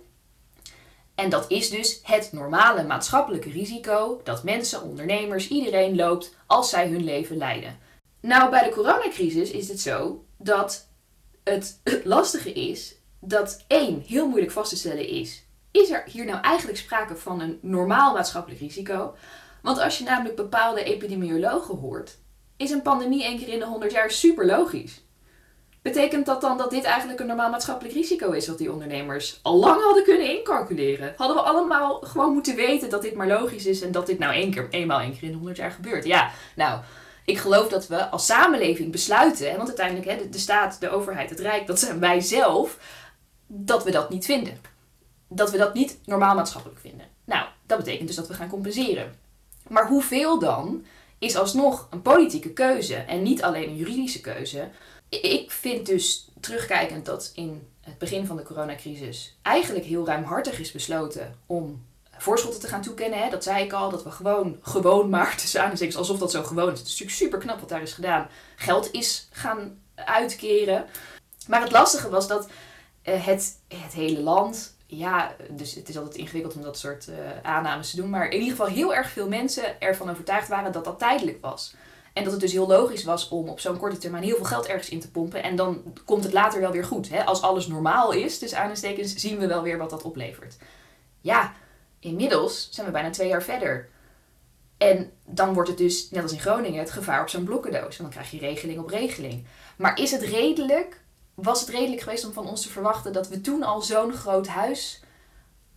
En 1.16 1.30
dat 1.30 1.45
is 1.47 1.70
dus 1.70 1.99
het 2.03 2.30
normale 2.32 2.84
maatschappelijke 2.84 3.49
risico 3.49 4.22
dat 4.24 4.43
mensen, 4.43 4.82
ondernemers, 4.82 5.47
iedereen 5.47 5.95
loopt 5.95 6.36
als 6.45 6.70
zij 6.70 6.88
hun 6.88 7.03
leven 7.03 7.38
leiden. 7.38 7.80
Nou, 8.20 8.49
bij 8.49 8.63
de 8.63 8.76
coronacrisis 8.76 9.51
is 9.51 9.68
het 9.68 9.80
zo 9.80 10.26
dat 10.38 10.88
het, 11.43 11.80
lastige 12.03 12.53
is 12.53 12.95
dat 13.20 13.63
één 13.68 14.03
heel 14.07 14.28
moeilijk 14.28 14.51
vast 14.51 14.70
te 14.70 14.78
stellen 14.78 15.07
is: 15.07 15.45
is 15.72 15.89
er 15.89 16.03
hier 16.05 16.26
nou 16.26 16.41
eigenlijk 16.41 16.78
sprake 16.78 17.16
van 17.16 17.41
een 17.41 17.59
normaal 17.61 18.13
maatschappelijk 18.13 18.61
risico? 18.61 19.16
Want 19.61 19.80
als 19.80 19.97
je 19.97 20.03
namelijk 20.03 20.36
bepaalde 20.36 20.84
epidemiologen 20.84 21.78
hoort, 21.78 22.18
is 22.57 22.72
een 22.72 22.82
pandemie 22.82 23.24
één 23.24 23.38
keer 23.38 23.47
in 23.47 23.59
de 23.59 23.66
100 23.66 23.91
jaar 23.91 24.11
super 24.11 24.45
logisch. 24.45 25.05
Betekent 25.86 26.25
dat 26.25 26.41
dan 26.41 26.57
dat 26.57 26.69
dit 26.69 26.83
eigenlijk 26.83 27.19
een 27.19 27.27
normaal 27.27 27.49
maatschappelijk 27.49 27.95
risico 27.95 28.31
is 28.31 28.47
wat 28.47 28.57
die 28.57 28.71
ondernemers 28.71 29.39
al 29.41 29.55
lang 29.55 29.83
hadden 29.83 30.03
kunnen 30.03 30.38
incalculeren? 30.38 31.13
Hadden 31.17 31.38
we 31.38 31.43
allemaal 31.43 31.99
gewoon 31.99 32.33
moeten 32.33 32.55
weten 32.55 32.89
dat 32.89 33.01
dit 33.01 33.13
maar 33.13 33.27
logisch 33.27 33.65
is 33.65 33.81
en 33.81 33.91
dat 33.91 34.05
dit 34.05 34.19
nou 34.19 34.33
één 34.33 34.51
keer, 34.51 34.67
eenmaal 34.69 34.99
één 34.99 35.11
keer 35.11 35.23
in 35.23 35.29
de 35.29 35.36
100 35.36 35.57
jaar 35.57 35.71
gebeurt? 35.71 36.05
Ja, 36.05 36.31
nou, 36.55 36.81
ik 37.25 37.38
geloof 37.38 37.67
dat 37.67 37.88
we 37.88 38.09
als 38.09 38.25
samenleving 38.25 38.91
besluiten, 38.91 39.55
want 39.55 39.67
uiteindelijk 39.67 40.07
hè, 40.07 40.29
de 40.29 40.38
staat, 40.38 40.79
de 40.79 40.89
overheid, 40.89 41.29
het 41.29 41.39
Rijk, 41.39 41.67
dat 41.67 41.79
zijn 41.79 41.99
wij 41.99 42.21
zelf, 42.21 42.77
dat 43.47 43.83
we 43.83 43.91
dat 43.91 44.09
niet 44.09 44.25
vinden. 44.25 44.57
Dat 45.27 45.51
we 45.51 45.57
dat 45.57 45.73
niet 45.73 45.97
normaal 46.05 46.36
maatschappelijk 46.36 46.79
vinden. 46.79 47.07
Nou, 47.25 47.45
dat 47.65 47.77
betekent 47.77 48.07
dus 48.07 48.15
dat 48.15 48.27
we 48.27 48.33
gaan 48.33 48.49
compenseren. 48.49 49.15
Maar 49.67 49.88
hoeveel 49.88 50.39
dan 50.39 50.86
is 51.19 51.36
alsnog 51.36 51.88
een 51.89 52.01
politieke 52.01 52.53
keuze 52.53 52.95
en 52.95 53.23
niet 53.23 53.43
alleen 53.43 53.69
een 53.69 53.75
juridische 53.75 54.21
keuze. 54.21 54.69
Ik 55.10 55.51
vind 55.51 55.86
dus 55.86 56.30
terugkijkend 56.39 57.06
dat 57.06 57.32
in 57.36 57.68
het 57.82 57.97
begin 57.97 58.26
van 58.26 58.38
de 58.38 58.43
coronacrisis 58.43 59.38
eigenlijk 59.41 59.86
heel 59.86 60.06
ruimhartig 60.06 60.60
is 60.60 60.72
besloten 60.72 61.39
om 61.45 61.86
voorschotten 62.18 62.62
te 62.62 62.68
gaan 62.68 62.82
toekennen. 62.82 63.20
Hè. 63.20 63.30
Dat 63.30 63.43
zei 63.43 63.64
ik 63.64 63.74
al, 63.74 63.89
dat 63.89 64.03
we 64.03 64.12
gewoon, 64.12 64.58
gewoon 64.62 65.10
maar 65.10 65.38
tussen 65.38 65.95
alsof 65.95 66.20
dat 66.20 66.32
zo 66.32 66.43
gewoon 66.43 66.72
is. 66.72 66.80
Het 66.80 66.88
is 66.88 66.99
natuurlijk 66.99 67.18
super 67.18 67.39
knap 67.39 67.60
wat 67.60 67.70
daar 67.70 67.82
is 67.82 67.93
gedaan. 67.93 68.28
Geld 68.56 68.91
is 68.91 69.28
gaan 69.32 69.80
uitkeren. 69.95 70.86
Maar 71.47 71.62
het 71.62 71.72
lastige 71.72 72.10
was 72.10 72.28
dat 72.28 72.47
uh, 73.03 73.26
het, 73.26 73.60
het 73.68 73.93
hele 73.93 74.20
land 74.20 74.76
ja, 74.88 75.36
dus 75.49 75.76
het 75.76 75.89
is 75.89 75.97
altijd 75.97 76.16
ingewikkeld 76.16 76.56
om 76.56 76.62
dat 76.62 76.80
soort 76.80 77.08
uh, 77.08 77.16
aannames 77.41 77.89
te 77.89 77.95
doen. 77.95 78.10
Maar 78.10 78.26
in 78.26 78.39
ieder 78.39 78.49
geval 78.49 78.74
heel 78.74 78.95
erg 78.95 79.10
veel 79.10 79.28
mensen 79.28 79.82
ervan 79.82 80.10
overtuigd 80.10 80.47
waren 80.47 80.72
dat 80.72 80.86
dat 80.86 80.99
tijdelijk 80.99 81.41
was. 81.41 81.76
En 82.16 82.24
dat 82.24 82.32
het 82.32 82.41
dus 82.41 82.51
heel 82.51 82.68
logisch 82.68 83.03
was 83.03 83.28
om 83.28 83.49
op 83.49 83.59
zo'n 83.59 83.78
korte 83.78 83.97
termijn 83.97 84.24
heel 84.24 84.36
veel 84.36 84.45
geld 84.45 84.66
ergens 84.66 84.89
in 84.89 84.99
te 84.99 85.11
pompen. 85.11 85.43
En 85.43 85.55
dan 85.55 85.84
komt 86.05 86.24
het 86.24 86.34
later 86.34 86.59
wel 86.59 86.72
weer 86.72 86.84
goed. 86.84 87.09
Hè? 87.09 87.24
Als 87.24 87.41
alles 87.41 87.68
normaal 87.68 88.11
is, 88.11 88.39
dus 88.39 88.53
aanstekens, 88.53 89.16
zien 89.16 89.38
we 89.38 89.47
wel 89.47 89.61
weer 89.61 89.78
wat 89.78 89.89
dat 89.89 90.03
oplevert. 90.03 90.57
Ja, 91.22 91.53
inmiddels 91.99 92.68
zijn 92.72 92.86
we 92.86 92.91
bijna 92.91 93.09
twee 93.09 93.28
jaar 93.28 93.43
verder. 93.43 93.89
En 94.78 95.11
dan 95.26 95.53
wordt 95.53 95.70
het 95.70 95.78
dus, 95.78 96.09
net 96.09 96.24
als 96.24 96.32
in 96.32 96.39
Groningen, 96.39 96.80
het 96.80 96.91
gevaar 96.91 97.22
op 97.22 97.30
zo'n 97.30 97.43
blokkendoos. 97.43 97.82
Want 97.82 97.97
dan 97.97 98.09
krijg 98.09 98.32
je 98.32 98.39
regeling 98.39 98.80
op 98.80 98.89
regeling. 98.89 99.45
Maar 99.78 99.99
is 99.99 100.11
het 100.11 100.22
redelijk 100.22 101.03
was 101.34 101.59
het 101.59 101.70
redelijk 101.70 102.01
geweest 102.01 102.26
om 102.26 102.34
van 102.34 102.47
ons 102.47 102.61
te 102.61 102.70
verwachten 102.70 103.13
dat 103.13 103.28
we 103.28 103.41
toen 103.41 103.63
al 103.63 103.82
zo'n 103.82 104.13
groot 104.13 104.47
huis 104.47 105.03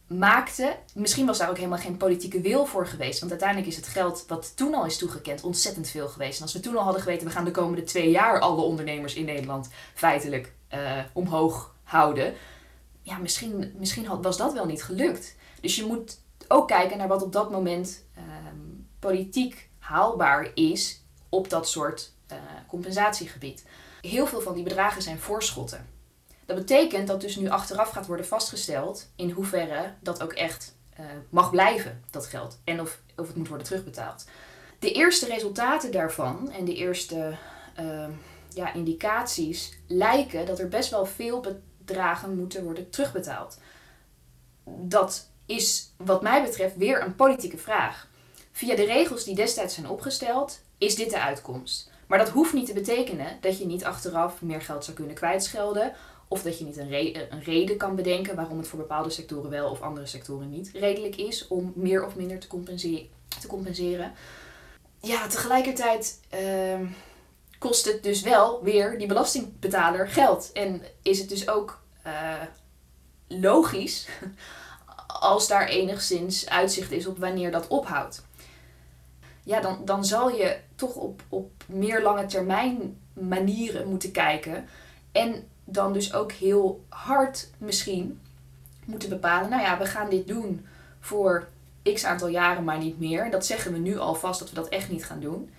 maakten. 0.08 0.76
Misschien 0.94 1.26
was 1.26 1.38
daar 1.38 1.48
ook 1.48 1.56
helemaal 1.56 1.78
geen 1.78 1.96
politieke 1.96 2.40
wil 2.40 2.66
voor 2.66 2.86
geweest. 2.86 3.18
Want 3.18 3.30
uiteindelijk 3.30 3.70
is 3.70 3.76
het 3.76 3.86
geld 3.86 4.24
wat 4.26 4.56
toen 4.56 4.74
al 4.74 4.84
is 4.86 4.98
toegekend 4.98 5.42
ontzettend 5.42 5.88
veel 5.88 6.08
geweest. 6.08 6.36
En 6.36 6.42
als 6.42 6.52
we 6.52 6.60
toen 6.60 6.76
al 6.76 6.84
hadden 6.84 7.02
geweten, 7.02 7.26
we 7.26 7.32
gaan 7.32 7.44
de 7.44 7.50
komende 7.50 7.84
twee 7.84 8.10
jaar 8.10 8.40
alle 8.40 8.60
ondernemers 8.62 9.14
in 9.14 9.24
Nederland 9.24 9.68
feitelijk 9.94 10.52
uh, 10.74 10.98
omhoog 11.12 11.74
houden. 11.82 12.34
Ja, 13.02 13.18
misschien, 13.18 13.74
misschien 13.78 14.22
was 14.22 14.36
dat 14.36 14.52
wel 14.52 14.66
niet 14.66 14.82
gelukt. 14.82 15.36
Dus 15.60 15.76
je 15.76 15.86
moet 15.86 16.18
ook 16.48 16.68
kijken 16.68 16.98
naar 16.98 17.08
wat 17.08 17.22
op 17.22 17.32
dat 17.32 17.50
moment 17.50 18.04
um, 18.18 18.86
politiek 18.98 19.68
haalbaar 19.78 20.50
is 20.54 21.02
op 21.28 21.50
dat 21.50 21.68
soort 21.68 22.12
uh, 22.32 22.38
compensatiegebied. 22.68 23.64
Heel 24.00 24.26
veel 24.26 24.40
van 24.40 24.54
die 24.54 24.62
bedragen 24.62 25.02
zijn 25.02 25.18
voorschotten. 25.18 25.97
Dat 26.48 26.56
betekent 26.56 27.08
dat 27.08 27.20
dus 27.20 27.36
nu 27.36 27.48
achteraf 27.48 27.90
gaat 27.90 28.06
worden 28.06 28.26
vastgesteld 28.26 29.08
in 29.16 29.30
hoeverre 29.30 29.92
dat 30.00 30.22
ook 30.22 30.32
echt 30.32 30.76
uh, 31.00 31.06
mag 31.30 31.50
blijven, 31.50 32.04
dat 32.10 32.26
geld. 32.26 32.58
En 32.64 32.80
of, 32.80 33.00
of 33.16 33.26
het 33.26 33.36
moet 33.36 33.48
worden 33.48 33.66
terugbetaald. 33.66 34.24
De 34.78 34.92
eerste 34.92 35.26
resultaten 35.26 35.92
daarvan 35.92 36.50
en 36.50 36.64
de 36.64 36.74
eerste 36.74 37.36
uh, 37.80 38.08
ja, 38.54 38.72
indicaties 38.72 39.78
lijken 39.86 40.46
dat 40.46 40.58
er 40.58 40.68
best 40.68 40.90
wel 40.90 41.06
veel 41.06 41.44
bedragen 41.78 42.36
moeten 42.36 42.64
worden 42.64 42.90
terugbetaald. 42.90 43.58
Dat 44.64 45.28
is 45.46 45.92
wat 45.96 46.22
mij 46.22 46.42
betreft 46.42 46.76
weer 46.76 47.02
een 47.02 47.16
politieke 47.16 47.58
vraag. 47.58 48.08
Via 48.52 48.76
de 48.76 48.84
regels 48.84 49.24
die 49.24 49.34
destijds 49.34 49.74
zijn 49.74 49.88
opgesteld, 49.88 50.60
is 50.78 50.94
dit 50.94 51.10
de 51.10 51.20
uitkomst. 51.20 51.90
Maar 52.06 52.18
dat 52.18 52.28
hoeft 52.28 52.52
niet 52.52 52.66
te 52.66 52.72
betekenen 52.72 53.38
dat 53.40 53.58
je 53.58 53.66
niet 53.66 53.84
achteraf 53.84 54.42
meer 54.42 54.62
geld 54.62 54.84
zou 54.84 54.96
kunnen 54.96 55.14
kwijtschelden. 55.14 55.92
Of 56.28 56.42
dat 56.42 56.58
je 56.58 56.64
niet 56.64 56.76
een, 56.76 57.42
reden 57.42 57.76
kan 57.76 57.96
bedenken 57.96 58.36
waarom 58.36 58.58
het 58.58 58.68
voor 58.68 58.78
bepaalde 58.78 59.10
sectoren 59.10 59.50
wel 59.50 59.70
of 59.70 59.80
andere 59.80 60.06
sectoren 60.06 60.50
niet 60.50 60.70
redelijk 60.72 61.16
is 61.16 61.48
om 61.48 61.72
meer 61.74 62.06
of 62.06 62.16
minder 62.16 62.38
te, 62.38 62.46
compenseren. 62.46 63.08
Te 63.40 63.46
compenseren. 63.46 64.12
Ja, 65.00 65.26
tegelijkertijd 65.26 66.20
uh, 66.34 66.88
kost 67.58 67.84
het 67.84 68.02
dus 68.02 68.22
wel 68.22 68.62
weer 68.62 68.98
die 68.98 69.06
belastingbetaler 69.06 70.08
geld. 70.08 70.52
En 70.52 70.82
is 71.02 71.18
het 71.18 71.28
dus 71.28 71.48
ook 71.48 71.82
uh, 72.06 72.42
logisch 73.28 74.08
als 75.20 75.48
daar 75.48 75.68
enigszins 75.68 76.48
uitzicht 76.48 76.92
is 76.92 77.06
op 77.06 77.18
wanneer 77.18 77.50
dat 77.50 77.68
ophoudt 77.68 78.26
ja, 79.48 79.60
dan, 79.60 79.84
dan 79.84 80.04
zal 80.04 80.30
je 80.30 80.56
toch 80.74 80.94
op, 80.94 81.22
op 81.28 81.50
meer 81.66 82.02
lange 82.02 82.26
termijn 82.26 83.00
manieren 83.12 83.88
moeten 83.88 84.10
kijken. 84.10 84.68
En 85.12 85.48
dan 85.70 85.92
dus 85.92 86.14
ook 86.14 86.32
heel 86.32 86.84
hard 86.88 87.50
misschien 87.58 88.20
moeten 88.84 89.08
bepalen, 89.08 89.50
nou 89.50 89.62
ja, 89.62 89.78
we 89.78 89.86
gaan 89.86 90.10
dit 90.10 90.28
doen 90.28 90.66
voor 91.00 91.48
x 91.82 92.04
aantal 92.04 92.28
jaren, 92.28 92.64
maar 92.64 92.78
niet 92.78 92.98
meer. 92.98 93.30
Dat 93.30 93.46
zeggen 93.46 93.72
we 93.72 93.78
nu 93.78 93.98
alvast 93.98 94.38
dat 94.38 94.48
we 94.48 94.54
dat 94.54 94.68
echt 94.68 94.90
niet 94.90 95.04
gaan 95.04 95.20
doen. 95.20 95.50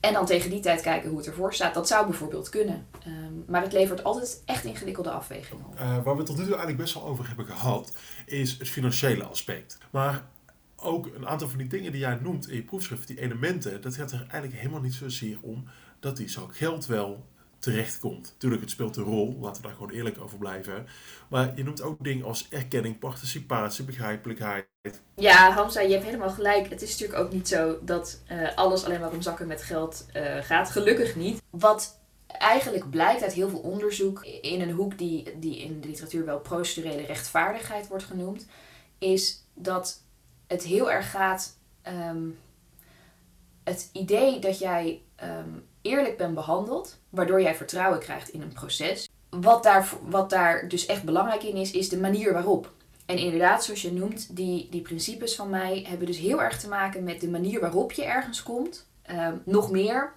En 0.00 0.12
dan 0.12 0.26
tegen 0.26 0.50
die 0.50 0.60
tijd 0.60 0.80
kijken 0.80 1.08
hoe 1.08 1.18
het 1.18 1.26
ervoor 1.26 1.54
staat. 1.54 1.74
Dat 1.74 1.88
zou 1.88 2.06
bijvoorbeeld 2.06 2.48
kunnen. 2.48 2.86
Um, 3.06 3.44
maar 3.46 3.62
het 3.62 3.72
levert 3.72 4.04
altijd 4.04 4.42
echt 4.44 4.64
ingewikkelde 4.64 5.10
afwegingen 5.10 5.64
op. 5.66 5.80
Uh, 5.80 6.02
waar 6.04 6.16
we 6.16 6.22
tot 6.22 6.36
nu 6.36 6.42
toe 6.42 6.50
eigenlijk 6.50 6.82
best 6.82 6.94
wel 6.94 7.04
over 7.04 7.26
hebben 7.26 7.46
gehad, 7.46 7.92
is 8.26 8.58
het 8.58 8.68
financiële 8.68 9.24
aspect. 9.24 9.78
Maar 9.90 10.24
ook 10.76 11.06
een 11.14 11.26
aantal 11.26 11.48
van 11.48 11.58
die 11.58 11.66
dingen 11.66 11.92
die 11.92 12.00
jij 12.00 12.18
noemt 12.22 12.48
in 12.48 12.56
je 12.56 12.62
proefschrift, 12.62 13.06
die 13.06 13.20
elementen, 13.20 13.80
dat 13.80 13.94
gaat 13.94 14.12
er 14.12 14.20
eigenlijk 14.20 14.54
helemaal 14.54 14.80
niet 14.80 14.94
zozeer 14.94 15.38
om 15.40 15.68
dat 16.00 16.16
die 16.16 16.28
zak 16.28 16.56
geld 16.56 16.86
wel 16.86 17.26
terechtkomt. 17.66 18.34
Tuurlijk, 18.38 18.62
het 18.62 18.70
speelt 18.70 18.96
een 18.96 19.04
rol, 19.04 19.36
laten 19.40 19.62
we 19.62 19.68
daar 19.68 19.76
gewoon 19.76 19.90
eerlijk 19.90 20.20
over 20.20 20.38
blijven. 20.38 20.86
Maar 21.28 21.52
je 21.56 21.64
noemt 21.64 21.82
ook 21.82 22.04
dingen 22.04 22.26
als 22.26 22.48
erkenning, 22.48 22.98
participatie, 22.98 23.84
begrijpelijkheid. 23.84 24.66
Ja, 25.14 25.50
Hamza, 25.50 25.80
je 25.80 25.92
hebt 25.92 26.04
helemaal 26.04 26.30
gelijk. 26.30 26.68
Het 26.68 26.82
is 26.82 26.90
natuurlijk 26.90 27.18
ook 27.18 27.32
niet 27.32 27.48
zo 27.48 27.78
dat 27.82 28.20
uh, 28.30 28.56
alles 28.56 28.84
alleen 28.84 29.00
maar 29.00 29.12
om 29.12 29.22
zakken 29.22 29.46
met 29.46 29.62
geld 29.62 30.06
uh, 30.16 30.36
gaat. 30.42 30.70
Gelukkig 30.70 31.16
niet. 31.16 31.42
Wat 31.50 32.00
eigenlijk 32.26 32.90
blijkt 32.90 33.22
uit 33.22 33.32
heel 33.32 33.48
veel 33.48 33.58
onderzoek 33.58 34.24
in 34.24 34.60
een 34.60 34.70
hoek 34.70 34.98
die, 34.98 35.38
die 35.38 35.58
in 35.58 35.80
de 35.80 35.88
literatuur 35.88 36.24
wel 36.24 36.40
procedurele 36.40 37.06
rechtvaardigheid 37.06 37.88
wordt 37.88 38.04
genoemd, 38.04 38.46
is 38.98 39.44
dat 39.54 40.02
het 40.46 40.62
heel 40.62 40.90
erg 40.90 41.10
gaat. 41.10 41.56
Um, 41.88 42.38
het 43.64 43.88
idee 43.92 44.38
dat 44.38 44.58
jij 44.58 45.02
um, 45.22 45.65
eerlijk 45.86 46.16
bent 46.16 46.34
behandeld, 46.34 46.98
waardoor 47.10 47.42
jij 47.42 47.54
vertrouwen 47.54 48.00
krijgt 48.00 48.28
in 48.28 48.42
een 48.42 48.52
proces. 48.52 49.08
Wat 49.30 49.62
daar, 49.62 49.92
wat 50.02 50.30
daar 50.30 50.68
dus 50.68 50.86
echt 50.86 51.04
belangrijk 51.04 51.42
in 51.42 51.56
is, 51.56 51.70
is 51.70 51.88
de 51.88 51.98
manier 52.00 52.32
waarop. 52.32 52.72
En 53.06 53.18
inderdaad, 53.18 53.64
zoals 53.64 53.82
je 53.82 53.92
noemt, 53.92 54.36
die, 54.36 54.68
die 54.70 54.80
principes 54.80 55.34
van 55.34 55.50
mij 55.50 55.84
hebben 55.88 56.06
dus 56.06 56.18
heel 56.18 56.42
erg 56.42 56.60
te 56.60 56.68
maken 56.68 57.04
met 57.04 57.20
de 57.20 57.28
manier 57.28 57.60
waarop 57.60 57.92
je 57.92 58.04
ergens 58.04 58.42
komt. 58.42 58.86
Um, 59.10 59.42
nog 59.44 59.70
meer 59.70 60.12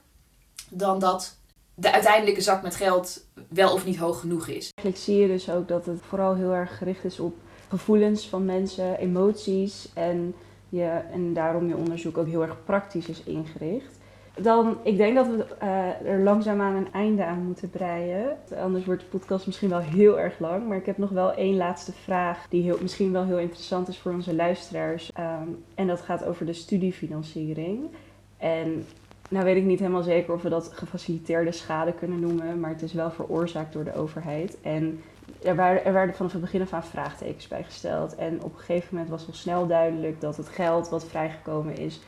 dan 0.70 1.00
dat 1.00 1.38
de 1.74 1.92
uiteindelijke 1.92 2.42
zak 2.42 2.62
met 2.62 2.76
geld 2.76 3.26
wel 3.48 3.74
of 3.74 3.86
niet 3.86 3.98
hoog 3.98 4.20
genoeg 4.20 4.48
is. 4.48 4.72
Eigenlijk 4.74 4.98
zie 4.98 5.18
je 5.18 5.28
dus 5.28 5.50
ook 5.50 5.68
dat 5.68 5.86
het 5.86 6.00
vooral 6.08 6.36
heel 6.36 6.52
erg 6.52 6.78
gericht 6.78 7.04
is 7.04 7.20
op 7.20 7.36
gevoelens 7.70 8.30
van 8.30 8.46
mensen, 8.46 8.98
emoties. 8.98 9.90
En 9.94 10.36
je, 10.70 11.02
en 11.12 11.34
daarom 11.34 11.68
je 11.68 11.76
onderzoek 11.76 12.18
ook 12.18 12.28
heel 12.28 12.42
erg 12.42 12.64
praktisch 12.66 13.08
is 13.08 13.24
ingericht. 13.24 13.99
Dan, 14.42 14.78
ik 14.84 14.98
denk 14.98 15.16
dat 15.16 15.28
we 15.28 15.46
uh, 15.64 16.12
er 16.12 16.20
langzaamaan 16.20 16.76
een 16.76 16.94
einde 16.94 17.26
aan 17.26 17.44
moeten 17.44 17.70
breien. 17.70 18.38
Anders 18.62 18.86
wordt 18.86 19.02
de 19.02 19.08
podcast 19.08 19.46
misschien 19.46 19.70
wel 19.70 19.80
heel 19.80 20.20
erg 20.20 20.40
lang. 20.40 20.68
Maar 20.68 20.78
ik 20.78 20.86
heb 20.86 20.98
nog 20.98 21.10
wel 21.10 21.34
één 21.34 21.58
laatste 21.58 21.92
vraag 21.92 22.46
die 22.50 22.64
heel, 22.64 22.78
misschien 22.82 23.12
wel 23.12 23.26
heel 23.26 23.40
interessant 23.40 23.88
is 23.88 23.98
voor 23.98 24.12
onze 24.12 24.36
luisteraars. 24.36 25.12
Um, 25.20 25.64
en 25.76 25.88
dat 25.88 26.02
gaat 26.02 26.26
over 26.26 26.46
de 26.46 26.54
studiefinanciering. 26.54 27.90
En 28.38 28.86
nou 29.30 29.46
weet 29.46 29.58
ik 29.58 29.64
niet 29.64 29.80
helemaal 29.80 30.04
zeker 30.04 30.34
of 30.34 30.42
we 30.42 30.50
dat 30.50 30.72
gefaciliteerde 30.74 31.52
schade 31.52 31.94
kunnen 31.94 32.20
noemen. 32.20 32.60
Maar 32.60 32.70
het 32.70 32.82
is 32.82 32.94
wel 32.94 33.12
veroorzaakt 33.12 33.74
door 33.74 33.84
de 33.84 33.96
overheid. 33.96 34.58
En 34.62 35.02
er 35.44 35.56
werden, 35.56 35.86
er 35.86 36.14
vanaf 36.14 36.32
het 36.32 36.42
begin 36.42 36.62
af 36.62 36.74
aan 36.74 36.84
vraagtekens 36.84 37.48
bij 37.48 37.64
gesteld. 37.64 38.16
En 38.16 38.44
op 38.44 38.54
een 38.54 38.60
gegeven 38.60 38.88
moment 38.92 39.10
was 39.10 39.28
al 39.28 39.34
snel 39.34 39.68
duidelijk 39.68 40.22
dat 40.22 40.38
het 40.38 40.50
geld 40.50 40.90
wat 40.90 41.06
vrijgekomen 41.06 41.78
is 41.78 42.00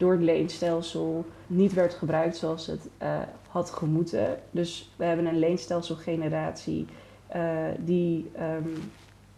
door 0.00 0.12
het 0.12 0.22
leenstelsel 0.22 1.24
niet 1.46 1.72
werd 1.72 1.94
gebruikt 1.94 2.36
zoals 2.36 2.66
het 2.66 2.88
uh, 3.02 3.18
had 3.48 3.70
gemoeten. 3.70 4.38
Dus 4.50 4.90
we 4.96 5.04
hebben 5.04 5.26
een 5.26 5.38
leenstelselgeneratie 5.38 6.86
uh, 7.36 7.64
die 7.78 8.30
um, 8.40 8.90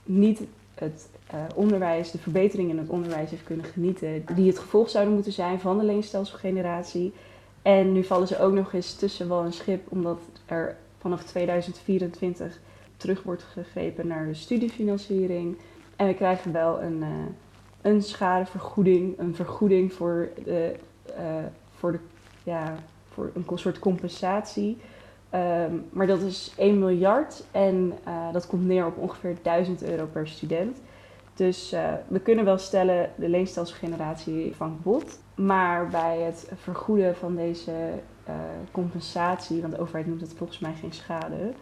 niet 0.02 0.42
het 0.74 1.08
uh, 1.34 1.40
onderwijs, 1.54 2.10
de 2.10 2.18
verbetering 2.18 2.70
in 2.70 2.78
het 2.78 2.88
onderwijs 2.88 3.30
heeft 3.30 3.44
kunnen 3.44 3.64
genieten, 3.64 4.24
die 4.34 4.46
het 4.46 4.58
gevolg 4.58 4.90
zouden 4.90 5.14
moeten 5.14 5.32
zijn 5.32 5.60
van 5.60 5.78
de 5.78 5.84
leenstelselgeneratie. 5.84 7.12
En 7.62 7.92
nu 7.92 8.04
vallen 8.04 8.28
ze 8.28 8.38
ook 8.38 8.52
nog 8.52 8.72
eens 8.72 8.94
tussen 8.94 9.28
wal 9.28 9.44
en 9.44 9.52
schip, 9.52 9.92
omdat 9.92 10.18
er 10.46 10.76
vanaf 10.98 11.22
2024 11.22 12.60
terug 12.96 13.22
wordt 13.22 13.42
gegrepen 13.42 14.06
naar 14.06 14.26
de 14.26 14.34
studiefinanciering. 14.34 15.56
En 15.96 16.06
we 16.06 16.14
krijgen 16.14 16.52
wel 16.52 16.82
een, 16.82 17.04
een 17.82 18.02
schadevergoeding, 18.02 19.18
een 19.18 19.34
vergoeding 19.34 19.92
voor, 19.92 20.28
de, 20.44 20.74
uh, 21.18 21.24
voor, 21.76 21.92
de, 21.92 21.98
ja, 22.42 22.74
voor 23.08 23.30
een 23.34 23.58
soort 23.58 23.78
compensatie. 23.78 24.78
Um, 25.34 25.84
maar 25.90 26.06
dat 26.06 26.20
is 26.20 26.54
1 26.56 26.78
miljard 26.78 27.44
en 27.50 27.92
uh, 28.08 28.32
dat 28.32 28.46
komt 28.46 28.66
neer 28.66 28.86
op 28.86 28.96
ongeveer 28.96 29.36
1000 29.42 29.82
euro 29.82 30.06
per 30.12 30.28
student. 30.28 30.80
Dus 31.34 31.72
uh, 31.72 31.92
we 32.08 32.20
kunnen 32.20 32.44
wel 32.44 32.58
stellen, 32.58 33.10
de 33.16 33.28
leenstelselgeneratie 33.28 34.56
vangt 34.56 34.82
bot. 34.82 35.18
Maar 35.34 35.88
bij 35.88 36.18
het 36.18 36.50
vergoeden 36.54 37.16
van 37.16 37.36
deze 37.36 37.72
compensatie, 38.70 39.60
want 39.60 39.72
de 39.72 39.80
overheid 39.80 40.06
noemt 40.06 40.20
het 40.20 40.34
volgens 40.36 40.58
mij 40.58 40.74
geen 40.80 40.92
schade, 40.92 41.52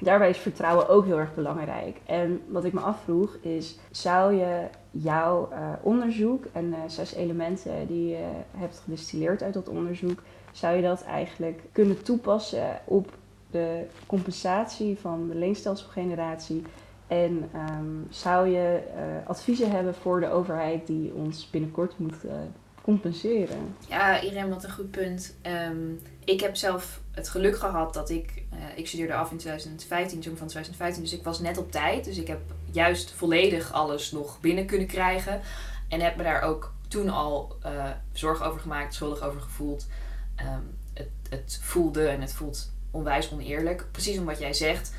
daarbij 0.00 0.28
is 0.28 0.38
vertrouwen 0.38 0.88
ook 0.88 1.04
heel 1.04 1.18
erg 1.18 1.34
belangrijk. 1.34 2.00
En 2.06 2.40
wat 2.48 2.64
ik 2.64 2.72
me 2.72 2.80
afvroeg 2.80 3.36
is, 3.40 3.78
zou 3.90 4.34
je 4.34 4.68
jouw 5.02 5.48
uh, 5.52 5.58
onderzoek 5.82 6.44
en 6.52 6.64
uh, 6.64 6.76
zes 6.86 7.14
elementen 7.14 7.86
die 7.86 8.08
je 8.08 8.26
hebt 8.56 8.80
gedistilleerd 8.84 9.42
uit 9.42 9.54
dat 9.54 9.68
onderzoek, 9.68 10.22
zou 10.52 10.76
je 10.76 10.82
dat 10.82 11.04
eigenlijk 11.04 11.62
kunnen 11.72 12.02
toepassen 12.02 12.80
op 12.84 13.16
de 13.50 13.84
compensatie 14.06 14.98
van 14.98 15.28
de 15.28 15.34
leenstelselgeneratie? 15.34 16.62
En 17.06 17.50
um, 17.54 18.06
zou 18.10 18.48
je 18.48 18.82
uh, 18.96 19.28
adviezen 19.28 19.70
hebben 19.70 19.94
voor 19.94 20.20
de 20.20 20.30
overheid 20.30 20.86
die 20.86 21.12
ons 21.14 21.50
binnenkort 21.50 21.98
moet 21.98 22.16
compenseren? 22.82 23.74
Ja, 23.88 24.20
Irene, 24.20 24.48
wat 24.48 24.64
een 24.64 24.70
goed 24.70 24.90
punt. 24.90 25.36
Um, 25.70 26.00
ik 26.24 26.40
heb 26.40 26.56
zelf 26.56 27.00
het 27.10 27.28
geluk 27.28 27.56
gehad 27.56 27.94
dat 27.94 28.10
ik, 28.10 28.43
ik 28.74 28.86
studeerde 28.86 29.14
af 29.14 29.30
in 29.30 29.38
2015, 29.38 30.22
zomer 30.22 30.38
van 30.38 30.48
2015, 30.48 31.02
dus 31.02 31.12
ik 31.12 31.24
was 31.24 31.40
net 31.40 31.58
op 31.58 31.70
tijd. 31.70 32.04
Dus 32.04 32.18
ik 32.18 32.26
heb 32.26 32.40
juist 32.70 33.10
volledig 33.10 33.72
alles 33.72 34.12
nog 34.12 34.40
binnen 34.40 34.66
kunnen 34.66 34.86
krijgen. 34.86 35.40
En 35.88 36.00
heb 36.00 36.16
me 36.16 36.22
daar 36.22 36.42
ook 36.42 36.72
toen 36.88 37.08
al 37.08 37.56
uh, 37.66 37.90
zorgen 38.12 38.46
over 38.46 38.60
gemaakt, 38.60 38.94
schuldig 38.94 39.22
over 39.22 39.40
gevoeld. 39.40 39.86
Um, 40.40 40.76
het, 40.94 41.08
het 41.28 41.58
voelde 41.62 42.06
en 42.06 42.20
het 42.20 42.32
voelt 42.32 42.72
onwijs 42.90 43.32
oneerlijk. 43.32 43.86
Precies 43.90 44.18
om 44.18 44.24
wat 44.24 44.38
jij 44.38 44.52
zegt. 44.52 44.94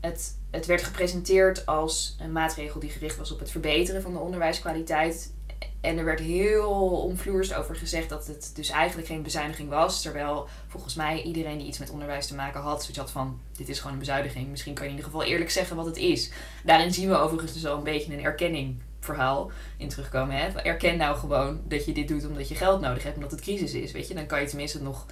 Het, 0.00 0.36
het 0.50 0.66
werd 0.66 0.82
gepresenteerd 0.82 1.66
als 1.66 2.16
een 2.20 2.32
maatregel 2.32 2.80
die 2.80 2.90
gericht 2.90 3.16
was 3.16 3.32
op 3.32 3.38
het 3.38 3.50
verbeteren 3.50 4.02
van 4.02 4.12
de 4.12 4.18
onderwijskwaliteit. 4.18 5.33
En 5.80 5.98
er 5.98 6.04
werd 6.04 6.20
heel 6.20 7.02
omvloerst 7.02 7.54
over 7.54 7.76
gezegd 7.76 8.08
dat 8.08 8.26
het 8.26 8.52
dus 8.54 8.68
eigenlijk 8.68 9.08
geen 9.08 9.22
bezuiniging 9.22 9.68
was. 9.68 10.02
Terwijl 10.02 10.48
volgens 10.68 10.94
mij 10.94 11.22
iedereen 11.22 11.58
die 11.58 11.66
iets 11.66 11.78
met 11.78 11.90
onderwijs 11.90 12.26
te 12.26 12.34
maken 12.34 12.60
had, 12.60 12.80
zoiets 12.80 12.98
had 12.98 13.10
van: 13.10 13.40
dit 13.56 13.68
is 13.68 13.78
gewoon 13.78 13.92
een 13.92 13.98
bezuiniging. 13.98 14.48
Misschien 14.48 14.74
kan 14.74 14.84
je 14.84 14.90
in 14.90 14.96
ieder 14.96 15.10
geval 15.10 15.28
eerlijk 15.28 15.50
zeggen 15.50 15.76
wat 15.76 15.86
het 15.86 15.96
is. 15.96 16.30
Daarin 16.64 16.92
zien 16.92 17.08
we 17.08 17.16
overigens 17.16 17.52
dus 17.52 17.66
al 17.66 17.76
een 17.76 17.82
beetje 17.82 18.12
een 18.12 18.24
erkenning 18.24 18.80
verhaal 19.00 19.50
in 19.76 19.88
terugkomen. 19.88 20.36
Hè? 20.36 20.48
Erken 20.48 20.96
nou 20.96 21.16
gewoon 21.16 21.60
dat 21.68 21.84
je 21.84 21.92
dit 21.92 22.08
doet 22.08 22.26
omdat 22.26 22.48
je 22.48 22.54
geld 22.54 22.80
nodig 22.80 23.02
hebt, 23.02 23.16
omdat 23.16 23.30
het 23.30 23.40
crisis 23.40 23.72
is. 23.72 23.92
Weet 23.92 24.08
je? 24.08 24.14
Dan 24.14 24.26
kan 24.26 24.40
je 24.40 24.46
tenminste 24.46 24.82
nog 24.82 25.06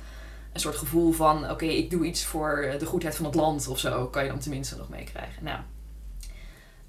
een 0.52 0.60
soort 0.60 0.76
gevoel 0.76 1.12
van: 1.12 1.50
oké, 1.50 1.66
ik 1.66 1.90
doe 1.90 2.04
iets 2.04 2.24
voor 2.24 2.74
de 2.78 2.86
goedheid 2.86 3.16
van 3.16 3.24
het 3.24 3.34
land 3.34 3.68
of 3.68 3.78
zo. 3.78 4.06
Kan 4.06 4.22
je 4.22 4.28
dan 4.28 4.38
tenminste 4.38 4.76
nog 4.76 4.88
meekrijgen. 4.88 5.44
Nou, 5.44 5.60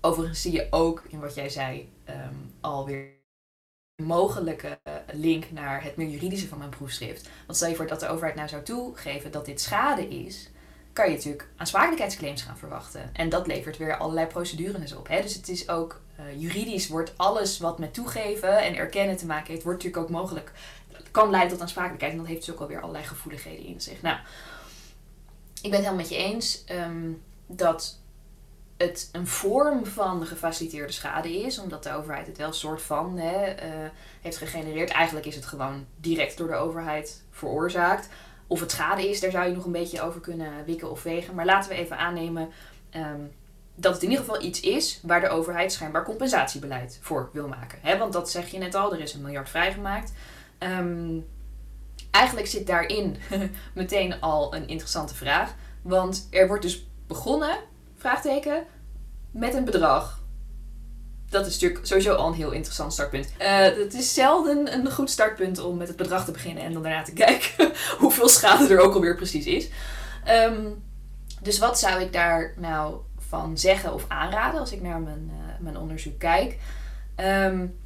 overigens 0.01 0.41
zie 0.41 0.51
je 0.51 0.67
ook 0.69 1.03
in 1.09 1.19
wat 1.19 1.35
jij 1.35 1.49
zei 1.49 1.89
um, 2.09 2.53
alweer 2.61 3.21
mogelijke 3.95 4.79
link 5.11 5.51
naar 5.51 5.83
het 5.83 5.95
meer 5.95 6.07
juridische 6.07 6.47
van 6.47 6.57
mijn 6.57 6.69
proefschrift. 6.69 7.29
Want 7.45 7.57
stel 7.57 7.69
je 7.69 7.75
voor 7.75 7.87
dat 7.87 7.99
de 7.99 8.07
overheid 8.07 8.35
nou 8.35 8.47
zou 8.47 8.63
toegeven 8.63 9.31
dat 9.31 9.45
dit 9.45 9.61
schade 9.61 10.07
is, 10.07 10.49
kan 10.93 11.09
je 11.09 11.15
natuurlijk 11.15 11.47
aansprakelijkheidsclaims 11.55 12.41
gaan 12.41 12.57
verwachten. 12.57 13.09
En 13.13 13.29
dat 13.29 13.47
levert 13.47 13.77
weer 13.77 13.97
allerlei 13.97 14.27
procedures 14.27 14.95
op. 14.95 15.07
Hè? 15.07 15.21
Dus 15.21 15.33
het 15.33 15.49
is 15.49 15.69
ook 15.69 16.01
uh, 16.19 16.41
juridisch 16.41 16.87
wordt 16.87 17.13
alles 17.17 17.57
wat 17.57 17.79
met 17.79 17.93
toegeven 17.93 18.57
en 18.57 18.75
erkennen 18.75 19.17
te 19.17 19.25
maken 19.25 19.51
heeft, 19.51 19.63
wordt 19.63 19.83
natuurlijk 19.83 20.11
ook 20.11 20.17
mogelijk. 20.19 20.51
Kan 21.11 21.29
leiden 21.29 21.51
tot 21.51 21.61
aansprakelijkheid. 21.61 22.11
En 22.11 22.17
dat 22.17 22.27
heeft 22.27 22.45
dus 22.45 22.55
ook 22.55 22.61
alweer 22.61 22.81
allerlei 22.81 23.05
gevoeligheden 23.05 23.65
in 23.65 23.81
zich. 23.81 24.01
Nou, 24.01 24.17
ik 25.61 25.69
ben 25.69 25.71
het 25.71 25.81
helemaal 25.81 25.95
met 25.95 26.09
je 26.09 26.17
eens 26.17 26.63
um, 26.71 27.21
dat 27.47 27.99
het 28.83 29.09
een 29.11 29.27
vorm 29.27 29.85
van 29.85 30.25
gefaciliteerde 30.25 30.93
schade 30.93 31.41
is, 31.41 31.59
omdat 31.59 31.83
de 31.83 31.93
overheid 31.93 32.27
het 32.27 32.37
wel 32.37 32.47
een 32.47 32.53
soort 32.53 32.81
van 32.81 33.17
hè, 33.17 33.49
uh, 33.49 33.89
heeft 34.21 34.37
gegenereerd. 34.37 34.89
Eigenlijk 34.89 35.25
is 35.25 35.35
het 35.35 35.45
gewoon 35.45 35.85
direct 35.95 36.37
door 36.37 36.47
de 36.47 36.55
overheid 36.55 37.23
veroorzaakt. 37.31 38.09
Of 38.47 38.59
het 38.59 38.71
schade 38.71 39.09
is, 39.09 39.19
daar 39.19 39.31
zou 39.31 39.47
je 39.47 39.55
nog 39.55 39.65
een 39.65 39.71
beetje 39.71 40.01
over 40.01 40.21
kunnen 40.21 40.65
wikken 40.65 40.91
of 40.91 41.03
wegen. 41.03 41.35
Maar 41.35 41.45
laten 41.45 41.69
we 41.69 41.75
even 41.75 41.97
aannemen 41.97 42.49
um, 42.95 43.31
dat 43.75 43.93
het 43.93 44.03
in 44.03 44.09
ieder 44.09 44.25
geval 44.25 44.41
iets 44.41 44.59
is 44.59 44.99
waar 45.03 45.21
de 45.21 45.29
overheid 45.29 45.71
schijnbaar 45.71 46.03
compensatiebeleid 46.03 46.99
voor 47.01 47.29
wil 47.33 47.47
maken. 47.47 47.79
Hè, 47.81 47.97
want 47.97 48.13
dat 48.13 48.31
zeg 48.31 48.47
je 48.47 48.57
net 48.57 48.75
al, 48.75 48.93
er 48.93 49.01
is 49.01 49.13
een 49.13 49.21
miljard 49.21 49.49
vrijgemaakt. 49.49 50.13
Um, 50.59 51.25
eigenlijk 52.11 52.47
zit 52.47 52.67
daarin 52.67 53.17
meteen 53.73 54.21
al 54.21 54.55
een 54.55 54.67
interessante 54.67 55.15
vraag. 55.15 55.53
Want 55.81 56.27
er 56.31 56.47
wordt 56.47 56.63
dus 56.63 56.87
begonnen 57.07 57.57
vraagteken, 58.03 58.65
met 59.31 59.53
een 59.53 59.65
bedrag. 59.65 60.21
Dat 61.29 61.45
is 61.45 61.53
natuurlijk 61.53 61.85
sowieso 61.85 62.13
al 62.13 62.27
een 62.27 62.33
heel 62.33 62.51
interessant 62.51 62.93
startpunt. 62.93 63.27
Uh, 63.41 63.59
het 63.59 63.93
is 63.93 64.13
zelden 64.13 64.73
een 64.73 64.91
goed 64.91 65.09
startpunt 65.09 65.59
om 65.59 65.77
met 65.77 65.87
het 65.87 65.97
bedrag 65.97 66.25
te 66.25 66.31
beginnen 66.31 66.63
en 66.63 66.73
dan 66.73 66.83
daarna 66.83 67.03
te 67.03 67.13
kijken 67.25 67.71
hoeveel 67.97 68.29
schade 68.29 68.67
er 68.67 68.79
ook 68.79 68.93
alweer 68.93 69.15
precies 69.15 69.45
is. 69.45 69.69
Um, 70.29 70.83
dus 71.41 71.59
wat 71.59 71.79
zou 71.79 72.01
ik 72.01 72.13
daar 72.13 72.53
nou 72.57 72.95
van 73.29 73.57
zeggen 73.57 73.93
of 73.93 74.05
aanraden 74.07 74.59
als 74.59 74.71
ik 74.71 74.81
naar 74.81 74.99
mijn, 74.99 75.31
uh, 75.31 75.59
mijn 75.59 75.77
onderzoek 75.77 76.19
kijk? 76.19 76.57
Um, 77.17 77.79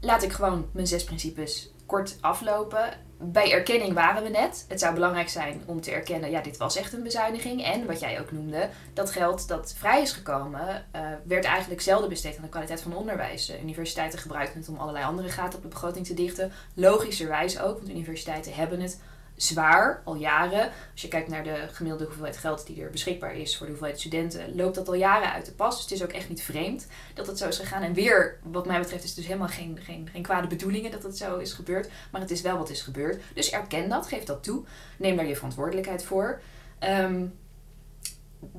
laat 0.00 0.22
ik 0.22 0.32
gewoon 0.32 0.68
mijn 0.72 0.86
zes 0.86 1.04
principes 1.04 1.70
kort 1.86 2.16
aflopen 2.20 3.05
bij 3.18 3.52
erkenning 3.52 3.92
waren 3.92 4.22
we 4.22 4.28
net. 4.28 4.64
Het 4.68 4.80
zou 4.80 4.94
belangrijk 4.94 5.28
zijn 5.28 5.62
om 5.66 5.80
te 5.80 5.90
erkennen, 5.90 6.30
ja, 6.30 6.40
dit 6.40 6.56
was 6.56 6.76
echt 6.76 6.92
een 6.92 7.02
bezuiniging. 7.02 7.64
En 7.64 7.86
wat 7.86 8.00
jij 8.00 8.20
ook 8.20 8.32
noemde, 8.32 8.68
dat 8.94 9.10
geld 9.10 9.48
dat 9.48 9.74
vrij 9.78 10.02
is 10.02 10.12
gekomen, 10.12 10.86
uh, 10.96 11.00
werd 11.24 11.44
eigenlijk 11.44 11.80
zelden 11.80 12.08
besteed 12.08 12.36
aan 12.36 12.42
de 12.42 12.48
kwaliteit 12.48 12.80
van 12.80 12.96
onderwijs. 12.96 13.50
Uh, 13.50 13.62
universiteiten 13.62 14.18
gebruiken 14.18 14.58
het 14.58 14.68
om 14.68 14.76
allerlei 14.76 15.04
andere 15.04 15.28
gaten 15.28 15.56
op 15.56 15.62
de 15.62 15.68
begroting 15.68 16.06
te 16.06 16.14
dichten. 16.14 16.52
Logischerwijs 16.74 17.60
ook, 17.60 17.76
want 17.76 17.90
universiteiten 17.90 18.54
hebben 18.54 18.80
het 18.80 19.00
zwaar, 19.36 20.02
al 20.04 20.14
jaren. 20.14 20.70
Als 20.92 21.02
je 21.02 21.08
kijkt 21.08 21.28
naar 21.28 21.44
de 21.44 21.68
gemiddelde 21.72 22.04
hoeveelheid 22.04 22.36
geld 22.36 22.66
die 22.66 22.82
er 22.82 22.90
beschikbaar 22.90 23.36
is 23.36 23.56
voor 23.56 23.66
de 23.66 23.72
hoeveelheid 23.72 24.00
studenten, 24.00 24.56
loopt 24.56 24.74
dat 24.74 24.88
al 24.88 24.94
jaren 24.94 25.32
uit 25.32 25.46
de 25.46 25.52
pas. 25.52 25.74
Dus 25.74 25.82
het 25.82 25.92
is 25.92 26.02
ook 26.02 26.12
echt 26.12 26.28
niet 26.28 26.42
vreemd 26.42 26.86
dat 27.14 27.26
het 27.26 27.38
zo 27.38 27.48
is 27.48 27.58
gegaan. 27.58 27.82
En 27.82 27.94
weer, 27.94 28.38
wat 28.42 28.66
mij 28.66 28.78
betreft, 28.78 29.02
is 29.02 29.08
het 29.08 29.18
dus 29.18 29.26
helemaal 29.26 29.48
geen, 29.48 29.78
geen, 29.82 30.08
geen 30.12 30.22
kwade 30.22 30.46
bedoelingen 30.46 30.90
dat 30.90 31.02
het 31.02 31.16
zo 31.16 31.36
is 31.36 31.52
gebeurd. 31.52 31.88
Maar 32.10 32.20
het 32.20 32.30
is 32.30 32.40
wel 32.40 32.58
wat 32.58 32.70
is 32.70 32.82
gebeurd. 32.82 33.22
Dus 33.34 33.50
erken 33.50 33.88
dat, 33.88 34.06
geef 34.06 34.24
dat 34.24 34.42
toe. 34.42 34.64
Neem 34.98 35.16
daar 35.16 35.26
je 35.26 35.36
verantwoordelijkheid 35.36 36.04
voor. 36.04 36.40
Um, 36.80 37.34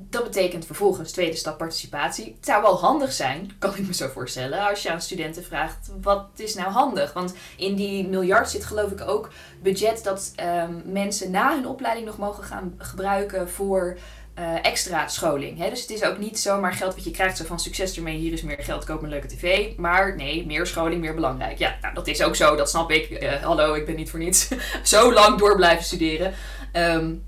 dat 0.09 0.23
betekent 0.23 0.65
vervolgens 0.65 1.11
tweede 1.11 1.35
stap 1.35 1.57
participatie. 1.57 2.25
Het 2.25 2.45
zou 2.45 2.61
wel 2.61 2.79
handig 2.79 3.11
zijn, 3.11 3.51
kan 3.59 3.75
ik 3.75 3.87
me 3.87 3.93
zo 3.93 4.07
voorstellen, 4.07 4.67
als 4.69 4.83
je 4.83 4.91
aan 4.91 5.01
studenten 5.01 5.43
vraagt 5.43 5.91
wat 6.01 6.27
is 6.35 6.55
nou 6.55 6.69
handig. 6.69 7.13
Want 7.13 7.33
in 7.57 7.75
die 7.75 8.07
miljard 8.07 8.49
zit 8.49 8.65
geloof 8.65 8.91
ik 8.91 9.01
ook 9.01 9.29
budget 9.61 10.03
dat 10.03 10.33
ehm, 10.35 10.73
mensen 10.85 11.31
na 11.31 11.55
hun 11.55 11.67
opleiding 11.67 12.05
nog 12.05 12.17
mogen 12.17 12.43
gaan 12.43 12.75
gebruiken 12.77 13.49
voor 13.49 13.97
uh, 14.39 14.65
extra 14.65 15.07
scholing. 15.07 15.57
Hè? 15.57 15.69
Dus 15.69 15.81
het 15.81 15.89
is 15.89 16.03
ook 16.03 16.17
niet 16.17 16.39
zomaar 16.39 16.73
geld 16.73 16.95
wat 16.95 17.03
je 17.03 17.11
krijgt, 17.11 17.37
zo 17.37 17.45
van 17.45 17.59
succes 17.59 17.95
ermee, 17.95 18.17
hier 18.17 18.33
is 18.33 18.41
meer 18.41 18.63
geld, 18.63 18.85
koop 18.85 19.03
een 19.03 19.09
leuke 19.09 19.27
tv. 19.27 19.77
Maar 19.77 20.15
nee, 20.15 20.45
meer 20.45 20.67
scholing, 20.67 21.01
meer 21.01 21.15
belangrijk. 21.15 21.57
Ja, 21.57 21.77
nou, 21.81 21.93
dat 21.93 22.07
is 22.07 22.21
ook 22.21 22.35
zo, 22.35 22.55
dat 22.55 22.69
snap 22.69 22.91
ik. 22.91 23.09
Uh, 23.09 23.31
hallo, 23.31 23.73
ik 23.73 23.85
ben 23.85 23.95
niet 23.95 24.09
voor 24.09 24.19
niets 24.19 24.47
zo 24.83 25.13
lang 25.13 25.39
door 25.39 25.55
blijven 25.55 25.85
studeren. 25.85 26.33
Um, 26.73 27.23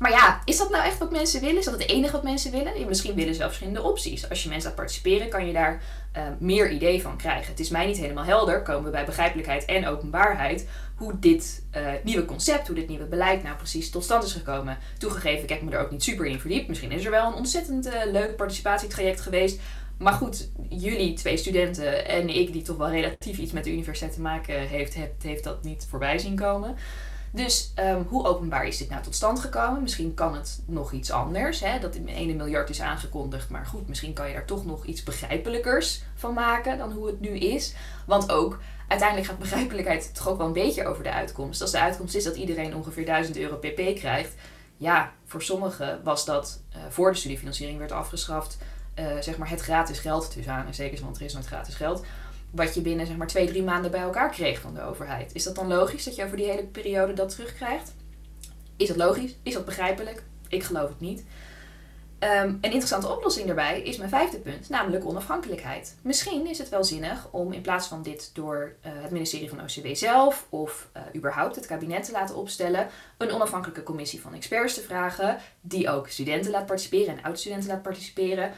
maar 0.00 0.10
ja, 0.10 0.40
is 0.44 0.58
dat 0.58 0.70
nou 0.70 0.84
echt 0.84 0.98
wat 0.98 1.10
mensen 1.10 1.40
willen? 1.40 1.58
Is 1.58 1.64
dat 1.64 1.78
het 1.78 1.88
enige 1.88 2.12
wat 2.12 2.22
mensen 2.22 2.50
willen? 2.50 2.88
misschien 2.88 3.14
willen 3.14 3.32
ze 3.32 3.38
wel 3.38 3.48
verschillende 3.48 3.82
opties. 3.82 4.28
Als 4.28 4.42
je 4.42 4.48
mensen 4.48 4.68
laat 4.68 4.78
participeren, 4.78 5.28
kan 5.28 5.46
je 5.46 5.52
daar 5.52 5.82
uh, 6.16 6.22
meer 6.38 6.70
idee 6.70 7.02
van 7.02 7.16
krijgen. 7.16 7.50
Het 7.50 7.60
is 7.60 7.68
mij 7.68 7.86
niet 7.86 7.96
helemaal 7.96 8.24
helder, 8.24 8.62
komen 8.62 8.84
we 8.84 8.90
bij 8.90 9.04
begrijpelijkheid 9.04 9.64
en 9.64 9.86
openbaarheid, 9.86 10.68
hoe 10.96 11.18
dit 11.18 11.62
uh, 11.76 11.86
nieuwe 12.04 12.24
concept, 12.24 12.66
hoe 12.66 12.76
dit 12.76 12.88
nieuwe 12.88 13.04
beleid 13.04 13.42
nou 13.42 13.56
precies 13.56 13.90
tot 13.90 14.04
stand 14.04 14.24
is 14.24 14.32
gekomen. 14.32 14.78
Toegegeven, 14.98 15.42
ik 15.42 15.48
heb 15.48 15.62
me 15.62 15.70
er 15.70 15.80
ook 15.80 15.90
niet 15.90 16.02
super 16.02 16.26
in 16.26 16.40
verdiept. 16.40 16.68
Misschien 16.68 16.92
is 16.92 17.04
er 17.04 17.10
wel 17.10 17.26
een 17.26 17.34
ontzettend 17.34 17.86
uh, 17.86 17.94
leuk 18.12 18.36
participatietraject 18.36 19.20
geweest. 19.20 19.60
Maar 19.98 20.12
goed, 20.12 20.50
jullie 20.68 21.12
twee 21.12 21.36
studenten 21.36 22.08
en 22.08 22.28
ik, 22.28 22.52
die 22.52 22.62
toch 22.62 22.76
wel 22.76 22.90
relatief 22.90 23.38
iets 23.38 23.52
met 23.52 23.64
de 23.64 23.72
universiteit 23.72 24.12
te 24.12 24.20
maken 24.20 24.60
heeft, 24.60 24.94
heeft, 24.94 25.22
heeft 25.22 25.44
dat 25.44 25.64
niet 25.64 25.86
voorbij 25.90 26.18
zien 26.18 26.36
komen. 26.36 26.76
Dus 27.30 27.72
um, 27.78 28.06
hoe 28.08 28.26
openbaar 28.26 28.66
is 28.66 28.78
dit 28.78 28.90
nou 28.90 29.02
tot 29.02 29.14
stand 29.14 29.40
gekomen? 29.40 29.82
Misschien 29.82 30.14
kan 30.14 30.34
het 30.34 30.62
nog 30.66 30.92
iets 30.92 31.10
anders. 31.10 31.60
Hè? 31.60 31.78
Dat 31.78 31.94
in 31.94 32.08
1 32.08 32.36
miljard 32.36 32.70
is 32.70 32.80
aangekondigd. 32.80 33.48
Maar 33.48 33.66
goed, 33.66 33.88
misschien 33.88 34.12
kan 34.12 34.28
je 34.28 34.34
daar 34.34 34.44
toch 34.44 34.66
nog 34.66 34.84
iets 34.84 35.02
begrijpelijkers 35.02 36.02
van 36.14 36.34
maken 36.34 36.78
dan 36.78 36.92
hoe 36.92 37.06
het 37.06 37.20
nu 37.20 37.28
is. 37.28 37.74
Want 38.06 38.32
ook 38.32 38.58
uiteindelijk 38.88 39.28
gaat 39.28 39.38
begrijpelijkheid 39.38 40.14
toch 40.14 40.28
ook 40.28 40.38
wel 40.38 40.46
een 40.46 40.52
beetje 40.52 40.86
over 40.86 41.02
de 41.02 41.12
uitkomst. 41.12 41.60
Als 41.60 41.70
de 41.70 41.80
uitkomst 41.80 42.14
is 42.14 42.24
dat 42.24 42.36
iedereen 42.36 42.76
ongeveer 42.76 43.04
1000 43.04 43.36
euro 43.36 43.56
pp 43.56 43.96
krijgt. 43.96 44.34
Ja, 44.76 45.12
voor 45.26 45.42
sommigen 45.42 46.00
was 46.04 46.24
dat 46.24 46.62
uh, 46.76 46.82
voor 46.88 47.12
de 47.12 47.18
studiefinanciering 47.18 47.78
werd 47.78 47.92
afgeschaft. 47.92 48.58
Uh, 48.98 49.06
zeg 49.20 49.36
maar 49.36 49.50
het 49.50 49.60
gratis 49.60 49.98
geld 49.98 50.32
tussen 50.32 50.52
aan. 50.52 50.66
En 50.66 50.74
zeker, 50.74 51.04
want 51.04 51.16
er 51.16 51.22
is 51.22 51.32
nooit 51.32 51.46
gratis 51.46 51.74
geld 51.74 52.04
wat 52.50 52.74
je 52.74 52.80
binnen 52.80 53.06
zeg 53.06 53.16
maar 53.16 53.26
twee, 53.26 53.46
drie 53.46 53.62
maanden 53.62 53.90
bij 53.90 54.00
elkaar 54.00 54.30
kreeg 54.30 54.60
van 54.60 54.74
de 54.74 54.82
overheid. 54.82 55.34
Is 55.34 55.44
dat 55.44 55.54
dan 55.54 55.68
logisch 55.68 56.04
dat 56.04 56.16
je 56.16 56.24
over 56.24 56.36
die 56.36 56.46
hele 56.46 56.64
periode 56.64 57.12
dat 57.12 57.30
terugkrijgt? 57.30 57.94
Is 58.76 58.88
dat 58.88 58.96
logisch? 58.96 59.34
Is 59.42 59.54
dat 59.54 59.64
begrijpelijk? 59.64 60.22
Ik 60.48 60.62
geloof 60.62 60.88
het 60.88 61.00
niet. 61.00 61.24
Um, 62.24 62.28
een 62.28 62.60
interessante 62.62 63.08
oplossing 63.08 63.46
daarbij 63.46 63.82
is 63.82 63.96
mijn 63.96 64.10
vijfde 64.10 64.38
punt, 64.38 64.68
namelijk 64.68 65.04
onafhankelijkheid. 65.04 65.96
Misschien 66.02 66.46
is 66.46 66.58
het 66.58 66.68
wel 66.68 66.84
zinnig 66.84 67.28
om 67.30 67.52
in 67.52 67.60
plaats 67.60 67.86
van 67.86 68.02
dit 68.02 68.30
door 68.34 68.74
uh, 68.86 68.92
het 68.94 69.10
ministerie 69.10 69.48
van 69.48 69.60
OCW 69.60 69.86
zelf 69.94 70.46
of 70.50 70.90
uh, 70.96 71.02
überhaupt 71.16 71.56
het 71.56 71.66
kabinet 71.66 72.04
te 72.04 72.12
laten 72.12 72.36
opstellen, 72.36 72.88
een 73.18 73.32
onafhankelijke 73.32 73.82
commissie 73.82 74.20
van 74.20 74.34
experts 74.34 74.74
te 74.74 74.80
vragen, 74.80 75.38
die 75.60 75.90
ook 75.90 76.08
studenten 76.08 76.50
laat 76.50 76.66
participeren 76.66 77.16
en 77.16 77.22
oud-studenten 77.22 77.68
laat 77.68 77.82
participeren, 77.82 78.52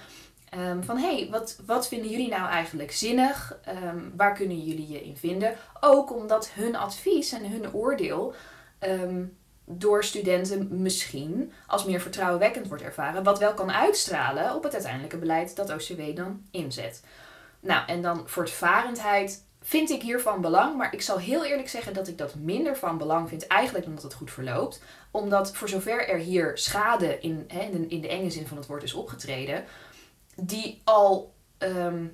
Um, 0.58 0.84
van 0.84 0.98
hey, 0.98 1.28
wat, 1.30 1.60
wat 1.66 1.88
vinden 1.88 2.10
jullie 2.10 2.28
nou 2.28 2.48
eigenlijk 2.48 2.92
zinnig? 2.92 3.58
Um, 3.84 4.12
waar 4.16 4.34
kunnen 4.34 4.58
jullie 4.58 4.88
je 4.88 5.04
in 5.04 5.16
vinden? 5.16 5.54
Ook 5.80 6.12
omdat 6.12 6.50
hun 6.50 6.76
advies 6.76 7.32
en 7.32 7.50
hun 7.50 7.74
oordeel 7.74 8.34
um, 8.80 9.36
door 9.64 10.04
studenten 10.04 10.82
misschien 10.82 11.52
als 11.66 11.84
meer 11.84 12.00
vertrouwenwekkend 12.00 12.68
wordt 12.68 12.82
ervaren, 12.82 13.22
wat 13.22 13.38
wel 13.38 13.54
kan 13.54 13.72
uitstralen 13.72 14.54
op 14.54 14.62
het 14.62 14.72
uiteindelijke 14.72 15.16
beleid 15.16 15.56
dat 15.56 15.70
OCW 15.70 16.16
dan 16.16 16.46
inzet. 16.50 17.04
Nou, 17.60 17.86
en 17.86 18.02
dan 18.02 18.28
voortvarendheid 18.28 19.44
vind 19.62 19.90
ik 19.90 20.02
hiervan 20.02 20.40
belang, 20.40 20.76
maar 20.76 20.94
ik 20.94 21.02
zal 21.02 21.18
heel 21.18 21.44
eerlijk 21.44 21.68
zeggen 21.68 21.94
dat 21.94 22.08
ik 22.08 22.18
dat 22.18 22.34
minder 22.34 22.76
van 22.76 22.98
belang 22.98 23.28
vind, 23.28 23.46
eigenlijk 23.46 23.84
dan 23.84 23.94
dat 23.94 24.02
het 24.02 24.14
goed 24.14 24.30
verloopt. 24.30 24.82
Omdat 25.10 25.56
voor 25.56 25.68
zover 25.68 26.08
er 26.08 26.18
hier 26.18 26.58
schade 26.58 27.18
in, 27.20 27.48
in 27.88 28.00
de 28.00 28.08
enge 28.08 28.30
zin 28.30 28.46
van 28.46 28.56
het 28.56 28.66
woord 28.66 28.82
is 28.82 28.94
opgetreden, 28.94 29.64
die 30.36 30.80
al 30.84 31.34
ehm, 31.58 32.04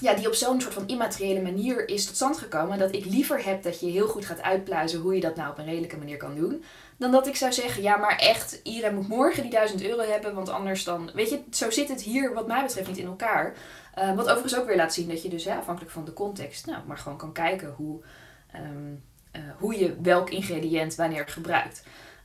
ja, 0.00 0.14
die 0.14 0.26
op 0.26 0.34
zo'n 0.34 0.60
soort 0.60 0.74
van 0.74 0.88
immateriële 0.88 1.42
manier 1.42 1.88
is 1.88 2.06
tot 2.06 2.14
stand 2.14 2.38
gekomen. 2.38 2.78
Dat 2.78 2.94
ik 2.94 3.04
liever 3.04 3.44
heb 3.44 3.62
dat 3.62 3.80
je 3.80 3.86
heel 3.86 4.08
goed 4.08 4.24
gaat 4.24 4.42
uitpluizen 4.42 5.00
hoe 5.00 5.14
je 5.14 5.20
dat 5.20 5.36
nou 5.36 5.50
op 5.50 5.58
een 5.58 5.64
redelijke 5.64 5.96
manier 5.96 6.16
kan 6.16 6.34
doen. 6.34 6.64
Dan 6.96 7.10
dat 7.10 7.26
ik 7.26 7.36
zou 7.36 7.52
zeggen, 7.52 7.82
ja, 7.82 7.96
maar 7.96 8.18
echt, 8.18 8.60
iedereen 8.62 8.94
moet 8.94 9.08
morgen 9.08 9.42
die 9.42 9.50
1000 9.50 9.82
euro 9.82 10.02
hebben. 10.10 10.34
Want 10.34 10.48
anders 10.48 10.84
dan, 10.84 11.10
weet 11.14 11.30
je, 11.30 11.40
zo 11.50 11.70
zit 11.70 11.88
het 11.88 12.02
hier 12.02 12.34
wat 12.34 12.46
mij 12.46 12.62
betreft 12.62 12.88
niet 12.88 12.98
in 12.98 13.06
elkaar. 13.06 13.54
Uh, 13.98 14.14
wat 14.16 14.26
overigens 14.26 14.56
ook 14.56 14.66
weer 14.66 14.76
laat 14.76 14.94
zien 14.94 15.08
dat 15.08 15.22
je 15.22 15.28
dus 15.28 15.46
afhankelijk 15.46 15.92
van 15.92 16.04
de 16.04 16.12
context, 16.12 16.66
nou, 16.66 16.86
maar 16.86 16.98
gewoon 16.98 17.18
kan 17.18 17.32
kijken 17.32 17.74
hoe, 17.76 18.00
um, 18.56 19.02
uh, 19.36 19.42
hoe 19.58 19.78
je 19.78 19.96
welk 20.02 20.30
ingrediënt 20.30 20.94
wanneer 20.94 21.28
gebruikt. 21.28 21.82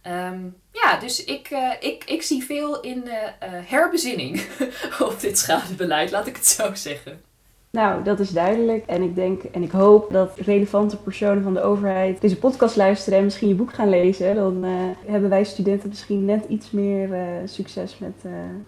Um, 0.08 0.56
ja, 0.72 0.99
dus 0.99 1.24
ik, 1.24 1.49
uh, 1.51 1.72
ik, 1.80 2.03
ik 2.03 2.22
zie 2.22 2.43
veel 2.43 2.80
in 2.80 3.03
uh, 3.06 3.14
herbezinning 3.41 4.41
op 5.10 5.20
dit 5.20 5.38
schadebeleid, 5.38 6.12
laat 6.12 6.28
ik 6.28 6.36
het 6.36 6.45
zo 6.45 6.74
zeggen. 6.74 7.22
Nou, 7.70 8.03
dat 8.03 8.20
is 8.20 8.30
duidelijk. 8.30 8.86
En 8.86 9.01
ik 9.01 9.16
denk 9.16 9.43
en 9.43 9.64
ik 9.64 9.72
hoop 9.72 10.12
dat 10.12 10.38
relevante 10.38 10.97
personen 10.97 11.43
van 11.43 11.53
de 11.53 11.62
overheid 11.62 12.22
deze 12.22 12.38
podcast 12.38 12.76
luisteren 12.76 13.20
en 13.20 13.26
misschien 13.26 13.47
je 13.47 13.56
boek 13.56 13.74
gaan 13.74 13.89
lezen. 13.89 14.36
Dan 14.36 14.64
hebben 15.06 15.30
wij 15.30 15.43
studenten 15.43 15.89
misschien 15.89 16.26
net 16.26 16.45
iets 16.47 16.72
meer 16.72 17.10
succes 17.45 17.97
met 17.97 18.22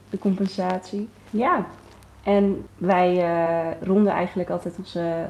de 0.09 0.17
compensatie. 0.17 1.09
Ja, 1.29 1.67
en 2.23 2.65
wij 2.77 3.25
ronden 3.81 4.13
eigenlijk 4.13 4.49
altijd 4.49 4.75
onze 4.77 5.25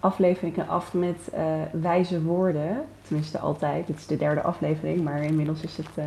afleveringen 0.00 0.68
af 0.68 0.94
met 0.94 1.28
wijze 1.72 2.22
woorden. 2.22 2.84
Tenminste, 3.12 3.38
altijd. 3.38 3.86
Dit 3.86 3.96
is 3.96 4.06
de 4.06 4.16
derde 4.16 4.42
aflevering, 4.42 5.02
maar 5.02 5.22
inmiddels 5.22 5.62
is 5.62 5.76
het, 5.76 5.86
uh, 5.98 6.04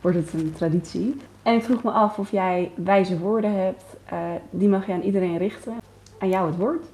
wordt 0.00 0.16
het 0.16 0.32
een 0.32 0.52
traditie. 0.52 1.16
En 1.42 1.54
ik 1.54 1.62
vroeg 1.62 1.82
me 1.82 1.90
af 1.90 2.18
of 2.18 2.30
jij 2.30 2.72
wijze 2.76 3.18
woorden 3.18 3.54
hebt. 3.64 3.82
Uh, 4.12 4.30
die 4.50 4.68
mag 4.68 4.86
je 4.86 4.92
aan 4.92 5.02
iedereen 5.02 5.38
richten. 5.38 5.76
Aan 6.18 6.28
jou 6.28 6.46
het 6.46 6.56
woord. 6.56 6.86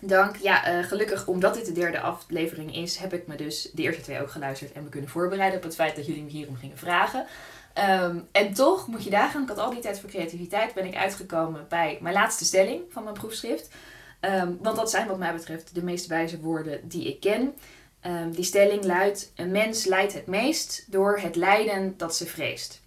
Dank. 0.00 0.36
Ja, 0.36 0.82
gelukkig 0.82 1.26
omdat 1.26 1.54
dit 1.54 1.66
de 1.66 1.72
derde 1.72 2.00
aflevering 2.00 2.76
is, 2.76 2.96
heb 2.96 3.12
ik 3.12 3.26
me 3.26 3.36
dus 3.36 3.70
de 3.72 3.82
eerste 3.82 4.02
twee 4.02 4.20
ook 4.20 4.30
geluisterd 4.30 4.72
en 4.72 4.82
me 4.82 4.88
kunnen 4.88 5.10
voorbereiden 5.10 5.58
op 5.58 5.64
het 5.64 5.74
feit 5.74 5.96
dat 5.96 6.06
jullie 6.06 6.22
me 6.22 6.30
hierom 6.30 6.56
gingen 6.56 6.78
vragen. 6.78 7.26
Um, 8.02 8.26
en 8.32 8.52
toch 8.52 8.86
moet 8.86 9.04
je 9.04 9.10
daar 9.10 9.30
gaan, 9.30 9.42
ik 9.42 9.48
had 9.48 9.58
al 9.58 9.70
die 9.70 9.80
tijd 9.80 10.00
voor 10.00 10.10
creativiteit, 10.10 10.74
ben 10.74 10.86
ik 10.86 10.96
uitgekomen 10.96 11.66
bij 11.68 11.98
mijn 12.00 12.14
laatste 12.14 12.44
stelling 12.44 12.82
van 12.88 13.02
mijn 13.02 13.14
proefschrift. 13.14 13.74
Um, 14.20 14.58
want 14.62 14.76
dat 14.76 14.90
zijn 14.90 15.06
wat 15.06 15.18
mij 15.18 15.34
betreft 15.34 15.74
de 15.74 15.84
meest 15.84 16.06
wijze 16.06 16.40
woorden 16.40 16.88
die 16.88 17.08
ik 17.08 17.20
ken. 17.20 17.54
Um, 18.06 18.30
die 18.32 18.44
stelling 18.44 18.84
luidt: 18.84 19.32
Een 19.34 19.50
mens 19.50 19.84
lijdt 19.84 20.12
het 20.12 20.26
meest 20.26 20.92
door 20.92 21.18
het 21.18 21.36
lijden 21.36 21.94
dat 21.96 22.16
ze 22.16 22.26
vreest. 22.26 22.82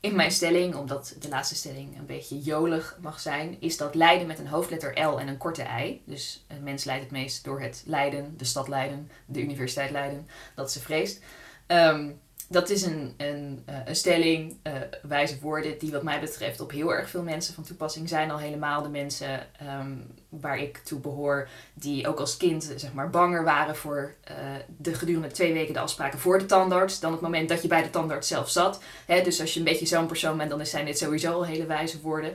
In 0.00 0.14
mijn 0.14 0.30
stelling, 0.30 0.74
omdat 0.74 1.16
de 1.20 1.28
laatste 1.28 1.54
stelling 1.54 1.98
een 1.98 2.06
beetje 2.06 2.38
jolig 2.38 2.98
mag 3.00 3.20
zijn, 3.20 3.56
is 3.60 3.76
dat 3.76 3.94
lijden 3.94 4.26
met 4.26 4.38
een 4.38 4.46
hoofdletter 4.46 5.04
L 5.04 5.18
en 5.18 5.28
een 5.28 5.36
korte 5.36 5.66
I. 5.80 6.02
Dus 6.04 6.44
een 6.48 6.62
mens 6.62 6.84
lijdt 6.84 7.02
het 7.02 7.12
meest 7.12 7.44
door 7.44 7.60
het 7.60 7.82
lijden, 7.86 8.36
de 8.36 8.44
stad 8.44 8.68
Leiden, 8.68 9.10
de 9.26 9.40
universiteit 9.40 9.90
Leiden, 9.90 10.28
dat 10.54 10.72
ze 10.72 10.80
vreest. 10.80 11.22
Um, 11.66 12.20
dat 12.48 12.70
is 12.70 12.82
een, 12.82 13.14
een, 13.16 13.62
eh, 13.66 13.76
stelling, 13.90 14.56
uh, 14.62 14.72
wijze 15.02 15.38
woorden, 15.40 15.78
die 15.78 15.92
wat 15.92 16.02
mij 16.02 16.20
betreft 16.20 16.60
op 16.60 16.70
heel 16.70 16.94
erg 16.94 17.10
veel 17.10 17.22
mensen 17.22 17.54
van 17.54 17.64
toepassing 17.64 18.08
zijn. 18.08 18.30
Al 18.30 18.38
helemaal 18.38 18.82
de 18.82 18.88
mensen 18.88 19.46
um, 19.80 20.14
waar 20.28 20.58
ik 20.58 20.78
toe 20.78 21.00
behoor, 21.00 21.48
die 21.74 22.08
ook 22.08 22.20
als 22.20 22.36
kind 22.36 22.72
zeg 22.76 22.92
maar, 22.92 23.10
banger 23.10 23.44
waren 23.44 23.76
voor 23.76 24.14
uh, 24.30 24.36
de 24.76 24.94
gedurende 24.94 25.28
twee 25.28 25.52
weken 25.52 25.74
de 25.74 25.80
afspraken 25.80 26.18
voor 26.18 26.38
de 26.38 26.46
tandarts, 26.46 27.00
dan 27.00 27.12
het 27.12 27.20
moment 27.20 27.48
dat 27.48 27.62
je 27.62 27.68
bij 27.68 27.82
de 27.82 27.90
tandarts 27.90 28.28
zelf 28.28 28.50
zat. 28.50 28.82
Hè, 29.06 29.22
dus 29.22 29.40
als 29.40 29.52
je 29.52 29.58
een 29.58 29.64
beetje 29.64 29.86
zo'n 29.86 30.06
persoon 30.06 30.36
bent, 30.36 30.50
dan 30.50 30.66
zijn 30.66 30.84
dit 30.84 30.98
sowieso 30.98 31.32
al 31.32 31.46
hele 31.46 31.66
wijze 31.66 32.00
woorden. 32.00 32.34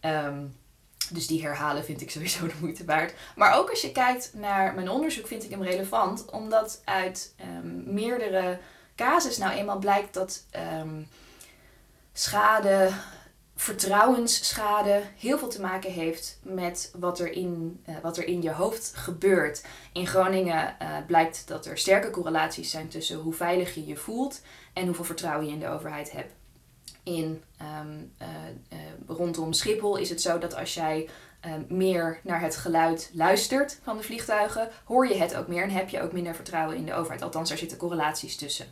Um, 0.00 0.56
dus 1.10 1.26
die 1.26 1.42
herhalen 1.42 1.84
vind 1.84 2.00
ik 2.00 2.10
sowieso 2.10 2.46
de 2.46 2.54
moeite 2.60 2.84
waard. 2.84 3.14
Maar 3.36 3.58
ook 3.58 3.70
als 3.70 3.80
je 3.80 3.92
kijkt 3.92 4.30
naar 4.34 4.74
mijn 4.74 4.90
onderzoek, 4.90 5.26
vind 5.26 5.44
ik 5.44 5.50
hem 5.50 5.62
relevant, 5.62 6.30
omdat 6.30 6.82
uit 6.84 7.34
um, 7.40 7.94
meerdere 7.94 8.58
casus 8.98 9.38
nou 9.38 9.52
eenmaal 9.52 9.78
blijkt 9.78 10.14
dat 10.14 10.44
um, 10.80 11.08
schade, 12.12 12.90
vertrouwensschade, 13.54 15.02
heel 15.16 15.38
veel 15.38 15.48
te 15.48 15.60
maken 15.60 15.92
heeft 15.92 16.38
met 16.42 16.92
wat 16.98 17.18
er 17.18 17.32
in, 17.32 17.82
uh, 17.88 17.96
wat 18.02 18.16
er 18.16 18.24
in 18.24 18.42
je 18.42 18.52
hoofd 18.52 18.92
gebeurt. 18.96 19.64
In 19.92 20.06
Groningen 20.06 20.76
uh, 20.82 20.96
blijkt 21.06 21.48
dat 21.48 21.66
er 21.66 21.78
sterke 21.78 22.10
correlaties 22.10 22.70
zijn 22.70 22.88
tussen 22.88 23.18
hoe 23.18 23.32
veilig 23.32 23.74
je 23.74 23.86
je 23.86 23.96
voelt 23.96 24.40
en 24.72 24.86
hoeveel 24.86 25.04
vertrouwen 25.04 25.46
je 25.46 25.52
in 25.52 25.60
de 25.60 25.68
overheid 25.68 26.10
hebt. 26.10 26.32
In, 27.02 27.42
um, 27.80 28.12
uh, 28.22 28.28
rondom 29.06 29.52
Schiphol 29.52 29.96
is 29.96 30.10
het 30.10 30.20
zo 30.20 30.38
dat 30.38 30.54
als 30.54 30.74
jij 30.74 31.08
um, 31.46 31.66
meer 31.68 32.20
naar 32.22 32.40
het 32.40 32.56
geluid 32.56 33.10
luistert 33.12 33.80
van 33.82 33.96
de 33.96 34.02
vliegtuigen, 34.02 34.68
hoor 34.84 35.08
je 35.08 35.16
het 35.16 35.36
ook 35.36 35.48
meer 35.48 35.62
en 35.62 35.70
heb 35.70 35.88
je 35.88 36.02
ook 36.02 36.12
minder 36.12 36.34
vertrouwen 36.34 36.76
in 36.76 36.86
de 36.86 36.94
overheid. 36.94 37.22
Althans, 37.22 37.48
daar 37.48 37.58
zitten 37.58 37.78
correlaties 37.78 38.36
tussen. 38.36 38.66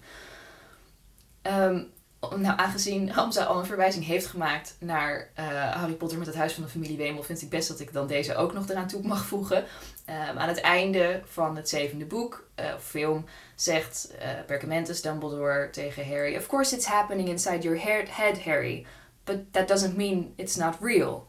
Um, 1.43 1.93
nou, 2.21 2.59
aangezien 2.59 3.11
Hamza 3.11 3.45
al 3.45 3.59
een 3.59 3.67
verwijzing 3.67 4.05
heeft 4.05 4.27
gemaakt 4.27 4.77
naar 4.81 5.31
uh, 5.39 5.47
Harry 5.73 5.95
Potter 5.95 6.19
met 6.19 6.27
het 6.27 6.37
Huis 6.37 6.53
van 6.53 6.63
de 6.63 6.69
Familie 6.69 6.97
Wemel, 6.97 7.23
vind 7.23 7.43
ik 7.43 7.51
best 7.51 7.69
dat 7.69 7.81
ik 7.81 7.93
dan 7.93 8.07
deze 8.07 8.35
ook 8.35 8.53
nog 8.53 8.69
eraan 8.69 8.89
toe 8.89 9.03
mag 9.03 9.27
voegen. 9.27 9.57
Um, 9.57 10.39
aan 10.39 10.49
het 10.49 10.61
einde 10.61 11.23
van 11.25 11.57
het 11.57 11.69
zevende 11.69 12.05
boek, 12.05 12.49
uh, 12.61 12.65
film, 12.81 13.25
zegt 13.55 14.11
uh, 14.49 15.03
Dumbledore 15.03 15.71
tegen 15.71 16.09
Harry: 16.09 16.37
Of 16.37 16.47
course 16.47 16.75
it's 16.75 16.87
happening 16.87 17.29
inside 17.29 17.63
your 17.63 17.81
head, 17.81 18.39
Harry, 18.39 18.87
but 19.25 19.53
that 19.53 19.69
doesn't 19.69 19.97
mean 19.97 20.33
it's 20.37 20.57
not 20.57 20.77
real. 20.81 21.27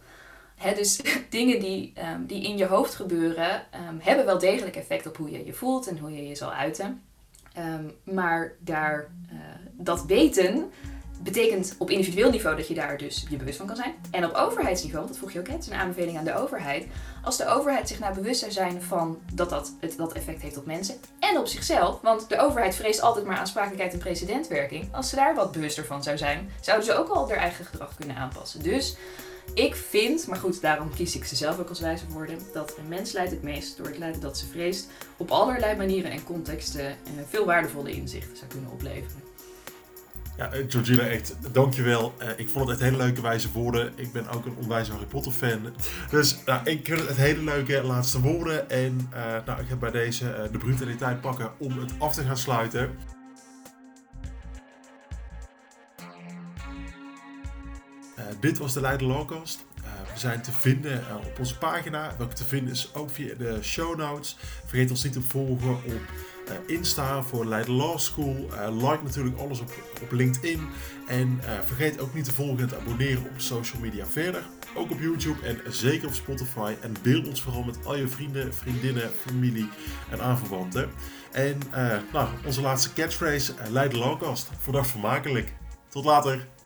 Dus 0.75 1.01
dingen 1.29 1.59
die, 1.59 1.93
um, 2.13 2.25
die 2.25 2.43
in 2.43 2.57
je 2.57 2.65
hoofd 2.65 2.95
gebeuren, 2.95 3.63
um, 3.89 3.99
hebben 3.99 4.25
wel 4.25 4.39
degelijk 4.39 4.75
effect 4.75 5.07
op 5.07 5.17
hoe 5.17 5.31
je 5.31 5.45
je 5.45 5.53
voelt 5.53 5.87
en 5.87 5.97
hoe 5.97 6.11
je 6.11 6.27
je 6.27 6.35
zal 6.35 6.51
uiten. 6.51 7.01
Um, 7.57 7.91
maar 8.15 8.53
daar, 8.59 9.07
uh, 9.31 9.39
dat 9.71 10.05
weten 10.05 10.71
betekent 11.19 11.75
op 11.77 11.89
individueel 11.89 12.29
niveau 12.29 12.55
dat 12.55 12.67
je 12.67 12.73
daar 12.73 12.97
dus 12.97 13.25
je 13.29 13.37
bewust 13.37 13.57
van 13.57 13.67
kan 13.67 13.75
zijn. 13.75 13.95
En 14.11 14.25
op 14.25 14.33
overheidsniveau, 14.33 15.07
dat 15.07 15.17
vroeg 15.17 15.31
je 15.31 15.39
ook, 15.39 15.47
het 15.47 15.61
is 15.61 15.67
een 15.67 15.73
aanbeveling 15.73 16.17
aan 16.17 16.23
de 16.23 16.35
overheid. 16.35 16.87
Als 17.23 17.37
de 17.37 17.47
overheid 17.47 17.87
zich 17.87 17.99
nou 17.99 18.13
bewust 18.13 18.39
zou 18.39 18.51
zijn 18.51 18.81
van 18.81 19.19
dat 19.33 19.49
dat, 19.49 19.73
het, 19.79 19.97
dat 19.97 20.13
effect 20.13 20.41
heeft 20.41 20.57
op 20.57 20.65
mensen 20.65 20.95
en 21.19 21.37
op 21.37 21.47
zichzelf, 21.47 22.01
want 22.01 22.29
de 22.29 22.39
overheid 22.39 22.75
vreest 22.75 23.01
altijd 23.01 23.25
maar 23.25 23.37
aansprakelijkheid 23.37 23.93
en 23.93 23.99
precedentwerking. 23.99 24.95
Als 24.95 25.09
ze 25.09 25.15
daar 25.15 25.35
wat 25.35 25.51
bewuster 25.51 25.85
van 25.85 26.03
zou 26.03 26.17
zijn, 26.17 26.49
zouden 26.61 26.85
ze 26.85 26.93
ook 26.93 27.09
al 27.09 27.29
hun 27.29 27.37
eigen 27.37 27.65
gedrag 27.65 27.95
kunnen 27.95 28.15
aanpassen. 28.15 28.63
Dus 28.63 28.95
ik 29.57 29.75
vind, 29.75 30.27
maar 30.27 30.37
goed, 30.37 30.61
daarom 30.61 30.93
kies 30.95 31.15
ik 31.15 31.25
ze 31.25 31.35
zelf 31.35 31.59
ook 31.59 31.69
als 31.69 31.79
wijze 31.79 32.05
woorden, 32.07 32.39
dat 32.53 32.77
een 32.77 32.87
mens 32.87 33.11
leidt 33.11 33.31
het 33.31 33.43
meest 33.43 33.77
door 33.77 33.85
het 33.85 33.97
lijden 33.97 34.21
dat 34.21 34.37
ze 34.37 34.45
vreest 34.45 34.87
op 35.17 35.31
allerlei 35.31 35.77
manieren 35.77 36.11
en 36.11 36.23
contexten 36.23 36.85
uh, 36.85 37.21
veel 37.29 37.45
waardevolle 37.45 37.91
inzichten 37.91 38.37
zou 38.37 38.51
kunnen 38.51 38.71
opleveren. 38.71 39.21
Ja, 40.37 40.51
eh, 40.51 40.65
Georgina, 40.67 41.07
echt 41.07 41.35
dankjewel. 41.51 42.13
Uh, 42.21 42.29
ik 42.37 42.49
vond 42.49 42.69
het 42.69 42.79
echt 42.79 42.89
hele 42.89 43.03
leuke 43.03 43.21
wijze 43.21 43.51
woorden. 43.51 43.93
Ik 43.95 44.11
ben 44.11 44.27
ook 44.29 44.45
een 44.45 44.55
onwijs 44.61 44.89
Harry 44.89 45.05
Potter 45.05 45.31
fan. 45.31 45.73
Dus 46.09 46.37
nou, 46.45 46.69
ik 46.69 46.85
vind 46.85 47.07
het 47.07 47.17
hele 47.17 47.43
leuke 47.43 47.83
laatste 47.83 48.21
woorden. 48.21 48.69
En 48.69 49.09
nou, 49.45 49.61
ik 49.61 49.67
heb 49.69 49.79
bij 49.79 49.91
deze 49.91 50.49
de 50.51 50.57
brutaliteit 50.57 51.21
pakken 51.21 51.51
om 51.57 51.79
het 51.79 51.91
af 51.97 52.13
te 52.13 52.23
gaan 52.23 52.37
sluiten. 52.37 53.16
Dit 58.39 58.57
was 58.57 58.73
de 58.73 58.81
Leiden 58.81 59.07
Lawcast. 59.07 59.65
we 60.13 60.19
zijn 60.19 60.41
te 60.41 60.51
vinden 60.51 61.03
op 61.25 61.39
onze 61.39 61.57
pagina. 61.57 62.15
Welke 62.17 62.33
te 62.33 62.43
vinden 62.43 62.73
is 62.73 62.89
ook 62.93 63.09
via 63.09 63.35
de 63.35 63.59
show 63.61 63.97
notes. 63.97 64.37
Vergeet 64.65 64.89
ons 64.89 65.03
niet 65.03 65.13
te 65.13 65.21
volgen 65.21 65.69
op 65.69 66.01
Insta 66.67 67.23
voor 67.23 67.45
Leiden 67.45 67.73
Law 67.73 67.97
School. 67.97 68.47
Like 68.71 69.03
natuurlijk 69.03 69.37
alles 69.37 69.59
op, 69.59 69.71
op 70.01 70.11
LinkedIn. 70.11 70.67
En 71.07 71.39
vergeet 71.65 71.99
ook 71.99 72.13
niet 72.13 72.25
te 72.25 72.33
volgen 72.33 72.59
en 72.59 72.67
te 72.67 72.77
abonneren 72.77 73.23
op 73.23 73.31
social 73.37 73.81
media 73.81 74.05
verder. 74.05 74.43
Ook 74.75 74.91
op 74.91 74.99
YouTube 74.99 75.45
en 75.45 75.61
zeker 75.67 76.07
op 76.07 76.13
Spotify. 76.13 76.73
En 76.81 76.93
deel 77.01 77.23
ons 77.27 77.41
vooral 77.41 77.63
met 77.63 77.85
al 77.85 77.95
je 77.97 78.07
vrienden, 78.07 78.53
vriendinnen, 78.53 79.11
familie 79.25 79.69
en 80.11 80.21
aanverwanten. 80.21 80.89
En 81.31 81.59
nou, 82.13 82.29
onze 82.45 82.61
laatste 82.61 82.93
catchphrase, 82.93 83.53
Leiden 83.69 83.99
Lawcast. 83.99 84.49
Voor 84.57 84.73
dag 84.73 84.87
vermakelijk. 84.87 85.53
Tot 85.89 86.05
later. 86.05 86.56